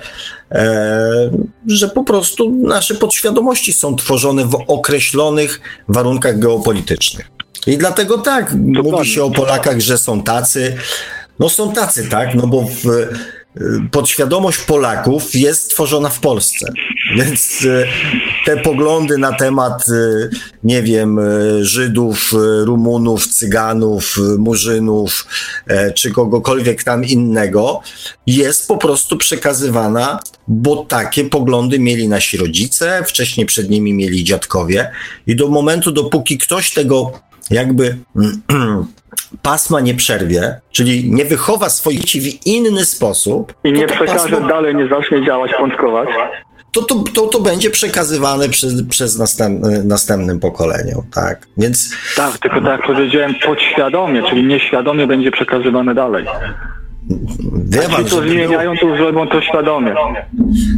[0.51, 1.29] e,
[1.67, 7.31] że po prostu nasze podświadomości są tworzone w określonych warunkach geopolitycznych.
[7.67, 10.77] I dlatego tak, mówi się o Polakach, że są tacy.
[11.39, 13.07] No są tacy, tak, no bo w,
[13.91, 16.73] podświadomość Polaków jest tworzona w Polsce.
[17.15, 17.87] Więc y,
[18.45, 20.29] te poglądy na temat, y,
[20.63, 25.27] nie wiem, y, Żydów, y, Rumunów, Cyganów, y, Murzynów,
[25.67, 27.81] e, czy kogokolwiek tam innego,
[28.27, 34.91] jest po prostu przekazywana, bo takie poglądy mieli nasi rodzice, wcześniej przed nimi mieli dziadkowie
[35.27, 37.97] i do momentu, dopóki ktoś tego jakby
[39.41, 44.75] pasma nie przerwie, czyli nie wychowa swoich dzieci w inny sposób, I nie przekaże dalej,
[44.75, 46.09] nie zacznie działać, pączkować.
[46.71, 51.47] to, to, to, to będzie przekazywane przez, przez następ, następnym pokoleniom, tak?
[51.57, 56.25] Więc Tak, tylko tak jak powiedziałem, podświadomie, czyli nieświadomie będzie przekazywane dalej.
[57.65, 59.95] Wie pan, co było, zmieniają, to zrobią to świadomie.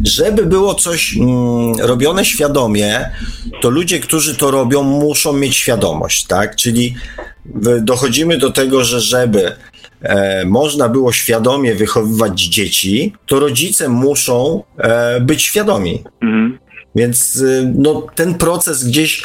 [0.06, 3.10] żeby było coś mm, robione świadomie,
[3.61, 6.56] to ludzie, którzy to robią, muszą mieć świadomość, tak?
[6.56, 6.95] Czyli
[7.81, 9.51] dochodzimy do tego, że żeby
[10.01, 16.03] e, można było świadomie wychowywać dzieci, to rodzice muszą e, być świadomi.
[16.22, 16.60] Mhm.
[16.95, 19.23] Więc y, no, ten proces gdzieś,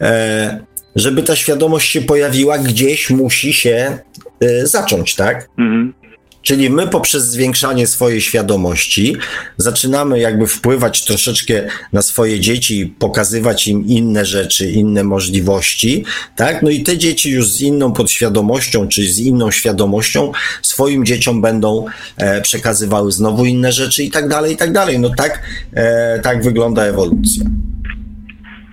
[0.00, 0.64] e,
[0.96, 3.98] żeby ta świadomość się pojawiła, gdzieś musi się
[4.44, 5.48] y, zacząć, tak?
[5.58, 5.94] Mhm.
[6.42, 9.16] Czyli my poprzez zwiększanie swojej świadomości
[9.56, 11.54] zaczynamy jakby wpływać troszeczkę
[11.92, 16.04] na swoje dzieci, pokazywać im inne rzeczy, inne możliwości,
[16.36, 16.62] tak?
[16.62, 20.32] No i te dzieci już z inną podświadomością, czy z inną świadomością
[20.62, 21.86] swoim dzieciom będą
[22.16, 24.98] e, przekazywały znowu inne rzeczy i tak dalej, i tak dalej.
[24.98, 25.42] No tak,
[25.74, 27.44] e, tak wygląda ewolucja.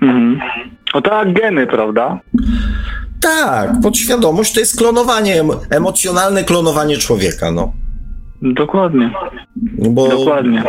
[0.02, 0.40] Mhm.
[0.94, 2.20] No tak geny, prawda?
[3.22, 7.74] Tak, podświadomość to jest klonowanie, emocjonalne klonowanie człowieka, no.
[8.42, 9.12] Dokładnie.
[9.90, 10.64] Bo, Dokładnie.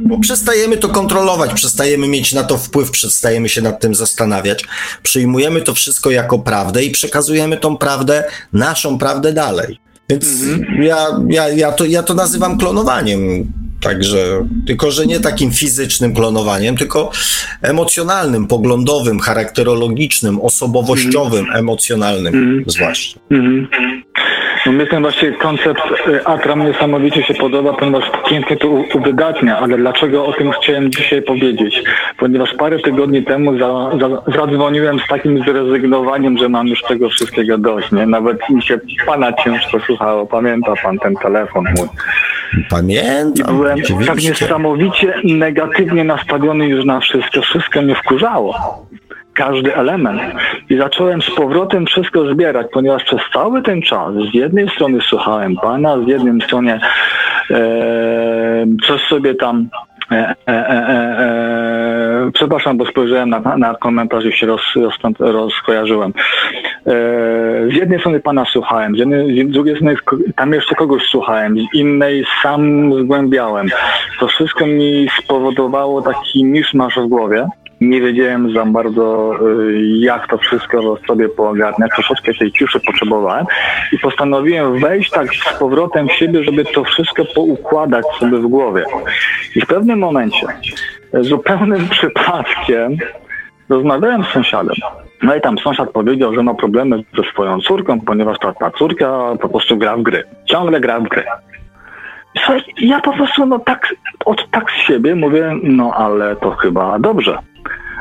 [0.00, 4.64] bo przestajemy to kontrolować, przestajemy mieć na to wpływ, przestajemy się nad tym zastanawiać,
[5.02, 9.78] przyjmujemy to wszystko jako prawdę i przekazujemy tą prawdę, naszą prawdę dalej.
[10.08, 10.26] Więc
[10.80, 13.20] ja, ja, ja, to, ja to nazywam klonowaniem.
[13.86, 17.10] Także, tylko że nie takim fizycznym klonowaniem, tylko
[17.62, 23.20] emocjonalnym, poglądowym, charakterologicznym, osobowościowym, emocjonalnym zwłaszcza.
[23.30, 23.68] Mhm.
[24.72, 30.26] Mnie ten właśnie koncept y, Atram niesamowicie się podoba, ponieważ pięknie to uwydatnia, ale dlaczego
[30.26, 31.82] o tym chciałem dzisiaj powiedzieć?
[32.18, 37.58] Ponieważ parę tygodni temu za, za, zadzwoniłem z takim zrezygnowaniem, że mam już tego wszystkiego
[37.58, 38.06] dość, nie?
[38.06, 41.88] Nawet mi się pana ciężko słuchało, pamięta pan ten telefon mój.
[42.58, 44.44] I Pamiętam, byłem tak oczywiście.
[44.44, 47.42] niesamowicie negatywnie nastawiony już na wszystko.
[47.42, 48.54] Wszystko mnie wkurzało.
[49.36, 50.20] Każdy element.
[50.70, 55.56] I zacząłem z powrotem wszystko zbierać, ponieważ przez cały ten czas z jednej strony słuchałem
[55.56, 56.80] pana, z jednej strony
[57.50, 59.68] e, coś sobie tam
[60.10, 64.94] E, e, e, e, e, przepraszam, bo spojrzałem na, na komentarz i się roz, roz,
[65.18, 66.12] rozkojarzyłem.
[66.86, 66.92] E,
[67.70, 69.96] z jednej strony pana słuchałem, z, jednej, z drugiej strony
[70.36, 73.68] tam jeszcze kogoś słuchałem, z innej sam zgłębiałem.
[74.20, 77.48] To wszystko mi spowodowało taki miszmasz w głowie.
[77.80, 81.90] Nie wiedziałem za bardzo, y, jak to wszystko sobie poogarniać.
[81.94, 83.46] Troszeczkę tej ciszy potrzebowałem
[83.92, 88.84] i postanowiłem wejść tak z powrotem w siebie, żeby to wszystko poukładać sobie w głowie.
[89.56, 90.46] I w pewnym momencie,
[91.12, 92.96] zupełnym przypadkiem,
[93.68, 94.76] rozmawiałem z sąsiadem.
[95.22, 99.36] No i tam sąsiad powiedział, że ma problemy ze swoją córką, ponieważ ta, ta córka
[99.40, 100.24] po prostu gra w gry.
[100.44, 101.24] Ciągle gra w gry.
[102.36, 103.94] Słuchaj, ja po prostu no tak,
[104.24, 107.38] od, tak z siebie mówię, no ale to chyba dobrze.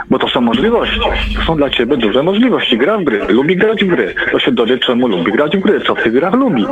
[0.10, 0.99] Bo to są możliwości.
[1.36, 2.78] To są dla ciebie duże możliwości.
[2.78, 4.16] Gra w gry, lubi grać w gry.
[4.32, 6.66] To się dowie, czemu lubi grać w gry, co w tych grach lubi.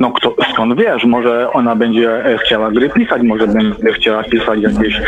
[0.00, 4.60] No kto, skąd wiesz, może ona będzie e, chciała gry pisać, może będzie chciała pisać
[4.62, 5.02] jakieś e,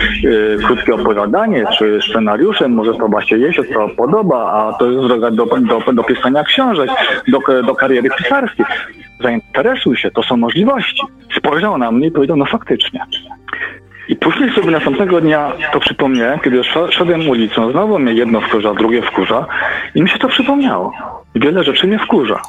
[0.66, 5.31] krótkie opowiadanie, czy scenariusze, może to właśnie jej się to podoba, a to jest droga
[5.31, 6.91] do, do, do pisania książek,
[7.28, 8.66] do, do kariery pisarskiej.
[9.20, 11.03] Zainteresuj się, to są możliwości.
[11.36, 13.01] Spojrzał na mnie i powiedział, no faktycznie.
[14.09, 18.74] I później sobie następnego dnia to przypomniałem, kiedy sz- szedłem ulicą, znowu mnie jedno wkurza,
[18.74, 19.47] drugie wkurza
[19.95, 20.93] i mi się to przypomniało.
[21.35, 22.41] Wiele rzeczy mnie wkurza.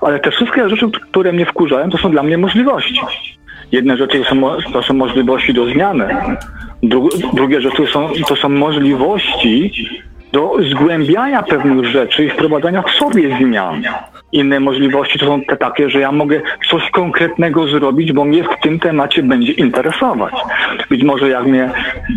[0.00, 3.00] Ale te wszystkie rzeczy, które mnie wkurzają, to są dla mnie możliwości.
[3.72, 6.08] Jedne rzeczy to są, to są możliwości do zmiany.
[6.82, 9.72] Dru- drugie rzeczy są, to są możliwości
[10.32, 13.82] do zgłębiania pewnych rzeczy i wprowadzania w sobie zmian.
[14.32, 16.40] Inne możliwości to są te takie, że ja mogę
[16.70, 20.34] coś konkretnego zrobić, bo mnie w tym temacie będzie interesować.
[20.90, 21.70] Być może jak mnie e,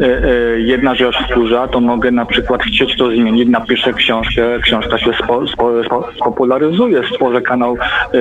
[0.04, 5.14] e, jedna rzecz wkurza, to mogę na przykład chcieć to zmienić, napiszę książkę, książka się
[5.14, 7.78] spo, spo, spo, spopularyzuje, stworzę kanał
[8.14, 8.18] e,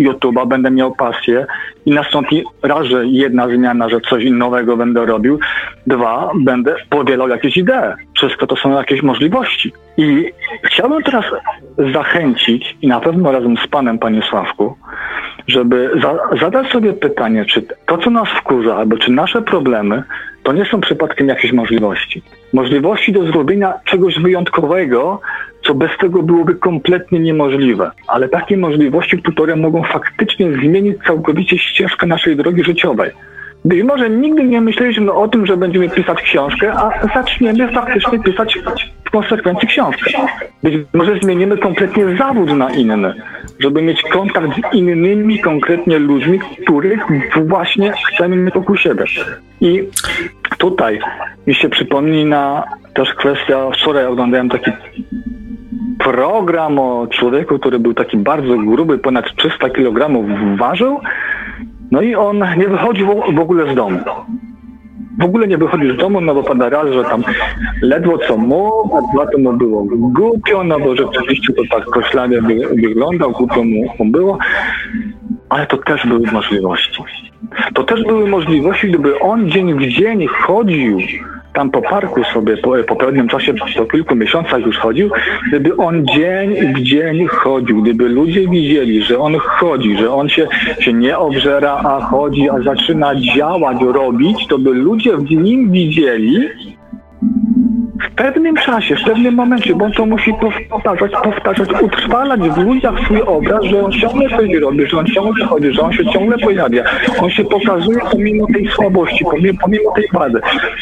[0.00, 1.46] YouTube'a, będę miał pasję
[1.86, 5.38] i nastąpi raz, że jedna zmiana, że coś nowego będę robił,
[5.86, 7.94] dwa, będę powielał jakieś idee.
[8.14, 9.72] Wszystko to są jakieś możliwości.
[9.96, 10.32] I
[10.64, 11.24] chciałbym teraz
[11.92, 14.76] zachęcić, i na pewno razem z Panem, Panie Sławku,
[15.48, 20.02] żeby za, zadać sobie pytanie, czy to, co nas wkurza, albo czy nasze problemy,
[20.42, 22.22] to nie są przypadkiem jakieś możliwości.
[22.52, 25.20] Możliwości do zrobienia czegoś wyjątkowego,
[25.66, 27.90] co bez tego byłoby kompletnie niemożliwe.
[28.08, 33.10] Ale takie możliwości, które mogą faktycznie zmienić całkowicie ścieżkę naszej drogi życiowej.
[33.64, 38.58] Być może nigdy nie myśleliśmy o tym, że będziemy pisać książkę, a zaczniemy faktycznie pisać
[39.04, 40.10] w konsekwencji książkę.
[40.62, 43.14] Być może zmienimy kompletnie zawód na inny,
[43.62, 47.06] żeby mieć kontakt z innymi konkretnie ludźmi, których
[47.46, 49.04] właśnie chcemy mieć wokół siebie.
[49.60, 49.88] I
[50.58, 51.00] tutaj
[51.46, 52.64] mi się przypomina
[52.94, 54.70] też kwestia, wczoraj oglądałem taki
[55.98, 60.26] program o człowieku, który był taki bardzo gruby, ponad 300 kg
[60.56, 61.00] ważył,
[61.90, 63.98] no i on nie wychodził w ogóle z domu.
[65.18, 67.24] W ogóle nie wychodził z domu, no bo pada raz, że tam
[67.82, 72.42] ledwo co mógł, a dwa to mu było głupio, no bo rzeczywiście to tak koślawie
[72.42, 74.38] wy, wyglądał, głupio mu, mu było.
[75.48, 77.02] Ale to też były możliwości.
[77.74, 80.98] To też były możliwości, gdyby on dzień w dzień chodził
[81.52, 85.10] tam po parku sobie po, po pewnym czasie, po kilku miesiącach już chodził,
[85.48, 90.48] gdyby on dzień w dzień chodził, gdyby ludzie widzieli, że on chodzi, że on się,
[90.80, 96.48] się nie obżera, a chodzi, a zaczyna działać, robić, to by ludzie w nim widzieli,
[98.10, 100.34] w pewnym czasie, w pewnym momencie, bo on to musi
[100.70, 105.46] powtarzać, powtarzać, utrwalać w ludziach swój obraz, że on ciągle coś robi, że on ciągle
[105.46, 106.84] chodzi, że on się ciągle pojawia.
[107.20, 110.40] On się pokazuje pomimo tej słabości, pomimo, pomimo tej wady.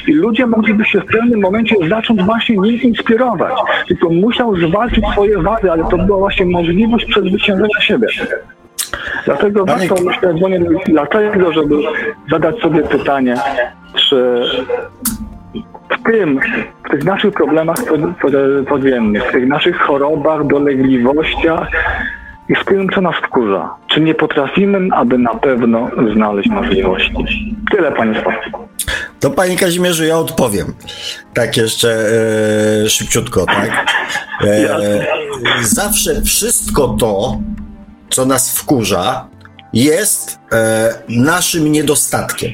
[0.09, 3.53] I ludzie mogliby się w pewnym momencie zacząć właśnie nim inspirować.
[3.89, 8.07] Tylko musiał zwalczyć swoje wady, ale to była właśnie możliwość przezwyciężenia siebie.
[9.25, 9.89] Dlatego Panie...
[9.89, 10.35] warto, myślę,
[10.87, 11.75] dlatego, żeby
[12.31, 13.37] zadać sobie pytanie,
[13.95, 14.43] czy
[15.91, 16.41] w tym,
[16.87, 17.77] w tych naszych problemach
[18.69, 21.69] codziennych, w tych naszych chorobach, dolegliwościach
[22.49, 23.75] i w tym, co nas wkurza.
[23.87, 27.57] Czy nie potrafimy, aby na pewno znaleźć możliwości?
[27.71, 28.51] Tyle, panie Stasiu.
[29.21, 30.75] To panie Kazimierzu, ja odpowiem.
[31.35, 31.89] Tak jeszcze
[32.85, 33.87] e, szybciutko, tak?
[34.45, 35.07] E,
[35.61, 37.39] zawsze wszystko to,
[38.11, 39.29] co nas wkurza,
[39.73, 42.53] jest e, naszym niedostatkiem.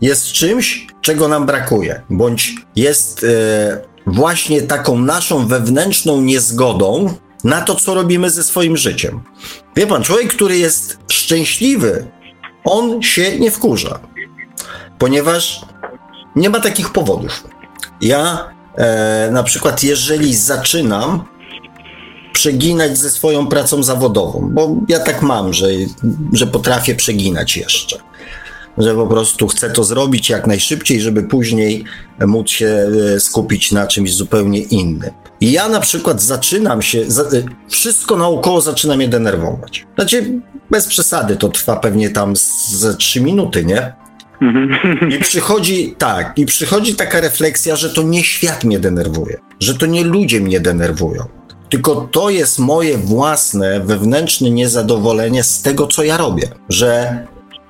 [0.00, 7.14] Jest czymś, czego nam brakuje, bądź jest e, właśnie taką naszą wewnętrzną niezgodą
[7.44, 9.20] na to, co robimy ze swoim życiem.
[9.76, 12.06] Wie pan, człowiek, który jest szczęśliwy,
[12.64, 14.00] on się nie wkurza,
[14.98, 15.60] ponieważ
[16.36, 17.44] nie ma takich powodów.
[18.00, 21.24] Ja e, na przykład, jeżeli zaczynam
[22.32, 25.66] przeginać ze swoją pracą zawodową, bo ja tak mam, że,
[26.32, 28.07] że potrafię przeginać jeszcze
[28.78, 31.84] że po prostu chcę to zrobić jak najszybciej, żeby później
[32.26, 35.10] móc się e, skupić na czymś zupełnie innym.
[35.40, 39.86] I ja na przykład zaczynam się, e, wszystko naokoło zaczyna mnie denerwować.
[39.94, 40.40] Znaczy,
[40.70, 42.34] bez przesady, to trwa pewnie tam
[42.68, 43.92] ze trzy minuty, nie?
[45.16, 49.86] I przychodzi, tak, i przychodzi taka refleksja, że to nie świat mnie denerwuje, że to
[49.86, 51.24] nie ludzie mnie denerwują,
[51.68, 57.18] tylko to jest moje własne, wewnętrzne niezadowolenie z tego, co ja robię, że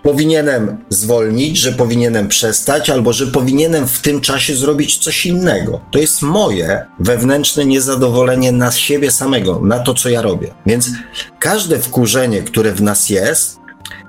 [0.09, 5.81] powinienem zwolnić, że powinienem przestać, albo że powinienem w tym czasie zrobić coś innego.
[5.91, 10.55] To jest moje wewnętrzne niezadowolenie na siebie samego, na to, co ja robię.
[10.67, 10.91] Więc
[11.39, 13.59] każde wkurzenie, które w nas jest,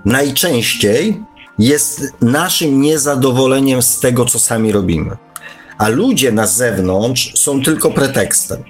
[0.05, 1.23] najczęściej
[1.59, 5.17] jest naszym niezadowoleniem z tego, co sami robimy.
[5.77, 8.63] A ludzie na zewnątrz są tylko pretekstem.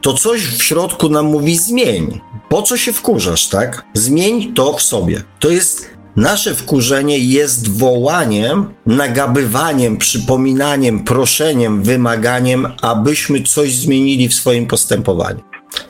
[0.00, 2.20] To coś w środku nam mówi zmień.
[2.48, 3.84] Po co się wkurzasz, tak?
[3.94, 5.22] Zmień to w sobie.
[5.38, 14.66] To jest Nasze wkurzenie jest wołaniem, nagabywaniem, przypominaniem, proszeniem, wymaganiem, abyśmy coś zmienili w swoim
[14.66, 15.40] postępowaniu.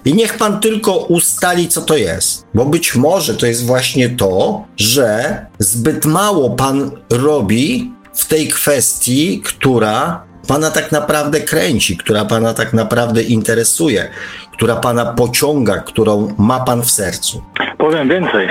[0.05, 4.65] I niech pan tylko ustali, co to jest, bo być może to jest właśnie to,
[4.77, 12.55] że zbyt mało pan robi w tej kwestii, która pana tak naprawdę kręci, która pana
[12.55, 14.09] tak naprawdę interesuje,
[14.53, 17.43] która pana pociąga, którą ma pan w sercu.
[17.79, 18.49] Powiem więcej,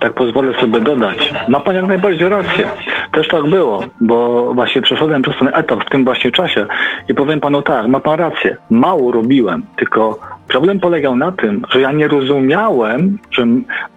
[0.00, 1.32] tak pozwolę sobie dodać.
[1.48, 2.68] Ma pan jak najbardziej rację.
[3.12, 6.66] Też tak było, bo właśnie przeszedłem przez ten etap w tym właśnie czasie
[7.08, 8.56] i powiem panu tak, ma pan rację.
[8.70, 10.18] Mało robiłem, tylko
[10.48, 13.46] problem polegał na tym, że ja nie rozumiałem, że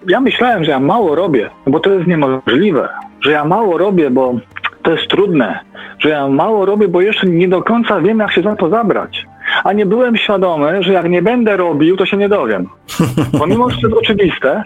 [0.08, 2.90] ja myślałem, że ja mało robię, bo to jest niemożliwe,
[3.22, 4.36] że ja mało robię, bo
[4.90, 5.60] to jest trudne,
[6.00, 9.26] że ja mało robię, bo jeszcze nie do końca wiem, jak się za to zabrać.
[9.64, 12.68] A nie byłem świadomy, że jak nie będę robił, to się nie dowiem.
[13.40, 14.64] Pomimo, że to oczywiste,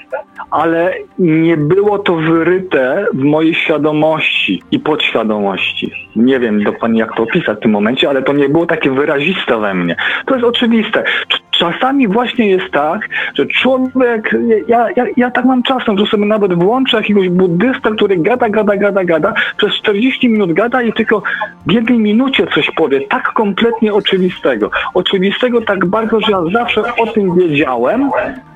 [0.51, 5.91] ale nie było to wyryte w mojej świadomości i podświadomości.
[6.15, 9.59] Nie wiem dokładnie, jak to opisać w tym momencie, ale to nie było takie wyraziste
[9.59, 9.95] we mnie.
[10.25, 11.03] To jest oczywiste.
[11.51, 14.35] Czasami właśnie jest tak, że człowiek,
[14.67, 18.75] ja, ja, ja tak mam czasem, że sobie nawet włączę jakiegoś buddystę, który gada, gada,
[18.75, 21.23] gada, gada, przez 40 minut gada i tylko
[21.67, 24.71] w jednej minucie coś powie, tak kompletnie oczywistego.
[24.93, 28.11] Oczywistego tak bardzo, że ja zawsze o tym wiedziałem,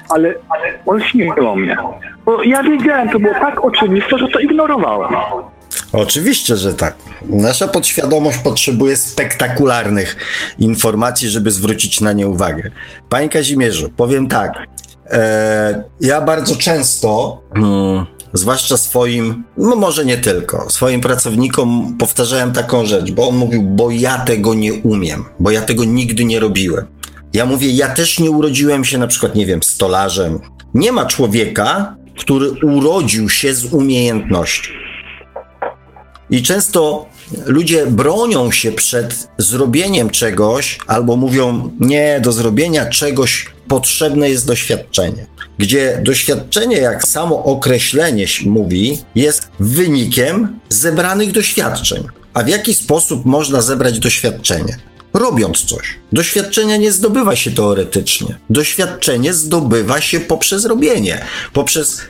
[0.10, 0.34] ale
[0.86, 1.78] olśniło mnie.
[2.26, 5.12] Bo ja wiedziałem, to było tak oczywiste, że to ignorowałem.
[5.94, 6.96] Oczywiście, że tak.
[7.30, 10.16] Nasza podświadomość potrzebuje spektakularnych
[10.60, 12.72] informacji, żeby zwrócić na nie uwagę.
[13.10, 14.54] Panie Kazimierzu, powiem tak.
[15.12, 22.86] E, ja bardzo często, hmm, zwłaszcza swoim, no może nie tylko, swoim pracownikom powtarzałem taką
[22.86, 26.86] rzecz, bo on mówił, bo ja tego nie umiem, bo ja tego nigdy nie robiłem.
[27.34, 30.40] Ja mówię, ja też nie urodziłem się na przykład, nie wiem, stolarzem.
[30.74, 34.72] Nie ma człowieka, który urodził się z umiejętnością.
[36.30, 37.06] I często
[37.46, 45.26] ludzie bronią się przed zrobieniem czegoś albo mówią, nie, do zrobienia czegoś potrzebne jest doświadczenie.
[45.58, 52.04] Gdzie doświadczenie, jak samo określenie mówi, jest wynikiem zebranych doświadczeń.
[52.34, 54.78] A w jaki sposób można zebrać doświadczenie?
[55.14, 55.96] robiąc coś.
[56.12, 58.36] Doświadczenia nie zdobywa się teoretycznie.
[58.50, 62.02] Doświadczenie zdobywa się poprzez robienie, poprzez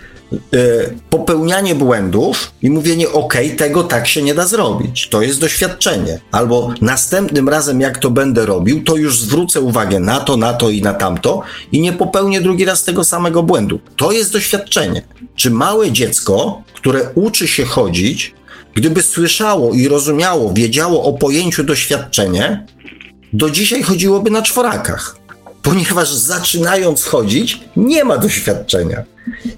[1.10, 5.08] popełnianie błędów i mówienie: OK, tego tak się nie da zrobić.
[5.10, 6.20] To jest doświadczenie.
[6.32, 10.70] Albo następnym razem, jak to będę robił, to już zwrócę uwagę na to, na to
[10.70, 11.42] i na tamto
[11.72, 13.80] i nie popełnię drugi raz tego samego błędu.
[13.96, 15.02] To jest doświadczenie.
[15.36, 18.34] Czy małe dziecko, które uczy się chodzić,
[18.74, 22.66] gdyby słyszało i rozumiało, wiedziało o pojęciu doświadczenie,
[23.34, 25.18] do dzisiaj chodziłoby na czworakach,
[25.64, 29.04] ponieważ zaczynając chodzić, nie ma doświadczenia.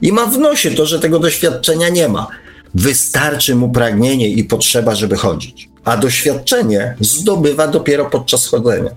[0.02, 2.28] I ma w nosie to, że tego doświadczenia nie ma.
[2.76, 5.70] Wystarczy mu pragnienie i potrzeba, żeby chodzić.
[5.86, 8.90] A doświadczenie zdobywa dopiero podczas chodzenia.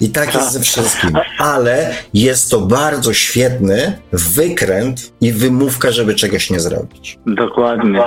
[0.00, 1.10] I tak jest ze wszystkim.
[1.38, 7.18] Ale jest to bardzo świetny wykręt i wymówka, żeby czegoś nie zrobić.
[7.26, 8.00] Dokładnie.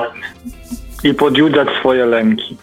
[1.03, 2.57] I podjudzać swoje lęki.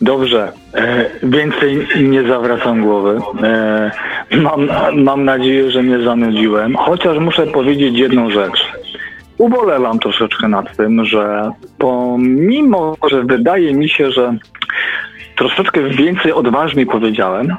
[0.00, 3.20] Dobrze, e, więcej nie zawracam głowy.
[3.42, 3.90] E,
[4.36, 8.72] mam, mam nadzieję, że nie zanudziłem, chociaż muszę powiedzieć jedną rzecz.
[9.38, 14.36] Ubolewam troszeczkę nad tym, że pomimo, że wydaje mi się, że
[15.36, 17.56] troszeczkę więcej odważniej powiedziałem,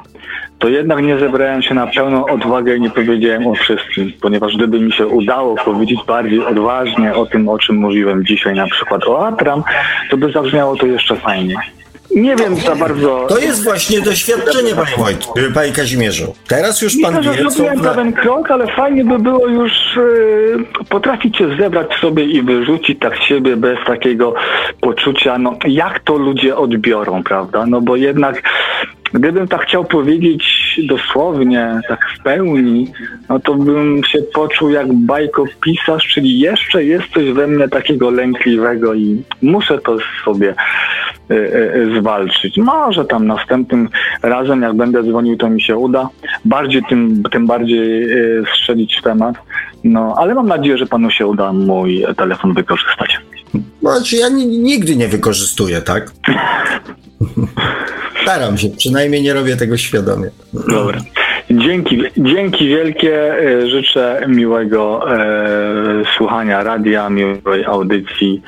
[0.58, 4.80] to jednak nie zebrałem się na pełną odwagę i nie powiedziałem o wszystkim, ponieważ gdyby
[4.80, 9.26] mi się udało powiedzieć bardziej odważnie o tym, o czym mówiłem dzisiaj, na przykład o
[9.26, 9.62] Atram,
[10.10, 11.56] to by zabrzmiało to jeszcze fajniej.
[12.16, 13.26] Nie wiem za bardzo.
[13.28, 16.34] To jest właśnie doświadczenie, panie Wojt, panie Kazimierzu.
[16.48, 17.50] Teraz już pan że wie, co...
[17.50, 22.98] zrobiłem pewien krok, ale fajnie by było już yy, potrafić się zebrać sobie i wyrzucić
[22.98, 24.34] tak z siebie bez takiego
[24.80, 27.66] poczucia, no jak to ludzie odbiorą, prawda?
[27.66, 28.42] No bo jednak
[29.12, 32.92] Gdybym tak chciał powiedzieć dosłownie, tak w pełni,
[33.28, 38.94] no to bym się poczuł jak bajkopisarz, czyli jeszcze jest coś we mnie takiego lękliwego
[38.94, 40.54] i muszę to sobie
[41.30, 42.58] y, y, zwalczyć.
[42.58, 43.88] Może tam następnym
[44.22, 46.08] razem, jak będę dzwonił, to mi się uda.
[46.44, 49.36] Bardziej tym, tym bardziej y, strzelić w temat.
[49.84, 53.18] No, ale mam nadzieję, że panu się uda mój telefon wykorzystać.
[53.80, 56.10] Znaczy ja nigdy nie wykorzystuję, tak?
[58.22, 60.30] Staram się, przynajmniej nie robię tego świadomie.
[60.68, 61.00] Dobra.
[61.50, 63.38] Dzięki, dzięki wielkie.
[63.38, 68.42] E, życzę miłego e, słuchania radia, miłej audycji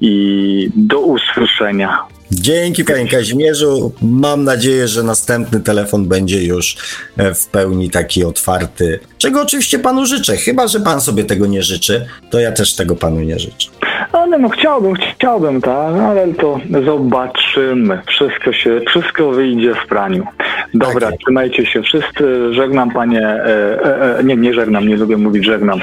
[0.00, 1.98] i do usłyszenia.
[2.30, 3.92] Dzięki panie Kazimierzu.
[4.02, 6.76] Mam nadzieję, że następny telefon będzie już
[7.16, 9.00] e, w pełni taki otwarty.
[9.18, 10.36] Czego oczywiście panu życzę.
[10.36, 13.68] Chyba, że pan sobie tego nie życzy, to ja też tego panu nie życzę.
[14.12, 18.00] Ale no chciałbym, chciałbym, tak, ale to zobaczymy.
[18.06, 20.26] Wszystko się, wszystko wyjdzie w praniu.
[20.74, 22.54] Dobra, tak trzymajcie się wszyscy.
[22.54, 25.80] Żegnam panie, e, e, e, nie, nie żegnam, nie lubię mówić żegnam.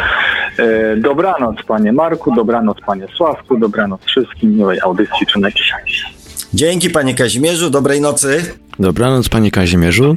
[0.59, 4.57] E, dobranoc panie Marku, dobranoc panie Sławku, dobranoc wszystkim.
[4.57, 6.22] Miłej audycji, trzymajcie się.
[6.53, 8.53] Dzięki panie Kazimierzu, dobrej nocy.
[8.79, 10.15] Dobranoc panie Kazimierzu.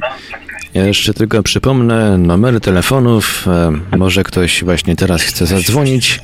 [0.73, 3.47] Ja jeszcze tylko przypomnę numery telefonów.
[3.47, 6.19] E, może ktoś właśnie teraz chce zadzwonić.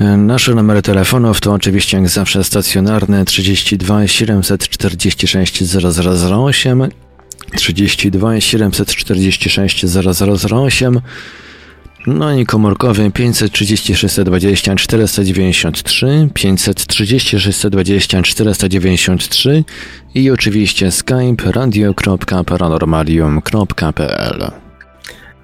[0.00, 6.88] E, nasze numery telefonów to oczywiście jak zawsze stacjonarne 32 746 0008
[7.56, 11.00] 32 746 0008
[12.06, 19.64] no i komórkowy 536 20 493, 536 20 493
[20.14, 24.50] i oczywiście skype radio.paranormalium.pl.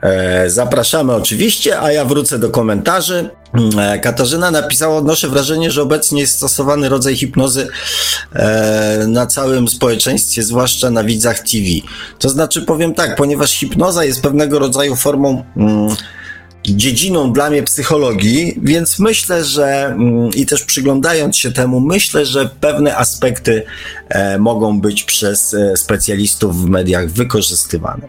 [0.02, 3.30] E, zapraszamy oczywiście, a ja wrócę do komentarzy.
[3.78, 7.68] E, Katarzyna napisała, odnoszę wrażenie, że obecnie jest stosowany rodzaj hipnozy
[8.32, 11.64] e, na całym społeczeństwie, zwłaszcza na widzach TV.
[12.18, 15.44] To znaczy, powiem tak, ponieważ hipnoza jest pewnego rodzaju formą.
[16.64, 22.50] Dziedziną dla mnie psychologii, więc myślę, że mm, i też przyglądając się temu, myślę, że
[22.60, 23.62] pewne aspekty
[24.08, 28.08] e, mogą być przez e, specjalistów w mediach wykorzystywane.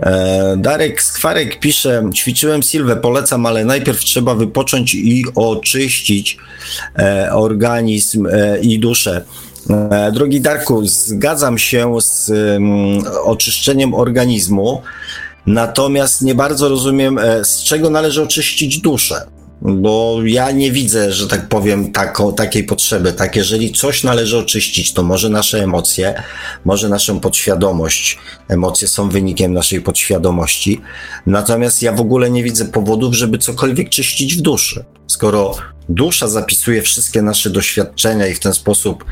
[0.00, 6.38] E, Darek Skwarek pisze, ćwiczyłem Silwę, polecam, ale najpierw trzeba wypocząć i oczyścić
[7.32, 8.28] organizm
[8.62, 9.24] i duszę.
[10.12, 14.82] Drogi Darku, zgadzam się z mm, oczyszczeniem organizmu,
[15.48, 19.26] Natomiast nie bardzo rozumiem, e, z czego należy oczyścić duszę.
[19.62, 23.12] Bo ja nie widzę, że tak powiem, tako, takiej potrzeby.
[23.12, 26.22] Tak, jeżeli coś należy oczyścić, to może nasze emocje,
[26.64, 28.18] może naszą podświadomość.
[28.48, 30.80] Emocje są wynikiem naszej podświadomości.
[31.26, 34.84] Natomiast ja w ogóle nie widzę powodów, żeby cokolwiek czyścić w duszy.
[35.06, 35.54] Skoro
[35.88, 39.04] dusza zapisuje wszystkie nasze doświadczenia i w ten sposób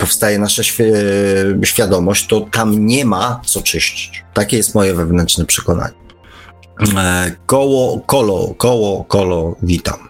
[0.00, 0.84] powstaje nasza świ
[1.64, 4.24] świadomość, to tam nie ma co czyścić.
[4.34, 6.04] Takie jest moje wewnętrzne przekonanie.
[6.96, 10.08] E, koło, kolo, koło, kolo, witam.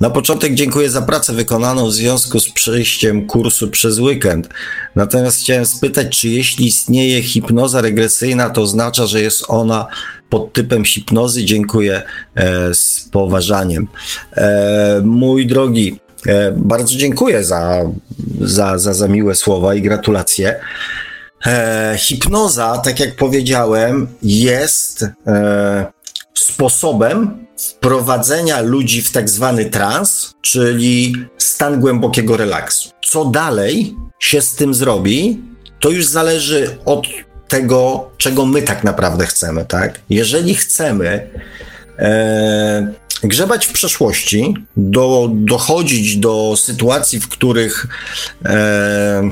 [0.00, 4.48] Na początek dziękuję za pracę wykonaną w związku z przejściem kursu przez weekend.
[4.96, 9.86] Natomiast chciałem spytać, czy jeśli istnieje hipnoza regresyjna, to oznacza, że jest ona
[10.28, 11.44] pod typem hipnozy?
[11.44, 12.02] Dziękuję
[12.34, 13.88] e, z poważaniem.
[14.32, 16.09] E, mój drogi, e,
[16.56, 17.82] bardzo dziękuję za,
[18.40, 20.60] za, za, za miłe słowa i gratulacje.
[21.46, 25.86] E, hipnoza, tak jak powiedziałem, jest e,
[26.34, 32.90] sposobem wprowadzenia ludzi w tak zwany trans, czyli stan głębokiego relaksu.
[33.04, 35.40] Co dalej się z tym zrobi,
[35.80, 37.06] to już zależy od
[37.48, 40.00] tego, czego my tak naprawdę chcemy, tak?
[40.10, 41.30] Jeżeli chcemy
[41.98, 42.92] e,
[43.22, 47.86] grzebać w przeszłości, do, dochodzić do sytuacji, w których
[48.44, 49.30] e,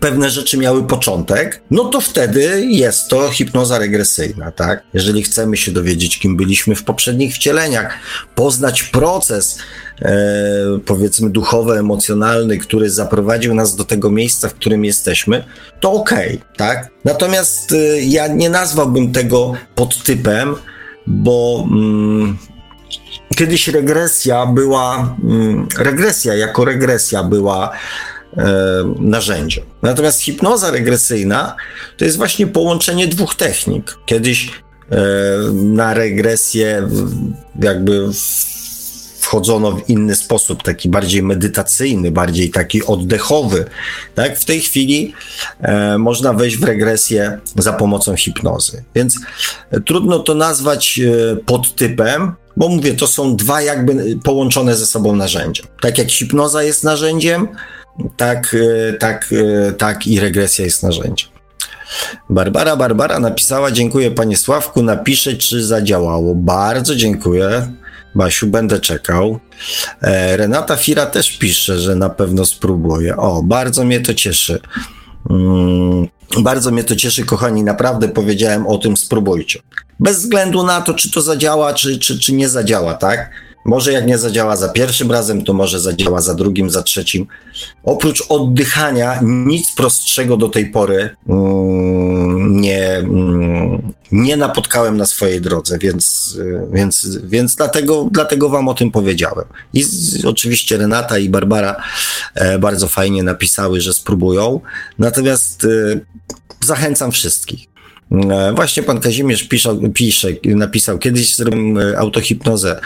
[0.00, 4.82] pewne rzeczy miały początek, no to wtedy jest to hipnoza regresyjna, tak?
[4.94, 7.98] Jeżeli chcemy się dowiedzieć, kim byliśmy w poprzednich wcieleniach,
[8.34, 9.58] poznać proces,
[10.02, 10.12] e,
[10.86, 15.44] powiedzmy, duchowy, emocjonalny, który zaprowadził nas do tego miejsca, w którym jesteśmy,
[15.80, 16.90] to okej, okay, tak?
[17.04, 20.54] Natomiast e, ja nie nazwałbym tego podtypem,
[21.06, 21.66] bo.
[21.70, 22.38] Mm,
[23.36, 27.70] kiedyś regresja była, mm, regresja jako regresja była
[28.36, 28.52] e,
[28.98, 29.64] narzędziem.
[29.82, 31.56] Natomiast hipnoza regresyjna
[31.96, 33.98] to jest właśnie połączenie dwóch technik.
[34.06, 34.50] Kiedyś
[34.90, 34.96] e,
[35.52, 36.88] na regresję
[37.62, 38.08] jakby
[39.20, 43.64] wchodzono w inny sposób, taki bardziej medytacyjny, bardziej taki oddechowy.
[44.14, 44.38] Tak?
[44.38, 45.14] W tej chwili
[45.60, 48.84] e, można wejść w regresję za pomocą hipnozy.
[48.94, 49.18] Więc
[49.86, 55.64] trudno to nazwać e, podtypem, bo mówię, to są dwa jakby połączone ze sobą narzędzia.
[55.80, 57.48] Tak jak hipnoza jest narzędziem,
[58.16, 58.56] tak,
[58.88, 59.30] e, tak,
[59.68, 61.28] e, tak i regresja jest narzędziem.
[62.30, 66.34] Barbara Barbara napisała: Dziękuję panie Sławku, napiszę, czy zadziałało.
[66.34, 67.72] Bardzo dziękuję.
[68.14, 69.40] Basiu, będę czekał.
[70.02, 73.16] E, Renata Fira też pisze, że na pewno spróbuję.
[73.16, 74.60] O, bardzo mnie to cieszy.
[75.30, 76.08] Mm,
[76.38, 79.60] bardzo mnie to cieszy, kochani, naprawdę powiedziałem o tym, spróbujcie.
[80.00, 83.30] Bez względu na to, czy to zadziała, czy, czy, czy nie zadziała, tak?
[83.64, 87.26] Może jak nie zadziała za pierwszym razem, to może zadziała za drugim, za trzecim.
[87.82, 95.78] Oprócz oddychania, nic prostszego do tej pory mm, nie, mm, nie napotkałem na swojej drodze,
[95.78, 96.36] więc,
[96.72, 99.44] więc, więc dlatego, dlatego Wam o tym powiedziałem.
[99.74, 101.76] I z, oczywiście Renata i Barbara
[102.34, 104.60] e, bardzo fajnie napisały, że spróbują.
[104.98, 106.00] Natomiast e,
[106.64, 107.69] zachęcam wszystkich.
[108.12, 109.48] E, właśnie pan Kazimierz
[109.94, 112.80] pisze, napisał, kiedyś zrobiłem e, autohipnozę.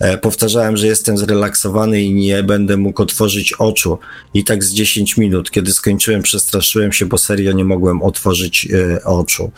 [0.00, 3.98] E, powtarzałem, że jestem zrelaksowany i nie będę mógł otworzyć oczu.
[4.34, 8.68] I tak z 10 minut, kiedy skończyłem, przestraszyłem się, bo serio nie mogłem otworzyć
[9.04, 9.50] oczu.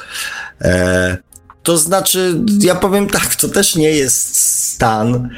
[1.63, 5.29] To znaczy, ja powiem tak, to też nie jest stan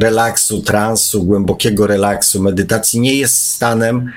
[0.00, 4.12] relaksu, transu, głębokiego relaksu, medytacji, nie jest stanem,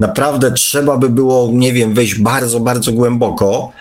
[0.00, 3.72] Naprawdę trzeba by było, nie wiem, wejść bardzo, bardzo głęboko,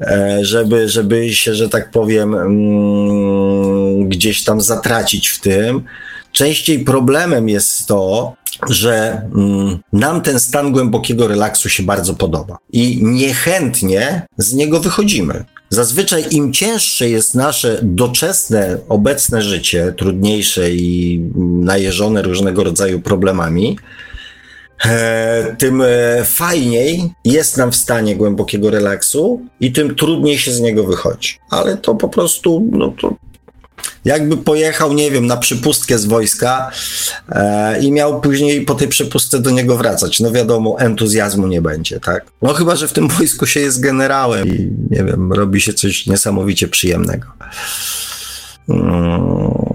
[0.00, 5.82] e, żeby, żeby się, że tak powiem, mm, gdzieś tam zatracić w tym.
[6.32, 8.34] Częściej problemem jest to,
[8.70, 15.44] że mm, nam ten stan głębokiego relaksu się bardzo podoba i niechętnie z niego wychodzimy.
[15.70, 21.20] Zazwyczaj im cięższe jest nasze doczesne, obecne życie, trudniejsze i
[21.60, 23.78] najeżone różnego rodzaju problemami,
[25.58, 30.84] tym e, fajniej jest nam w stanie głębokiego relaksu i tym trudniej się z niego
[30.84, 31.38] wychodzi.
[31.50, 33.14] Ale to po prostu, no to
[34.04, 36.70] jakby pojechał, nie wiem, na przypustkę z wojska
[37.28, 40.20] e, i miał później po tej przypustce do niego wracać.
[40.20, 42.26] No wiadomo, entuzjazmu nie będzie, tak?
[42.42, 46.06] No chyba, że w tym wojsku się jest generałem i nie wiem, robi się coś
[46.06, 47.26] niesamowicie przyjemnego.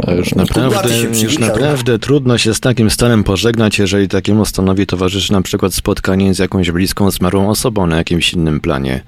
[0.07, 0.89] A już naprawdę,
[1.23, 6.33] już naprawdę trudno się z takim stanem pożegnać, jeżeli takiemu stanowi towarzyszy na przykład spotkanie
[6.33, 9.03] z jakąś bliską zmarłą osobą na jakimś innym planie.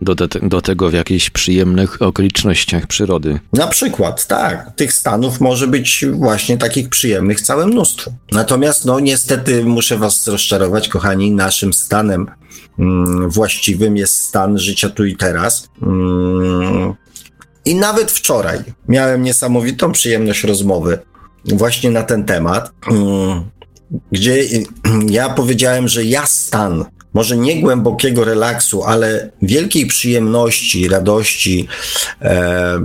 [0.00, 3.40] Do, te, do tego w jakichś przyjemnych okolicznościach przyrody.
[3.52, 4.72] Na przykład, tak.
[4.76, 8.10] Tych stanów może być właśnie takich przyjemnych całe mnóstwo.
[8.32, 12.26] Natomiast, no niestety muszę was rozczarować, kochani, naszym stanem
[12.78, 15.68] mm, właściwym jest stan życia tu i teraz.
[15.82, 16.94] Mm,
[17.64, 18.58] i nawet wczoraj
[18.88, 20.98] miałem niesamowitą przyjemność rozmowy
[21.44, 23.42] właśnie na ten temat, mm,
[24.12, 24.44] gdzie
[25.08, 26.84] ja powiedziałem, że ja stan,
[27.14, 31.68] może nie głębokiego relaksu, ale wielkiej przyjemności, radości,
[32.22, 32.80] e,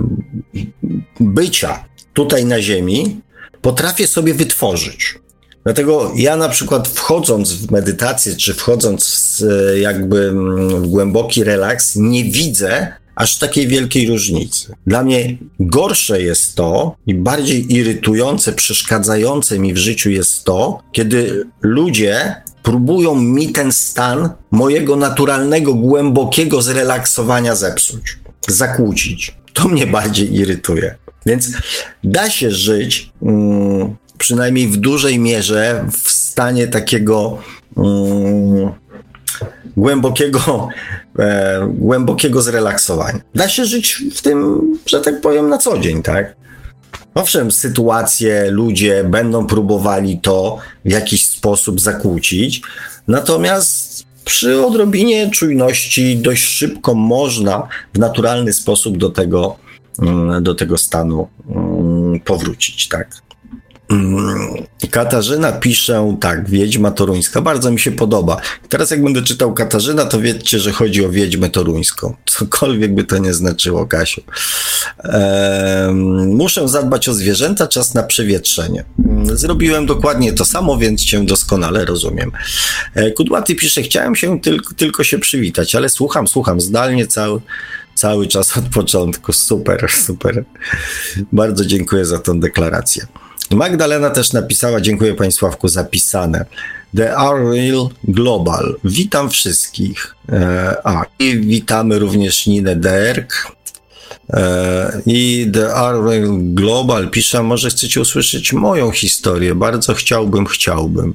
[1.20, 3.20] bycia tutaj na Ziemi,
[3.62, 5.18] potrafię sobie wytworzyć.
[5.64, 9.04] Dlatego ja na przykład wchodząc w medytację, czy wchodząc
[9.40, 14.74] w, jakby mm, w głęboki relaks, nie widzę aż takiej wielkiej różnicy.
[14.86, 21.44] Dla mnie gorsze jest to i bardziej irytujące, przeszkadzające mi w życiu jest to, kiedy
[21.60, 28.18] ludzie próbują mi ten stan mojego naturalnego, głębokiego zrelaksowania zepsuć,
[28.48, 29.34] zakłócić.
[29.52, 30.94] To mnie bardziej irytuje.
[31.26, 31.52] Więc
[32.04, 37.38] da się żyć, mm, przynajmniej w dużej mierze, w stanie takiego
[37.76, 38.72] mm,
[39.76, 40.68] głębokiego,
[41.18, 43.20] e, głębokiego zrelaksowania.
[43.34, 46.36] Da się żyć w tym, że tak powiem, na co dzień, tak?
[47.14, 52.62] Owszem, sytuacje, ludzie będą próbowali to w jakiś sposób zakłócić,
[53.08, 59.56] natomiast przy odrobinie czujności dość szybko można w naturalny sposób do tego,
[60.02, 63.27] mm, do tego stanu mm, powrócić, tak?
[63.90, 67.40] Mm, Katarzyna pisze tak, Wiedźma Toruńska.
[67.40, 68.36] Bardzo mi się podoba.
[68.68, 72.14] Teraz jak będę czytał Katarzyna, to wiedzcie, że chodzi o Wiedźmę Toruńską.
[72.36, 74.22] Cokolwiek by to nie znaczyło, Kasiu.
[75.04, 75.94] Eee,
[76.26, 78.84] muszę zadbać o zwierzęta, czas na przewietrzenie.
[79.24, 82.32] Zrobiłem dokładnie to samo, więc cię doskonale rozumiem.
[82.96, 87.40] Eee, Kudłaty pisze, chciałem się tylko, tylko się przywitać, ale słucham, słucham zdalnie cały,
[87.94, 89.32] cały czas od początku.
[89.32, 90.44] Super, super.
[91.32, 93.06] Bardzo dziękuję za tą deklarację.
[93.50, 96.44] Magdalena też napisała, dziękuję Państławku, zapisane.
[96.96, 97.14] The
[97.52, 98.76] Real Global.
[98.84, 100.14] Witam wszystkich.
[100.32, 103.52] E, a, i witamy również Ninę Derk.
[104.30, 105.66] E, I The
[106.04, 109.54] Real Global pisze, może chcecie usłyszeć moją historię.
[109.54, 111.14] Bardzo chciałbym, chciałbym.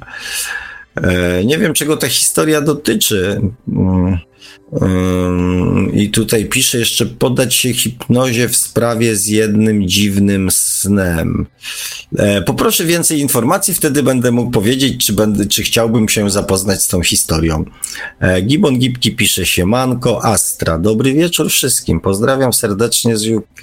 [0.95, 3.41] E, nie wiem, czego ta historia dotyczy.
[3.67, 4.17] Mm.
[5.93, 11.45] I tutaj pisze jeszcze poddać się hipnozie w sprawie z jednym dziwnym snem.
[12.17, 16.87] E, poproszę więcej informacji, wtedy będę mógł powiedzieć, czy, będę, czy chciałbym się zapoznać z
[16.87, 17.65] tą historią.
[18.19, 20.79] E, Gibon Gipki pisze się Manko Astra.
[20.79, 21.99] Dobry wieczór wszystkim.
[21.99, 23.61] Pozdrawiam serdecznie z UK.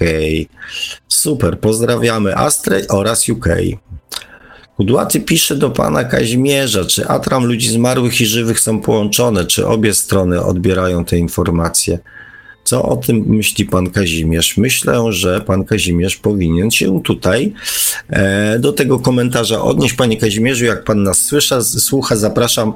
[1.07, 3.47] Super, pozdrawiamy Astrę oraz UK.
[4.81, 9.93] Kudłaty pisze do pana Kazimierza, czy atram ludzi zmarłych i żywych są połączone, czy obie
[9.93, 11.99] strony odbierają te informacje.
[12.63, 14.57] Co o tym myśli pan Kazimierz?
[14.57, 17.53] Myślę, że pan Kazimierz powinien się tutaj
[18.09, 19.93] e, do tego komentarza odnieść.
[19.93, 22.73] Panie Kazimierzu, jak pan nas słysza, słucha, zapraszam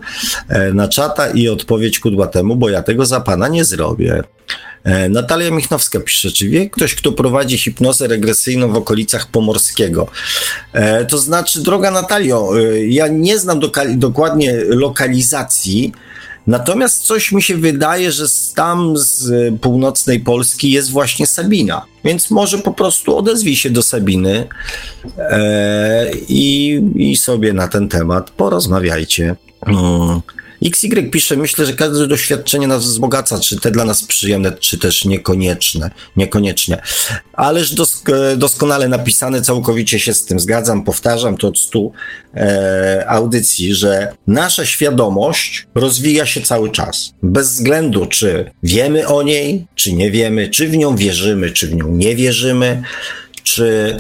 [0.48, 4.24] e, na czata i odpowiedź kudłatemu, bo ja tego za pana nie zrobię.
[4.86, 10.08] E, Natalia Michnowska pisze, czy wie ktoś, kto prowadzi hipnozę regresyjną w okolicach Pomorskiego?
[10.74, 13.60] E, to znaczy, droga Natalio, e, ja nie znam
[13.96, 15.94] dokładnie lokalizacji,
[16.48, 18.26] natomiast coś mi się wydaje, że
[18.56, 19.30] tam z
[19.60, 24.48] północnej Polski jest właśnie Sabina, więc może po prostu odezwij się do Sabiny
[26.28, 29.36] i, i sobie na ten temat porozmawiajcie.
[29.66, 30.22] Hmm.
[30.66, 35.06] XY pisze, myślę, że każde doświadczenie nas wzbogaca, czy te dla nas przyjemne, czy też
[35.06, 36.82] niekonieczne, niekoniecznie.
[37.34, 41.92] Ależ dosk doskonale napisane, całkowicie się z tym zgadzam, powtarzam to od stu
[42.34, 47.14] e, audycji, że nasza świadomość rozwija się cały czas.
[47.24, 51.76] Bez względu, czy wiemy o niej, czy nie wiemy, czy w nią wierzymy, czy w
[51.76, 52.84] nią nie wierzymy,
[53.44, 53.98] czy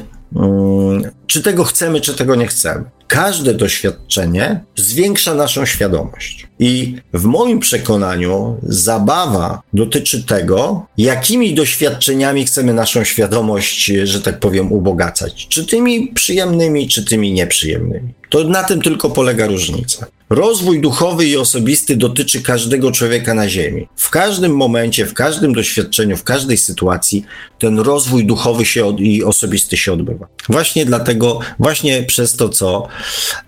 [1.27, 2.83] czy tego chcemy, czy tego nie chcemy.
[3.07, 6.47] Każde doświadczenie zwiększa naszą świadomość.
[6.59, 14.71] I w moim przekonaniu zabawa dotyczy tego, jakimi doświadczeniami chcemy naszą świadomość, że tak powiem,
[14.71, 15.47] ubogacać.
[15.49, 18.13] Czy tymi przyjemnymi, czy tymi nieprzyjemnymi.
[18.29, 20.05] To na tym tylko polega różnica.
[20.29, 23.87] Rozwój duchowy i osobisty dotyczy każdego człowieka na Ziemi.
[23.95, 27.25] W każdym momencie, w każdym doświadczeniu, w każdej sytuacji
[27.59, 30.27] ten rozwój duchowy się od, i osobisty się odbywa.
[30.49, 32.87] Właśnie dlatego, właśnie przez to, co,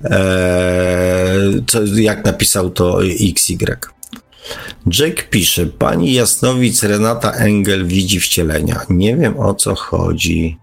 [0.04, 3.78] e, co jak napisał to XY.
[5.00, 8.86] Jack pisze, pani Jasnowic Renata Engel widzi wcielenia.
[8.90, 10.58] Nie wiem o co chodzi.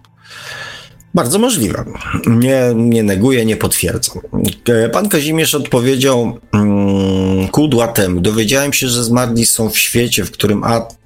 [1.14, 1.84] Bardzo możliwe.
[2.26, 4.22] Nie, nie neguję, nie potwierdzam.
[4.68, 8.22] E, pan Kazimierz odpowiedział mm, kudłatem.
[8.22, 10.96] Dowiedziałem się, że zmarli są w świecie, w którym At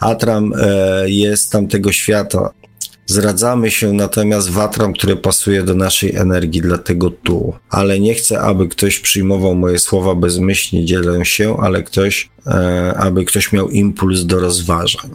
[0.00, 2.50] Atram e, jest tamtego świata.
[3.06, 7.54] Zradzamy się natomiast watram, które pasuje do naszej energii, dlatego tu.
[7.70, 13.24] Ale nie chcę, aby ktoś przyjmował moje słowa bezmyślnie, dzielę się, ale ktoś, e, aby
[13.24, 15.10] ktoś miał impuls do rozważań.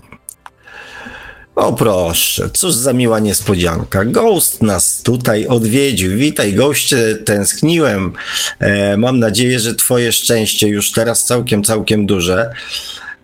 [1.57, 4.05] O proszę, cóż za miła niespodzianka.
[4.05, 6.17] Ghost nas tutaj odwiedził.
[6.17, 8.13] Witaj, goście, tęskniłem.
[8.59, 12.51] E, mam nadzieję, że twoje szczęście już teraz całkiem, całkiem duże.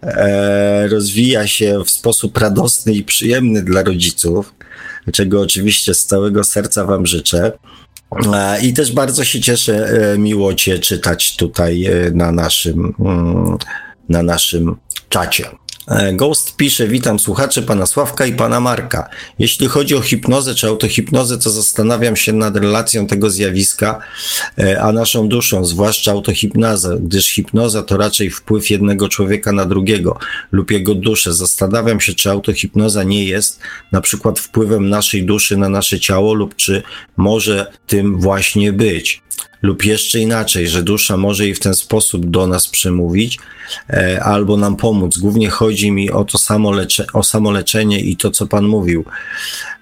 [0.04, 4.54] E, rozwija się w sposób radosny i przyjemny dla rodziców,
[5.14, 7.52] czego oczywiście z całego serca wam życzę.
[8.34, 13.58] E, I też bardzo się cieszę, e, miło Cię czytać tutaj e, na naszym, mm,
[14.10, 14.76] na naszym
[15.10, 15.63] czacie.
[15.88, 19.10] E, Ghost pisze, witam słuchaczy pana Sławka i pana Marka.
[19.40, 24.00] Jeśli chodzi o hipnozę czy autohipnozę, to zastanawiam się nad relacją tego zjawiska,
[24.58, 30.18] e, a naszą duszą, zwłaszcza autohipnozę, gdyż hipnoza to raczej wpływ jednego człowieka na drugiego
[30.52, 31.34] lub jego duszę.
[31.34, 33.60] Zastanawiam się, czy autohipnoza nie jest
[33.92, 36.84] na przykład wpływem naszej duszy na nasze ciało lub czy
[37.18, 39.24] może tym właśnie być
[39.64, 43.40] lub jeszcze inaczej, że dusza może i w ten sposób do nas przemówić
[43.90, 45.18] e, albo nam pomóc.
[45.18, 49.06] Głównie chodzi mi o to samo lecze, o samoleczenie i to, co Pan mówił.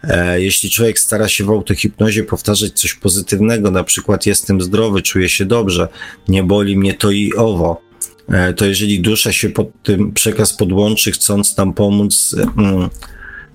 [0.03, 5.30] E, jeśli człowiek stara się w autohipnozie powtarzać coś pozytywnego, na przykład jestem zdrowy, czuję
[5.30, 5.88] się dobrze,
[6.28, 7.82] nie boli mnie to i owo,
[8.30, 12.90] e, to jeżeli dusza się pod tym przekaz podłączy, chcąc nam pomóc, mm,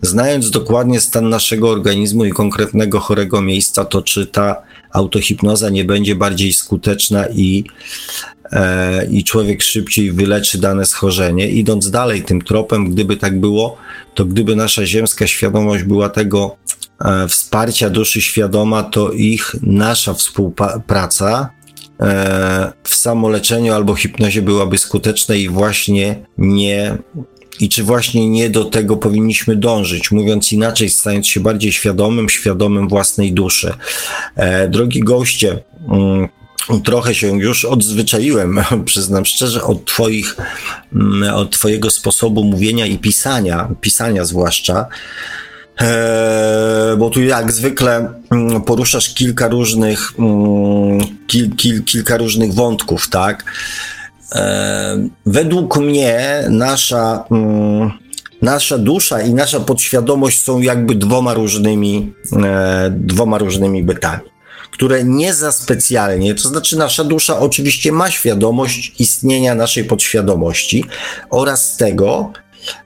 [0.03, 6.15] znając dokładnie stan naszego organizmu i konkretnego chorego miejsca, to czy ta autohipnoza nie będzie
[6.15, 7.65] bardziej skuteczna i,
[8.53, 11.49] e, i człowiek szybciej wyleczy dane schorzenie.
[11.49, 13.77] Idąc dalej tym tropem, gdyby tak było,
[14.15, 16.57] to gdyby nasza ziemska świadomość była tego
[17.05, 21.51] e, wsparcia duszy świadoma, to ich nasza współpraca
[22.01, 26.99] e, w samoleczeniu albo hipnozie byłaby skuteczna i właśnie nie
[27.61, 32.89] i czy właśnie nie do tego powinniśmy dążyć, mówiąc inaczej, stając się bardziej świadomym, świadomym
[32.89, 33.73] własnej duszy.
[34.37, 35.59] E, drogi goście,
[35.89, 36.29] mm,
[36.85, 40.37] trochę się już odzwyczaiłem, przyznam szczerze, od twoich,
[40.93, 44.87] mm, od twojego sposobu mówienia i pisania, pisania zwłaszcza,
[45.81, 50.13] e, bo tu jak zwykle mm, poruszasz kilka różnych,
[51.27, 53.45] kil, kil, kilka różnych wątków, tak?
[54.33, 57.91] E, według mnie nasza, mm,
[58.43, 62.13] nasza dusza i nasza podświadomość są jakby dwoma różnymi,
[62.45, 64.23] e, dwoma różnymi bytami,
[64.71, 70.85] które nie za specjalnie, to znaczy nasza dusza oczywiście ma świadomość istnienia naszej podświadomości
[71.31, 72.33] oraz tego,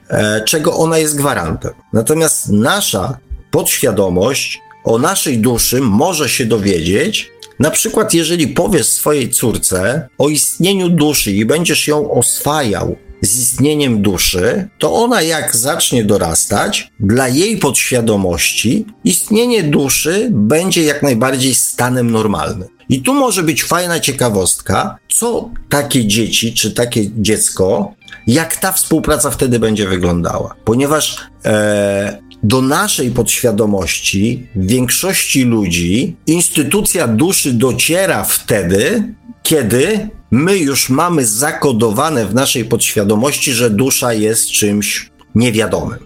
[0.09, 1.71] e, czego ona jest gwarantem.
[1.93, 3.17] Natomiast nasza
[3.51, 7.31] podświadomość o naszej duszy może się dowiedzieć
[7.61, 14.01] na przykład, jeżeli powiesz swojej córce o istnieniu duszy i będziesz ją oswajał z istnieniem
[14.01, 22.11] duszy, to ona jak zacznie dorastać, dla jej podświadomości istnienie duszy będzie jak najbardziej stanem
[22.11, 22.67] normalnym.
[22.89, 27.93] I tu może być fajna ciekawostka, co takie dzieci czy takie dziecko,
[28.27, 30.55] jak ta współpraca wtedy będzie wyglądała.
[30.65, 39.13] Ponieważ e, do naszej podświadomości, większości ludzi, instytucja duszy dociera wtedy,
[39.43, 45.99] kiedy my już mamy zakodowane w naszej podświadomości, że dusza jest czymś niewiadomym.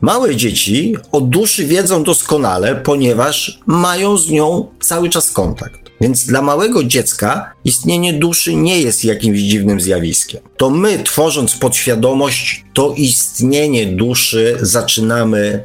[0.00, 5.83] Małe dzieci o duszy wiedzą doskonale, ponieważ mają z nią cały czas kontakt.
[6.00, 10.40] Więc dla małego dziecka istnienie duszy nie jest jakimś dziwnym zjawiskiem.
[10.56, 15.64] To my, tworząc podświadomość, to istnienie duszy zaczynamy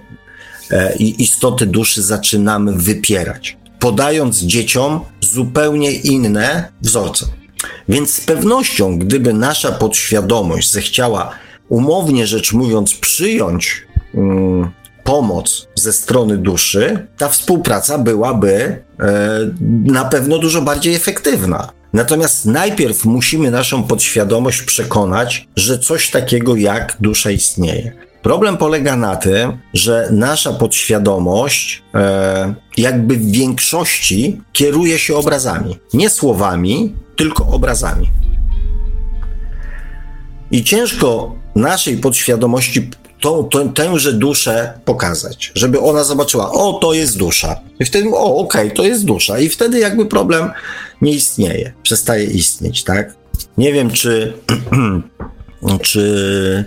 [0.71, 7.25] e, i istoty duszy zaczynamy wypierać, podając dzieciom zupełnie inne wzorce.
[7.89, 11.31] Więc z pewnością, gdyby nasza podświadomość zechciała
[11.69, 14.71] umownie rzecz mówiąc przyjąć mm,
[15.09, 18.81] pomoc ze strony duszy, ta współpraca byłaby e,
[19.85, 21.69] na pewno dużo bardziej efektywna.
[21.93, 27.93] Natomiast najpierw musimy naszą podświadomość przekonać, że coś takiego jak dusza istnieje.
[28.21, 35.79] Problem polega na tym, że nasza podświadomość e, jakby w większości kieruje się obrazami.
[35.93, 38.11] Nie słowami, tylko obrazami.
[40.51, 42.89] I ciężko naszej podświadomości
[43.21, 47.59] tą, tą, tęże duszę pokazać, żeby ona zobaczyła, o, to jest dusza.
[47.79, 49.39] I wtedy, o, okej, okay, to jest dusza.
[49.39, 50.51] I wtedy jakby problem
[51.01, 53.15] nie istnieje, przestaje istnieć, tak?
[53.57, 54.33] Nie wiem, czy,
[55.81, 56.65] czy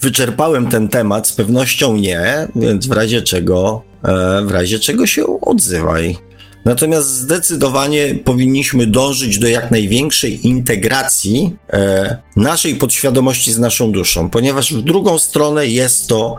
[0.00, 5.40] wyczerpałem ten temat, z pewnością nie, więc w razie czego, e, w razie czego się
[5.40, 6.29] odzywaj.
[6.64, 14.74] Natomiast zdecydowanie powinniśmy dążyć do jak największej integracji e, naszej podświadomości z naszą duszą, ponieważ
[14.74, 16.36] w drugą stronę jest to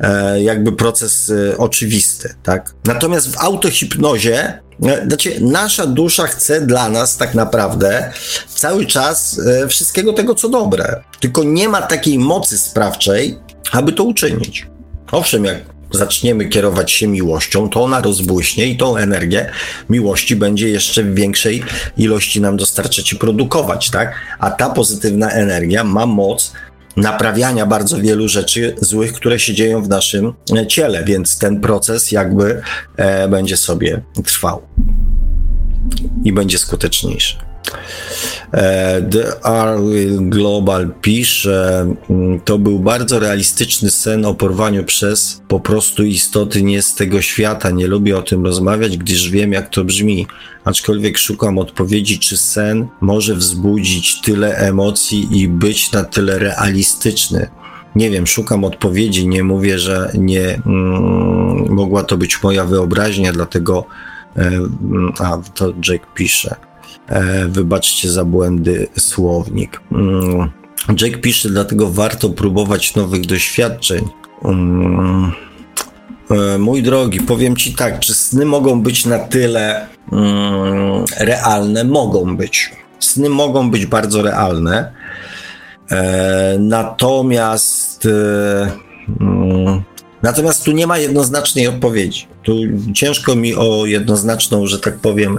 [0.00, 2.74] e, jakby proces e, oczywisty, tak?
[2.84, 8.12] Natomiast w autohipnozie e, znaczy, nasza dusza chce dla nas tak naprawdę
[8.48, 11.02] cały czas e, wszystkiego tego, co dobre.
[11.20, 13.38] Tylko nie ma takiej mocy sprawczej,
[13.72, 14.66] aby to uczynić.
[15.12, 19.50] Owszem, jak zaczniemy kierować się miłością, to ona rozbłyśnie i tą energię
[19.90, 21.62] miłości będzie jeszcze w większej
[21.96, 24.14] ilości nam dostarczać i produkować, tak?
[24.38, 26.52] A ta pozytywna energia ma moc
[26.96, 32.12] naprawiania bardzo wielu rzeczy złych, które się dzieją w naszym e, ciele, więc ten proces
[32.12, 32.62] jakby
[32.96, 34.62] e, będzie sobie trwał
[36.24, 37.45] i będzie skuteczniejszy.
[38.52, 45.60] E, The Arwil Global pisze, mm, to był bardzo realistyczny sen o porwaniu przez po
[45.60, 47.70] prostu istoty nie z tego świata.
[47.70, 50.26] Nie lubię o tym rozmawiać, gdyż wiem jak to brzmi.
[50.64, 57.50] Aczkolwiek szukam odpowiedzi, czy sen może wzbudzić tyle emocji i być na tyle realistyczny.
[57.96, 63.84] Nie wiem, szukam odpowiedzi, nie mówię, że nie mm, mogła to być moja wyobraźnia, dlatego
[64.36, 64.50] e,
[65.18, 66.65] a to Jake pisze.
[67.08, 69.80] E, wybaczcie za błędy słownik.
[69.92, 70.50] Mm,
[71.00, 74.04] Jack pisze, dlatego warto próbować nowych doświadczeń.
[74.44, 75.32] Mm,
[76.30, 81.84] e, mój drogi, powiem ci tak, czy sny mogą być na tyle mm, realne?
[81.84, 82.72] Mogą być.
[82.98, 84.92] Sny mogą być bardzo realne.
[85.90, 88.08] E, natomiast
[90.22, 92.26] Natomiast tu nie ma jednoznacznej odpowiedzi.
[92.42, 92.52] Tu
[92.94, 95.38] ciężko mi o jednoznaczną, że tak powiem,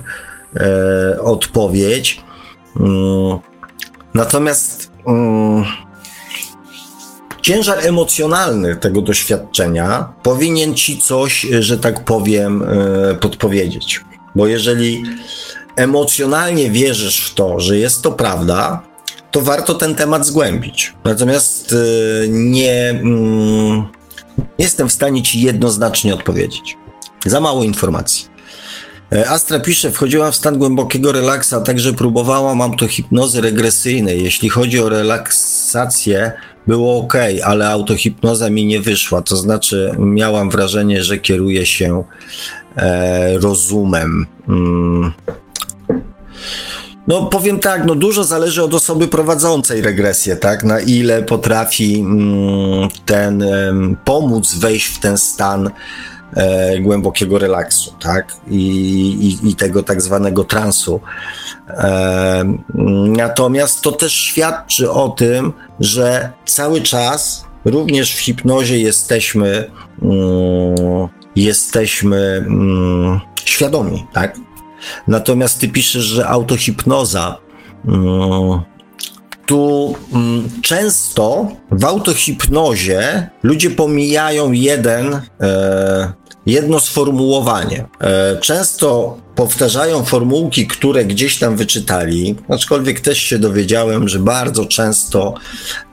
[0.56, 2.24] e, odpowiedź.
[2.80, 3.40] Mm,
[4.14, 5.64] natomiast mm,
[7.41, 14.02] ciężar emocjonalny tego doświadczenia powinien ci coś, że tak powiem, e, podpowiedzieć.
[14.36, 15.03] Bo jeżeli
[15.76, 18.82] emocjonalnie wierzysz w to, że jest to prawda,
[19.32, 20.94] to warto ten temat zgłębić.
[21.03, 23.78] Natomiast e, nie, mm,
[24.38, 26.78] nie jestem w stanie ci jednoznacznie odpowiedzieć.
[27.26, 28.37] Za mało informacji.
[29.12, 34.24] E, Astra pisze, wchodziłam w stan głębokiego relaksu, a także próbowałam autohipnozy regresyjnej.
[34.24, 36.32] Jeśli chodzi o relaksację,
[36.68, 37.14] było ok,
[37.44, 39.22] ale autohipnoza mi nie wyszła.
[39.22, 42.04] To znaczy, miałam wrażenie, że kieruję się
[42.76, 44.26] e, rozumem.
[44.48, 45.12] Mm.
[47.08, 50.64] No powiem tak, no dużo zależy od osoby prowadzącej regresję, tak?
[50.64, 53.44] Na ile potrafi mm, ten
[54.06, 55.70] pomóc wejść w ten stan
[56.34, 58.34] e, głębokiego relaksu, tak?
[58.48, 58.58] I,
[59.44, 61.02] i, i tego tak zwanego transu.
[61.70, 62.58] E,
[63.08, 69.72] natomiast to też świadczy o tym, że cały czas, również w hipnozie, jesteśmy,
[70.02, 74.38] mm, jesteśmy mm, świadomi, tak?
[75.08, 77.38] Natomiast ty piszesz, że autohipnoza.
[77.88, 78.62] Mm,
[79.48, 86.14] tu mm, często w autohipnozie ludzie pomijają jeden, e,
[86.45, 87.86] jedno sformułowanie.
[88.02, 95.34] E, często powtarzają formułki, które gdzieś tam wyczytali, aczkolwiek też się dowiedziałem, że bardzo często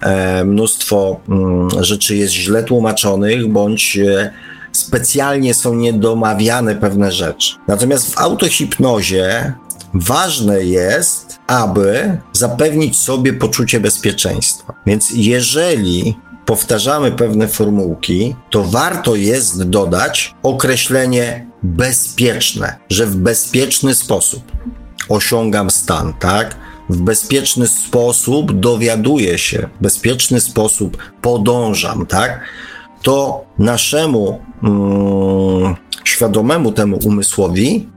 [0.00, 4.30] e, mnóstwo mm, rzeczy jest źle tłumaczonych, bądź e,
[4.72, 7.54] specjalnie są niedomawiane pewne rzeczy.
[7.68, 9.52] Natomiast w autohipnozie
[9.94, 14.74] ważne jest, aby zapewnić sobie poczucie bezpieczeństwa.
[14.86, 16.16] Więc jeżeli
[16.46, 24.42] powtarzamy pewne formułki, to warto jest dodać określenie bezpieczne, że w bezpieczny sposób
[25.08, 26.56] osiągam stan, tak?
[26.90, 32.40] W bezpieczny sposób dowiaduję się, w bezpieczny sposób podążam, tak?
[33.02, 37.88] To naszemu mm, świadomemu temu umysłowi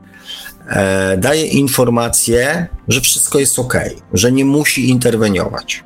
[0.69, 3.77] e, daje informację, że wszystko jest ok,
[4.13, 5.83] że nie musi interweniować.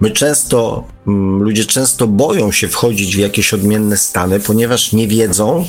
[0.00, 5.64] My często, mm, ludzie często boją się wchodzić w jakieś odmienne stany, ponieważ nie wiedzą,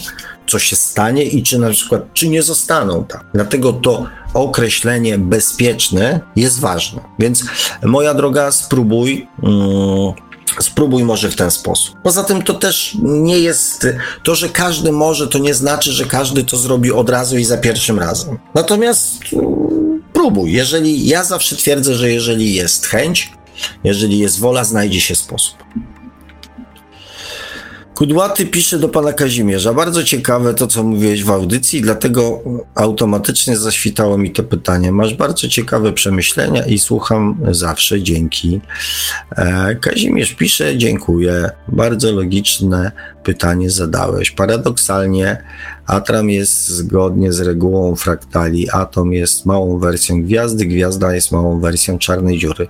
[0.48, 3.22] co się stanie i czy na przykład, czy nie zostaną tam.
[3.34, 7.02] Dlatego to określenie bezpieczne jest ważne.
[7.19, 7.44] Więc
[7.84, 9.27] moja droga, spróbuj.
[9.44, 10.28] Mm,
[10.59, 11.95] Spróbuj może w ten sposób.
[12.03, 13.88] Poza tym to też nie jest.
[14.23, 17.57] To, że każdy może, to nie znaczy, że każdy to zrobi od razu i za
[17.57, 18.38] pierwszym razem.
[18.55, 19.19] Natomiast
[20.13, 20.53] próbuj.
[20.53, 23.31] Jeżeli ja zawsze twierdzę, że jeżeli jest chęć,
[23.84, 25.57] jeżeli jest wola, znajdzie się sposób.
[27.99, 29.73] Kudłaty pisze do pana Kazimierza.
[29.73, 32.41] Bardzo ciekawe to, co mówiłeś w audycji, dlatego
[32.76, 34.91] automatycznie zaświtało mi to pytanie.
[34.91, 38.01] Masz bardzo ciekawe przemyślenia i słucham zawsze.
[38.01, 38.61] Dzięki.
[39.35, 41.49] E, Kazimierz pisze, dziękuję.
[41.67, 42.91] Bardzo logiczne
[43.23, 44.31] pytanie zadałeś.
[44.31, 45.43] Paradoksalnie
[45.90, 48.70] Atram jest zgodnie z regułą fraktali.
[48.70, 52.68] Atom jest małą wersją gwiazdy, gwiazda jest małą wersją czarnej dziury,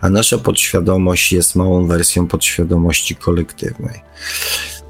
[0.00, 4.00] a nasza podświadomość jest małą wersją podświadomości kolektywnej.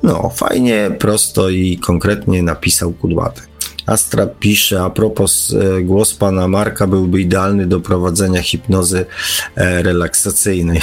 [0.03, 3.43] No, fajnie, prosto i konkretnie napisał Kudłaty.
[3.87, 9.07] Astra pisze, a propos, e, głos pana Marka byłby idealny do prowadzenia hipnozy
[9.57, 10.81] e, relaksacyjnej.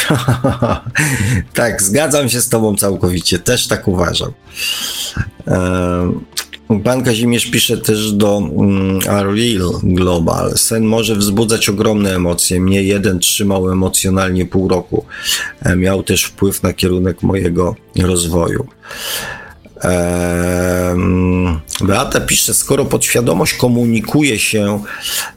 [1.54, 4.32] tak, zgadzam się z tobą całkowicie, też tak uważam.
[6.80, 10.57] Pan Kazimierz pisze też do um, Real Global.
[10.57, 12.60] Sen może wzbudzać ogromne emocje.
[12.60, 15.06] Mnie jeden trzymał emocjonalnie pół roku.
[15.64, 18.68] E, miał też wpływ na kierunek mojego rozwoju.
[21.81, 24.84] Beata pisze, skoro podświadomość komunikuje się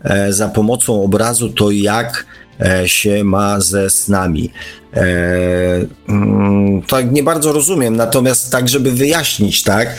[0.02, 2.26] e, za pomocą obrazu, to jak
[2.60, 4.50] e, się ma ze snami?
[6.08, 9.96] Mm, tak nie bardzo rozumiem, natomiast tak, żeby wyjaśnić, tak,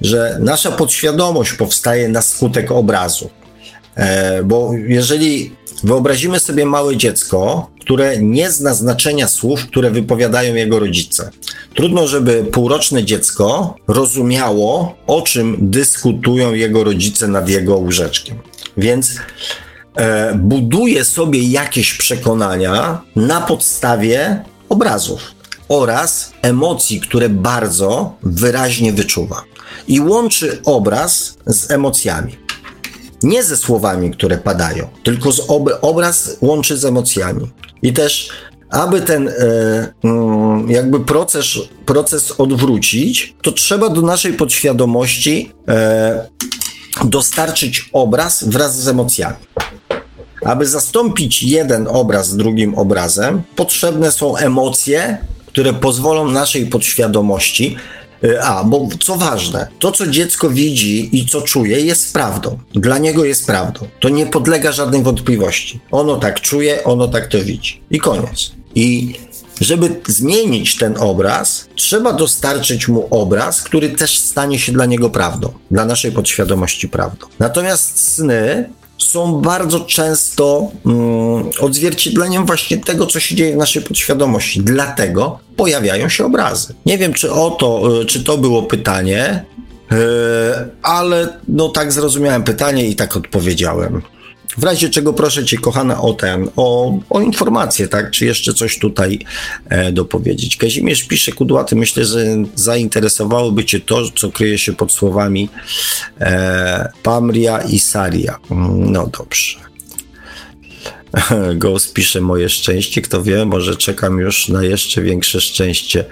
[0.00, 3.30] że nasza podświadomość powstaje na skutek obrazu.
[3.96, 10.78] E, bo jeżeli wyobrazimy sobie małe dziecko, które nie zna znaczenia słów, które wypowiadają jego
[10.78, 11.30] rodzice.
[11.74, 18.38] Trudno, żeby półroczne dziecko rozumiało, o czym dyskutują jego rodzice nad jego łóżeczkiem.
[18.76, 19.16] Więc
[19.96, 25.20] e, buduje sobie jakieś przekonania na podstawie obrazów
[25.68, 29.44] oraz emocji, które bardzo wyraźnie wyczuwa.
[29.88, 32.36] I łączy obraz z emocjami.
[33.22, 37.50] Nie ze słowami, które padają, tylko z ob obraz łączy z emocjami.
[37.82, 38.28] I też,
[38.70, 39.32] aby ten e,
[40.04, 41.46] mm, jakby proces,
[41.86, 46.28] proces odwrócić, to trzeba do naszej podświadomości e,
[47.04, 49.36] dostarczyć obraz wraz z emocjami.
[50.44, 57.76] Aby zastąpić jeden obraz drugim obrazem, potrzebne są emocje, które pozwolą naszej podświadomości
[58.42, 62.58] a, bo co ważne, to co dziecko widzi i co czuje jest prawdą.
[62.74, 63.86] Dla niego jest prawdą.
[64.00, 65.80] To nie podlega żadnej wątpliwości.
[65.90, 67.80] Ono tak czuje, ono tak to widzi.
[67.90, 68.52] I koniec.
[68.74, 69.14] I
[69.60, 75.52] żeby zmienić ten obraz, trzeba dostarczyć mu obraz, który też stanie się dla niego prawdą,
[75.70, 77.26] dla naszej podświadomości prawdą.
[77.38, 84.60] Natomiast sny są bardzo często mm, odzwierciedleniem właśnie tego, co się dzieje w naszej podświadomości.
[84.60, 86.74] Dlatego pojawiają się obrazy.
[86.86, 89.44] Nie wiem, czy o to, y, czy to było pytanie,
[89.90, 89.98] yy,
[90.82, 94.02] ale no tak zrozumiałem pytanie i tak odpowiedziałem.
[94.58, 98.10] W razie czego proszę Cię, kochana, o ten, o, o informację, tak?
[98.10, 99.18] Czy jeszcze coś tutaj
[99.68, 100.56] e, dopowiedzieć?
[100.56, 102.24] Kazimierz pisze, kudłaty, myślę, że
[102.54, 105.48] zainteresowałoby Cię to, co kryje się pod słowami
[106.20, 108.38] e, Pamria i Saria.
[108.50, 109.58] Mm, no dobrze.
[111.54, 116.04] Ghost pisze moje szczęście, kto wie, może czekam już na jeszcze większe szczęście.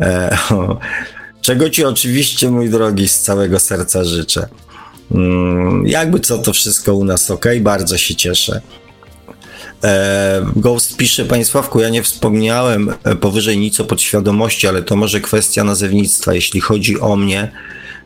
[0.00, 0.38] E,
[1.46, 4.48] czego Ci oczywiście, mój drogi, z całego serca życzę.
[5.10, 8.60] Mm, jakby co to wszystko u nas ok, bardzo się cieszę.
[9.84, 14.96] E, Ghost pisze, Panie Sławku, ja nie wspomniałem e, powyżej nic o podświadomości, ale to
[14.96, 16.34] może kwestia nazewnictwa.
[16.34, 17.52] Jeśli chodzi o mnie,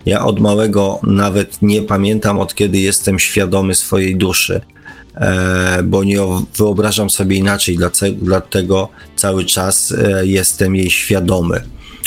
[0.06, 4.60] ja od małego nawet nie pamiętam, od kiedy jestem świadomy swojej duszy,
[5.14, 6.18] e, bo nie
[6.56, 7.78] wyobrażam sobie inaczej,
[8.22, 11.62] dlatego cały czas jestem jej świadomy.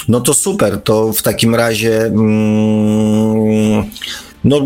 [0.07, 2.05] No to super, to w takim razie.
[2.05, 3.83] Mm,
[4.43, 4.59] no,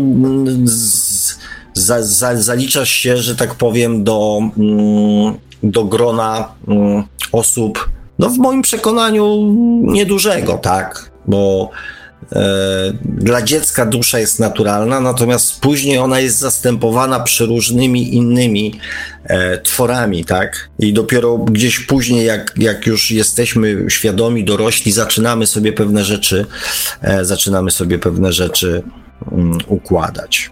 [0.64, 1.38] z,
[1.74, 7.88] za, za, zaliczasz się, że tak powiem, do, mm, do grona mm, osób,
[8.18, 11.10] no w moim przekonaniu niedużego, tak?
[11.26, 11.70] Bo
[12.32, 12.42] e,
[13.04, 18.74] dla dziecka dusza jest naturalna, natomiast później ona jest zastępowana przeróżnymi innymi
[19.24, 20.70] e, tworami, tak?
[20.78, 26.46] I dopiero gdzieś później, jak, jak już jesteśmy świadomi, dorośli, zaczynamy sobie pewne rzeczy,
[27.02, 29.05] e, zaczynamy sobie pewne rzeczy Mm,
[29.66, 30.50] układać.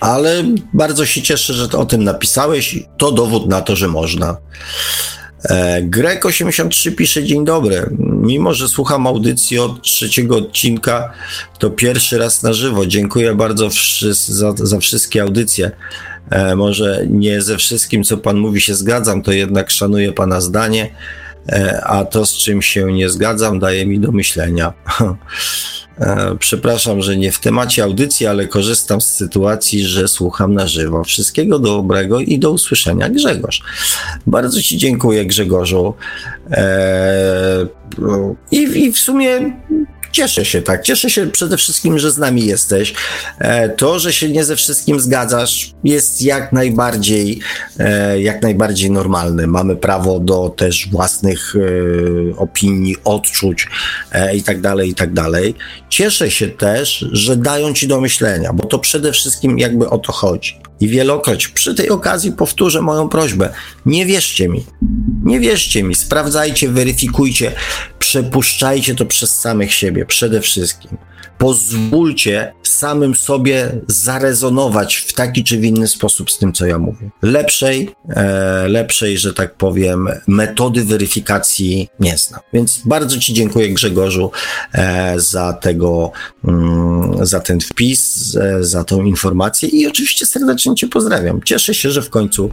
[0.00, 2.78] Ale bardzo się cieszę, że o tym napisałeś.
[2.96, 4.36] To dowód na to, że można.
[5.44, 7.96] E, Grek83 pisze dzień dobry.
[7.98, 11.12] Mimo, że słucham audycji od trzeciego odcinka,
[11.58, 12.86] to pierwszy raz na żywo.
[12.86, 13.68] Dziękuję bardzo
[14.26, 15.70] za, za wszystkie audycje.
[16.30, 20.94] E, może nie ze wszystkim, co pan mówi, się zgadzam, to jednak szanuję pana zdanie,
[21.48, 24.72] e, a to, z czym się nie zgadzam, daje mi do myślenia.
[26.00, 31.04] E, przepraszam, że nie w temacie audycji, ale korzystam z sytuacji, że słucham na żywo.
[31.04, 33.62] Wszystkiego dobrego i do usłyszenia, Grzegorz.
[34.26, 35.94] Bardzo Ci dziękuję, Grzegorzu.
[36.50, 37.66] E,
[38.50, 39.52] I, I w sumie
[40.12, 40.82] Cieszę się, tak.
[40.82, 42.94] Cieszę się przede wszystkim, że z nami jesteś.
[43.38, 47.40] E, to, że się nie ze wszystkim zgadzasz, jest jak najbardziej,
[47.78, 49.46] e, jak najbardziej normalne.
[49.46, 53.66] Mamy prawo do też własnych e, opinii, odczuć
[54.34, 55.54] i tak dalej, i tak dalej.
[55.88, 60.12] Cieszę się też, że dają ci do myślenia, bo to przede wszystkim jakby o to
[60.12, 60.69] chodzi.
[60.80, 63.52] I wielokroć przy tej okazji powtórzę moją prośbę.
[63.86, 64.64] Nie wierzcie mi.
[65.24, 65.94] Nie wierzcie mi.
[65.94, 67.52] Sprawdzajcie, weryfikujcie,
[67.98, 70.96] przepuszczajcie to przez samych siebie przede wszystkim.
[71.40, 77.10] Pozwólcie samym sobie zarezonować w taki czy w inny sposób z tym, co ja mówię.
[77.22, 82.40] Lepszej, e, lepszej, że tak powiem, metody weryfikacji nie znam.
[82.52, 84.30] Więc bardzo Ci dziękuję Grzegorzu
[84.72, 86.12] e, za tego,
[86.44, 91.40] mm, za ten wpis, e, za tą informację i oczywiście serdecznie Cię pozdrawiam.
[91.44, 92.50] Cieszę się, że w końcu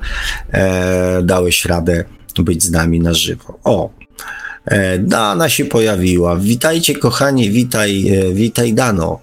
[0.52, 2.04] e, dałeś radę
[2.44, 3.60] być z nami na żywo.
[3.64, 3.90] O,
[5.00, 6.36] Dana się pojawiła.
[6.36, 9.20] Witajcie, kochani, witaj, e, witaj, Dano.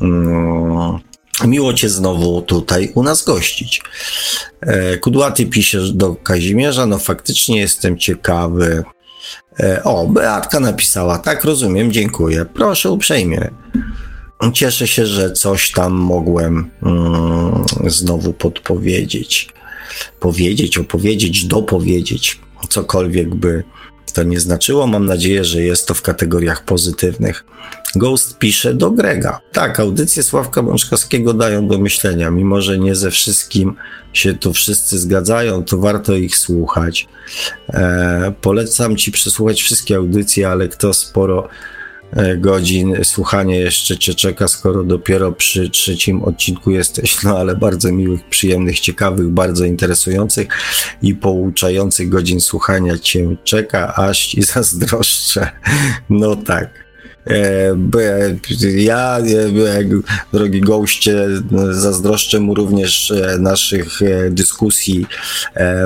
[0.00, 0.98] Mm,
[1.44, 3.82] miło Cię znowu tutaj u nas gościć.
[4.60, 8.84] E, Kudłaty pisze do Kazimierza, no faktycznie jestem ciekawy.
[9.84, 12.46] O, Beatka napisała, tak rozumiem, dziękuję.
[12.54, 13.50] Proszę uprzejmie.
[14.52, 19.48] Cieszę się, że coś tam mogłem mm, znowu podpowiedzieć.
[20.20, 23.64] Powiedzieć, opowiedzieć, dopowiedzieć cokolwiek by
[24.12, 24.86] to nie znaczyło.
[24.86, 27.44] Mam nadzieję, że jest to w kategoriach pozytywnych.
[27.94, 29.40] Ghost pisze do Grega.
[29.52, 32.30] Tak, audycje Sławka Bączkowskiego dają do myślenia.
[32.30, 33.74] Mimo, że nie ze wszystkim
[34.12, 37.08] się tu wszyscy zgadzają, to warto ich słuchać.
[37.68, 41.48] E, polecam ci przesłuchać wszystkie audycje, ale kto sporo
[42.38, 48.28] godzin słuchania jeszcze cię czeka, skoro dopiero przy trzecim odcinku jesteś, no ale bardzo miłych,
[48.28, 50.48] przyjemnych, ciekawych, bardzo interesujących
[51.02, 55.50] i pouczających godzin słuchania cię czeka, aż ci zazdroszczę.
[56.10, 56.85] No tak.
[57.26, 57.76] E,
[58.76, 59.22] ja, e,
[60.32, 61.26] drogi goście,
[61.70, 64.00] zazdroszczę mu również e, naszych
[64.30, 65.06] dyskusji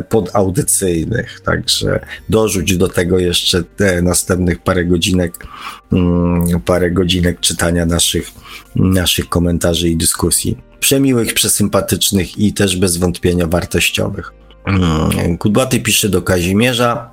[0.09, 5.47] podaudycyjnych, także dorzuć do tego jeszcze te następnych parę godzinek,
[5.93, 8.31] mm, parę godzinek czytania naszych,
[8.77, 10.59] naszych komentarzy i dyskusji.
[10.81, 14.33] Przemiłych, przesympatycznych i też bez wątpienia wartościowych.
[14.67, 17.11] Mm, Kudłaty pisze do Kazimierza.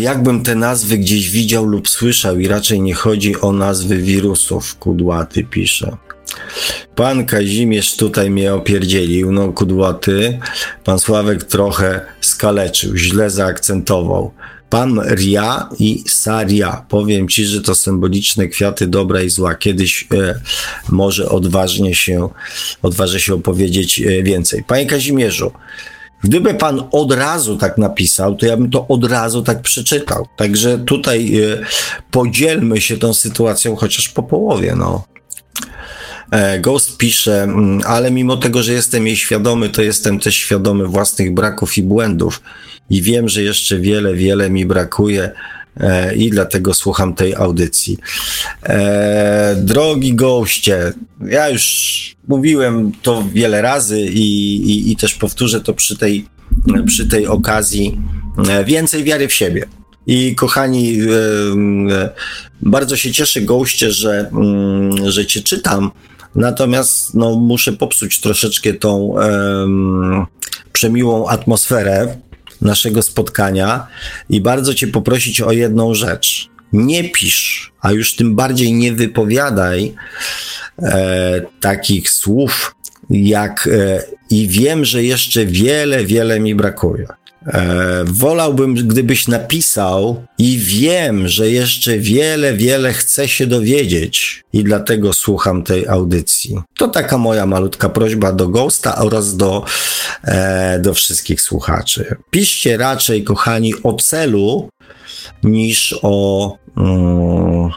[0.00, 5.44] Jakbym te nazwy gdzieś widział lub słyszał i raczej nie chodzi o nazwy wirusów, kudłaty
[5.44, 5.96] pisze.
[6.94, 10.38] Pan Kazimierz tutaj mnie opierdzielił, no kudłaty.
[10.84, 14.32] Pan Sławek trochę skaleczył, źle zaakcentował.
[14.70, 16.84] Pan Ria i Saria.
[16.88, 19.54] Powiem ci, że to symboliczne kwiaty dobra i zła.
[19.54, 20.40] Kiedyś e,
[20.88, 22.28] może odważnie się,
[22.82, 24.64] odważę się opowiedzieć e, więcej.
[24.66, 25.52] Panie Kazimierzu,
[26.24, 30.26] Gdyby pan od razu tak napisał, to ja bym to od razu tak przeczytał.
[30.36, 31.64] Także tutaj y,
[32.10, 35.04] podzielmy się tą sytuacją chociaż po połowie, no.
[36.30, 40.86] E, Ghost pisze, mm, ale mimo tego, że jestem jej świadomy, to jestem też świadomy
[40.86, 42.42] własnych braków i błędów
[42.90, 45.32] i wiem, że jeszcze wiele, wiele mi brakuje E,
[46.16, 47.98] i dlatego słucham tej audycji.
[48.62, 50.92] E, drogi goście,
[51.26, 56.26] ja już mówiłem to wiele razy i, i, i też powtórzę to przy tej,
[56.86, 57.98] przy tej okazji.
[58.48, 59.66] E, więcej wiary w siebie.
[60.06, 60.98] I kochani,
[62.62, 65.90] bardzo się cieszę, goście, że, mm, że cię czytam.
[66.34, 70.26] Natomiast no, muszę popsuć troszeczkę tą um,
[70.72, 72.16] przemiłą atmosferę
[72.60, 73.86] naszego spotkania
[74.30, 76.48] i bardzo Cię poprosić o jedną rzecz.
[76.72, 79.94] Nie pisz, a już tym bardziej nie wypowiadaj
[80.78, 82.74] e, takich słów,
[83.10, 87.06] jak e, i wiem, że jeszcze wiele, wiele mi brakuje.
[87.46, 95.12] E, wolałbym, gdybyś napisał i wiem, że jeszcze wiele, wiele chcę się dowiedzieć i dlatego
[95.12, 96.58] słucham tej audycji.
[96.78, 99.64] To taka moja malutka prośba do Ghosta oraz do,
[100.24, 102.16] e, do wszystkich słuchaczy.
[102.30, 104.68] Piszcie raczej, kochani, o celu
[105.42, 106.56] niż o.
[106.76, 107.70] Mm,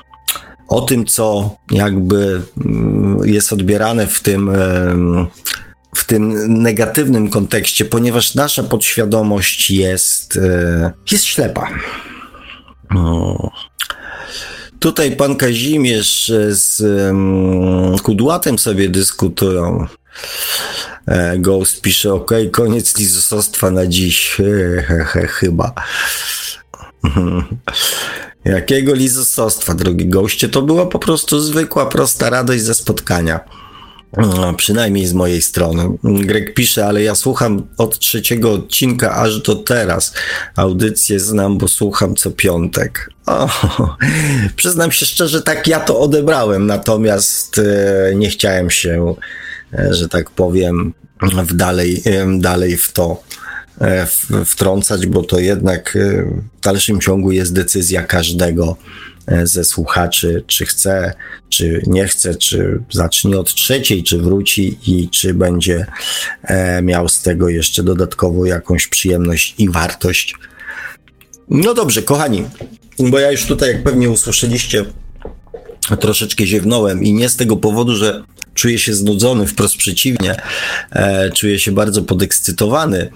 [0.67, 4.51] o tym, co jakby mm, jest odbierane w tym
[5.95, 11.69] w tym negatywnym kontekście, ponieważ nasza podświadomość jest, e, jest ślepa.
[14.79, 16.81] Tutaj pan Kazimierz z
[18.01, 19.87] Kudłatem sobie dyskutują.
[21.07, 24.37] E, Ghost pisze, ok, koniec lizosostwa na dziś.
[25.39, 25.73] Chyba.
[28.45, 30.49] Jakiego lizosostwa, drogi goście?
[30.49, 33.39] To była po prostu zwykła, prosta radość ze spotkania.
[34.17, 35.89] No, przynajmniej z mojej strony.
[36.03, 40.13] Greg pisze, ale ja słucham od trzeciego odcinka aż do teraz.
[40.55, 43.09] Audycję znam, bo słucham co piątek.
[43.25, 43.49] O,
[44.55, 49.15] przyznam się szczerze, tak ja to odebrałem, natomiast e, nie chciałem się,
[49.73, 53.23] e, że tak powiem, w dalej, e, dalej w to
[54.45, 55.97] wtrącać, bo to jednak
[56.57, 58.77] w dalszym ciągu jest decyzja każdego
[59.43, 61.13] ze słuchaczy, czy chce,
[61.49, 65.85] czy nie chce, czy zacznie od trzeciej, czy wróci i czy będzie
[66.43, 70.35] e, miał z tego jeszcze dodatkowo jakąś przyjemność i wartość.
[71.49, 72.43] No dobrze, kochani,
[72.99, 74.85] bo ja już tutaj, jak pewnie usłyszeliście,
[75.99, 78.23] troszeczkę ziewnąłem i nie z tego powodu, że
[78.53, 80.35] czuję się znudzony, wprost przeciwnie,
[80.91, 83.09] e, czuję się bardzo podekscytowany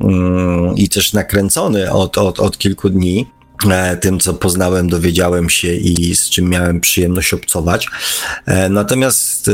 [0.00, 3.26] mm, i też nakręcony od, od, od kilku dni.
[3.70, 7.86] E, tym, co poznałem, dowiedziałem się i z czym miałem przyjemność obcować.
[8.46, 9.50] E, natomiast,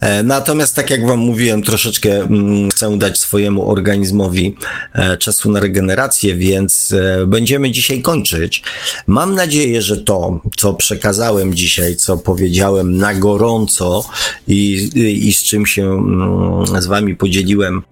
[0.00, 4.56] e, natomiast tak jak Wam mówiłem, troszeczkę mm, chcę dać swojemu organizmowi
[5.18, 6.94] czasu na regenerację, więc
[7.26, 8.62] będziemy dzisiaj kończyć.
[9.06, 14.04] Mam nadzieję, że to, co przekazałem dzisiaj, co powiedziałem na gorąco
[14.48, 14.90] i,
[15.28, 17.82] i z czym się mm, z Wami podzieliłem,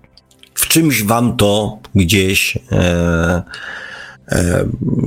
[0.55, 2.59] w czymś Wam to gdzieś.
[2.73, 3.43] E,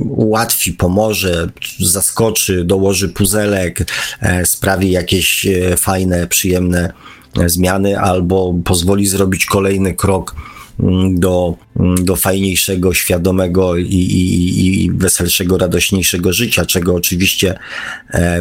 [0.08, 1.48] ułatwi, pomoże,
[1.80, 6.92] zaskoczy, dołoży puzelek, e, sprawi jakieś e, fajne, przyjemne
[7.46, 10.34] zmiany albo pozwoli zrobić kolejny krok
[10.80, 17.58] mm, do, mm, do fajniejszego, świadomego i, i, i weselszego, radośniejszego życia, czego oczywiście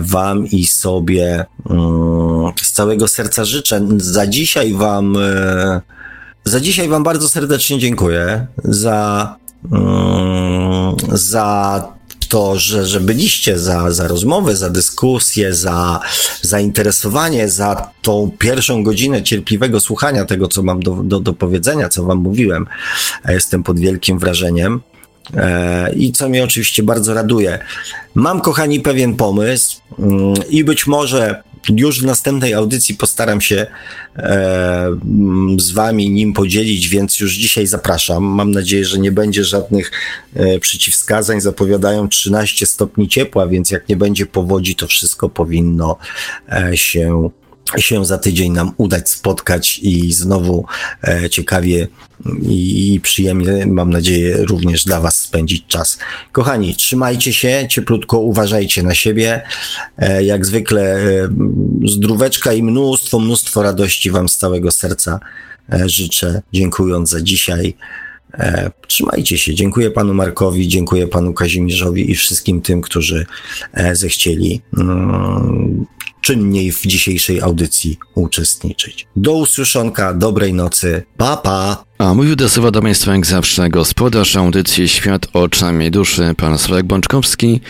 [0.01, 3.87] Wam i sobie mm, z całego serca życzę.
[3.97, 5.17] Za dzisiaj Wam,
[6.45, 9.35] za dzisiaj Wam bardzo serdecznie dziękuję za
[11.13, 11.87] za
[12.29, 15.99] to, że, że byliście, za, za rozmowę, za dyskusję, za
[16.41, 22.03] zainteresowanie, za tą pierwszą godzinę cierpliwego słuchania tego, co mam do, do, do powiedzenia, co
[22.03, 22.67] wam mówiłem.
[23.29, 24.81] Jestem pod wielkim wrażeniem.
[25.35, 27.59] E, I co mnie oczywiście bardzo raduje.
[28.15, 31.43] Mam, kochani, pewien pomysł mm, i być może
[31.75, 33.67] już w następnej audycji postaram się
[34.15, 34.97] e,
[35.57, 38.23] z Wami nim podzielić, więc już dzisiaj zapraszam.
[38.23, 39.91] Mam nadzieję, że nie będzie żadnych
[40.35, 41.41] e, przeciwwskazań.
[41.41, 45.97] Zapowiadają 13 stopni ciepła, więc jak nie będzie powodzi, to wszystko powinno
[46.51, 47.29] e, się
[47.77, 50.65] się za tydzień nam udać spotkać i znowu
[51.03, 51.87] e, ciekawie
[52.41, 55.97] i, przyjemnie, mam nadzieję, również dla Was spędzić czas.
[56.31, 59.41] Kochani, trzymajcie się cieplutko, uważajcie na siebie.
[59.97, 61.29] E, jak zwykle e,
[61.85, 65.19] zdróweczka i mnóstwo, mnóstwo radości Wam z całego serca
[65.85, 67.75] życzę, dziękując za dzisiaj.
[68.87, 69.55] Trzymajcie się.
[69.55, 73.25] Dziękuję panu Markowi, dziękuję panu Kazimierzowi i wszystkim tym, którzy
[73.93, 75.85] zechcieli mm,
[76.21, 79.07] czynniej w dzisiejszej audycji uczestniczyć.
[79.15, 81.83] Do usłyszonka, dobrej nocy, pa pa!
[81.97, 86.85] A mówił do słowa do Państwa jak zawsze gospodarz audycji Świat oczami duszy, pan Sławek
[86.85, 87.61] Bączkowski.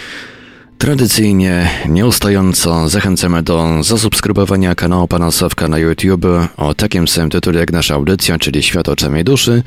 [0.78, 6.26] Tradycyjnie, nieustająco zachęcamy do zasubskrybowania kanału Pana Sławka na YouTube
[6.58, 9.64] o takim samym tytule jak nasza audycja, czyli Świat oczami duszy.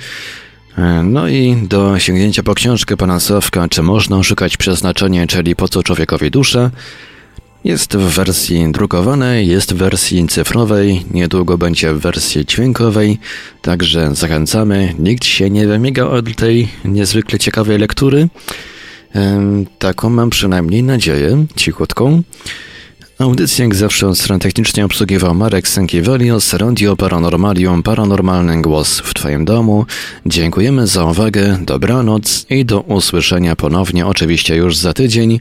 [0.79, 5.69] E, no i do sięgnięcia po książkę pana Sławka, czy można szukać przeznaczenia, czyli po
[5.69, 6.71] co człowiekowi dusza,
[7.65, 13.19] jest w wersji drukowanej, jest w wersji cyfrowej, niedługo będzie w wersji dźwiękowej,
[13.63, 14.95] także zachęcamy.
[14.99, 18.29] Nikt się nie wymiga od tej niezwykle ciekawej lektury.
[19.79, 22.23] Taką mam przynajmniej nadzieję, cichutką.
[23.19, 29.45] Audycję jak zawsze od strony technicznie obsługiwał Marek Sękiewelios, Radio Paranormalium, Paranormalny Głos w Twoim
[29.45, 29.87] domu.
[30.27, 35.41] Dziękujemy za uwagę, dobranoc i do usłyszenia ponownie oczywiście już za tydzień.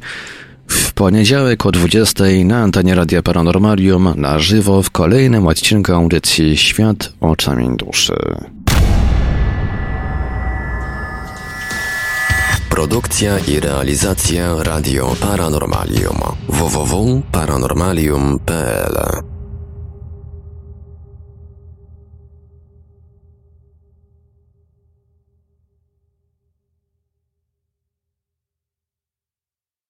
[0.71, 7.13] W poniedziałek o 20 na antenie Radia Paranormalium na żywo w kolejnym odcinku audycji Świat
[7.21, 8.15] oczami duszy.
[12.69, 16.17] Produkcja i realizacja Radio Paranormalium
[16.49, 19.30] www.paranormalium.pl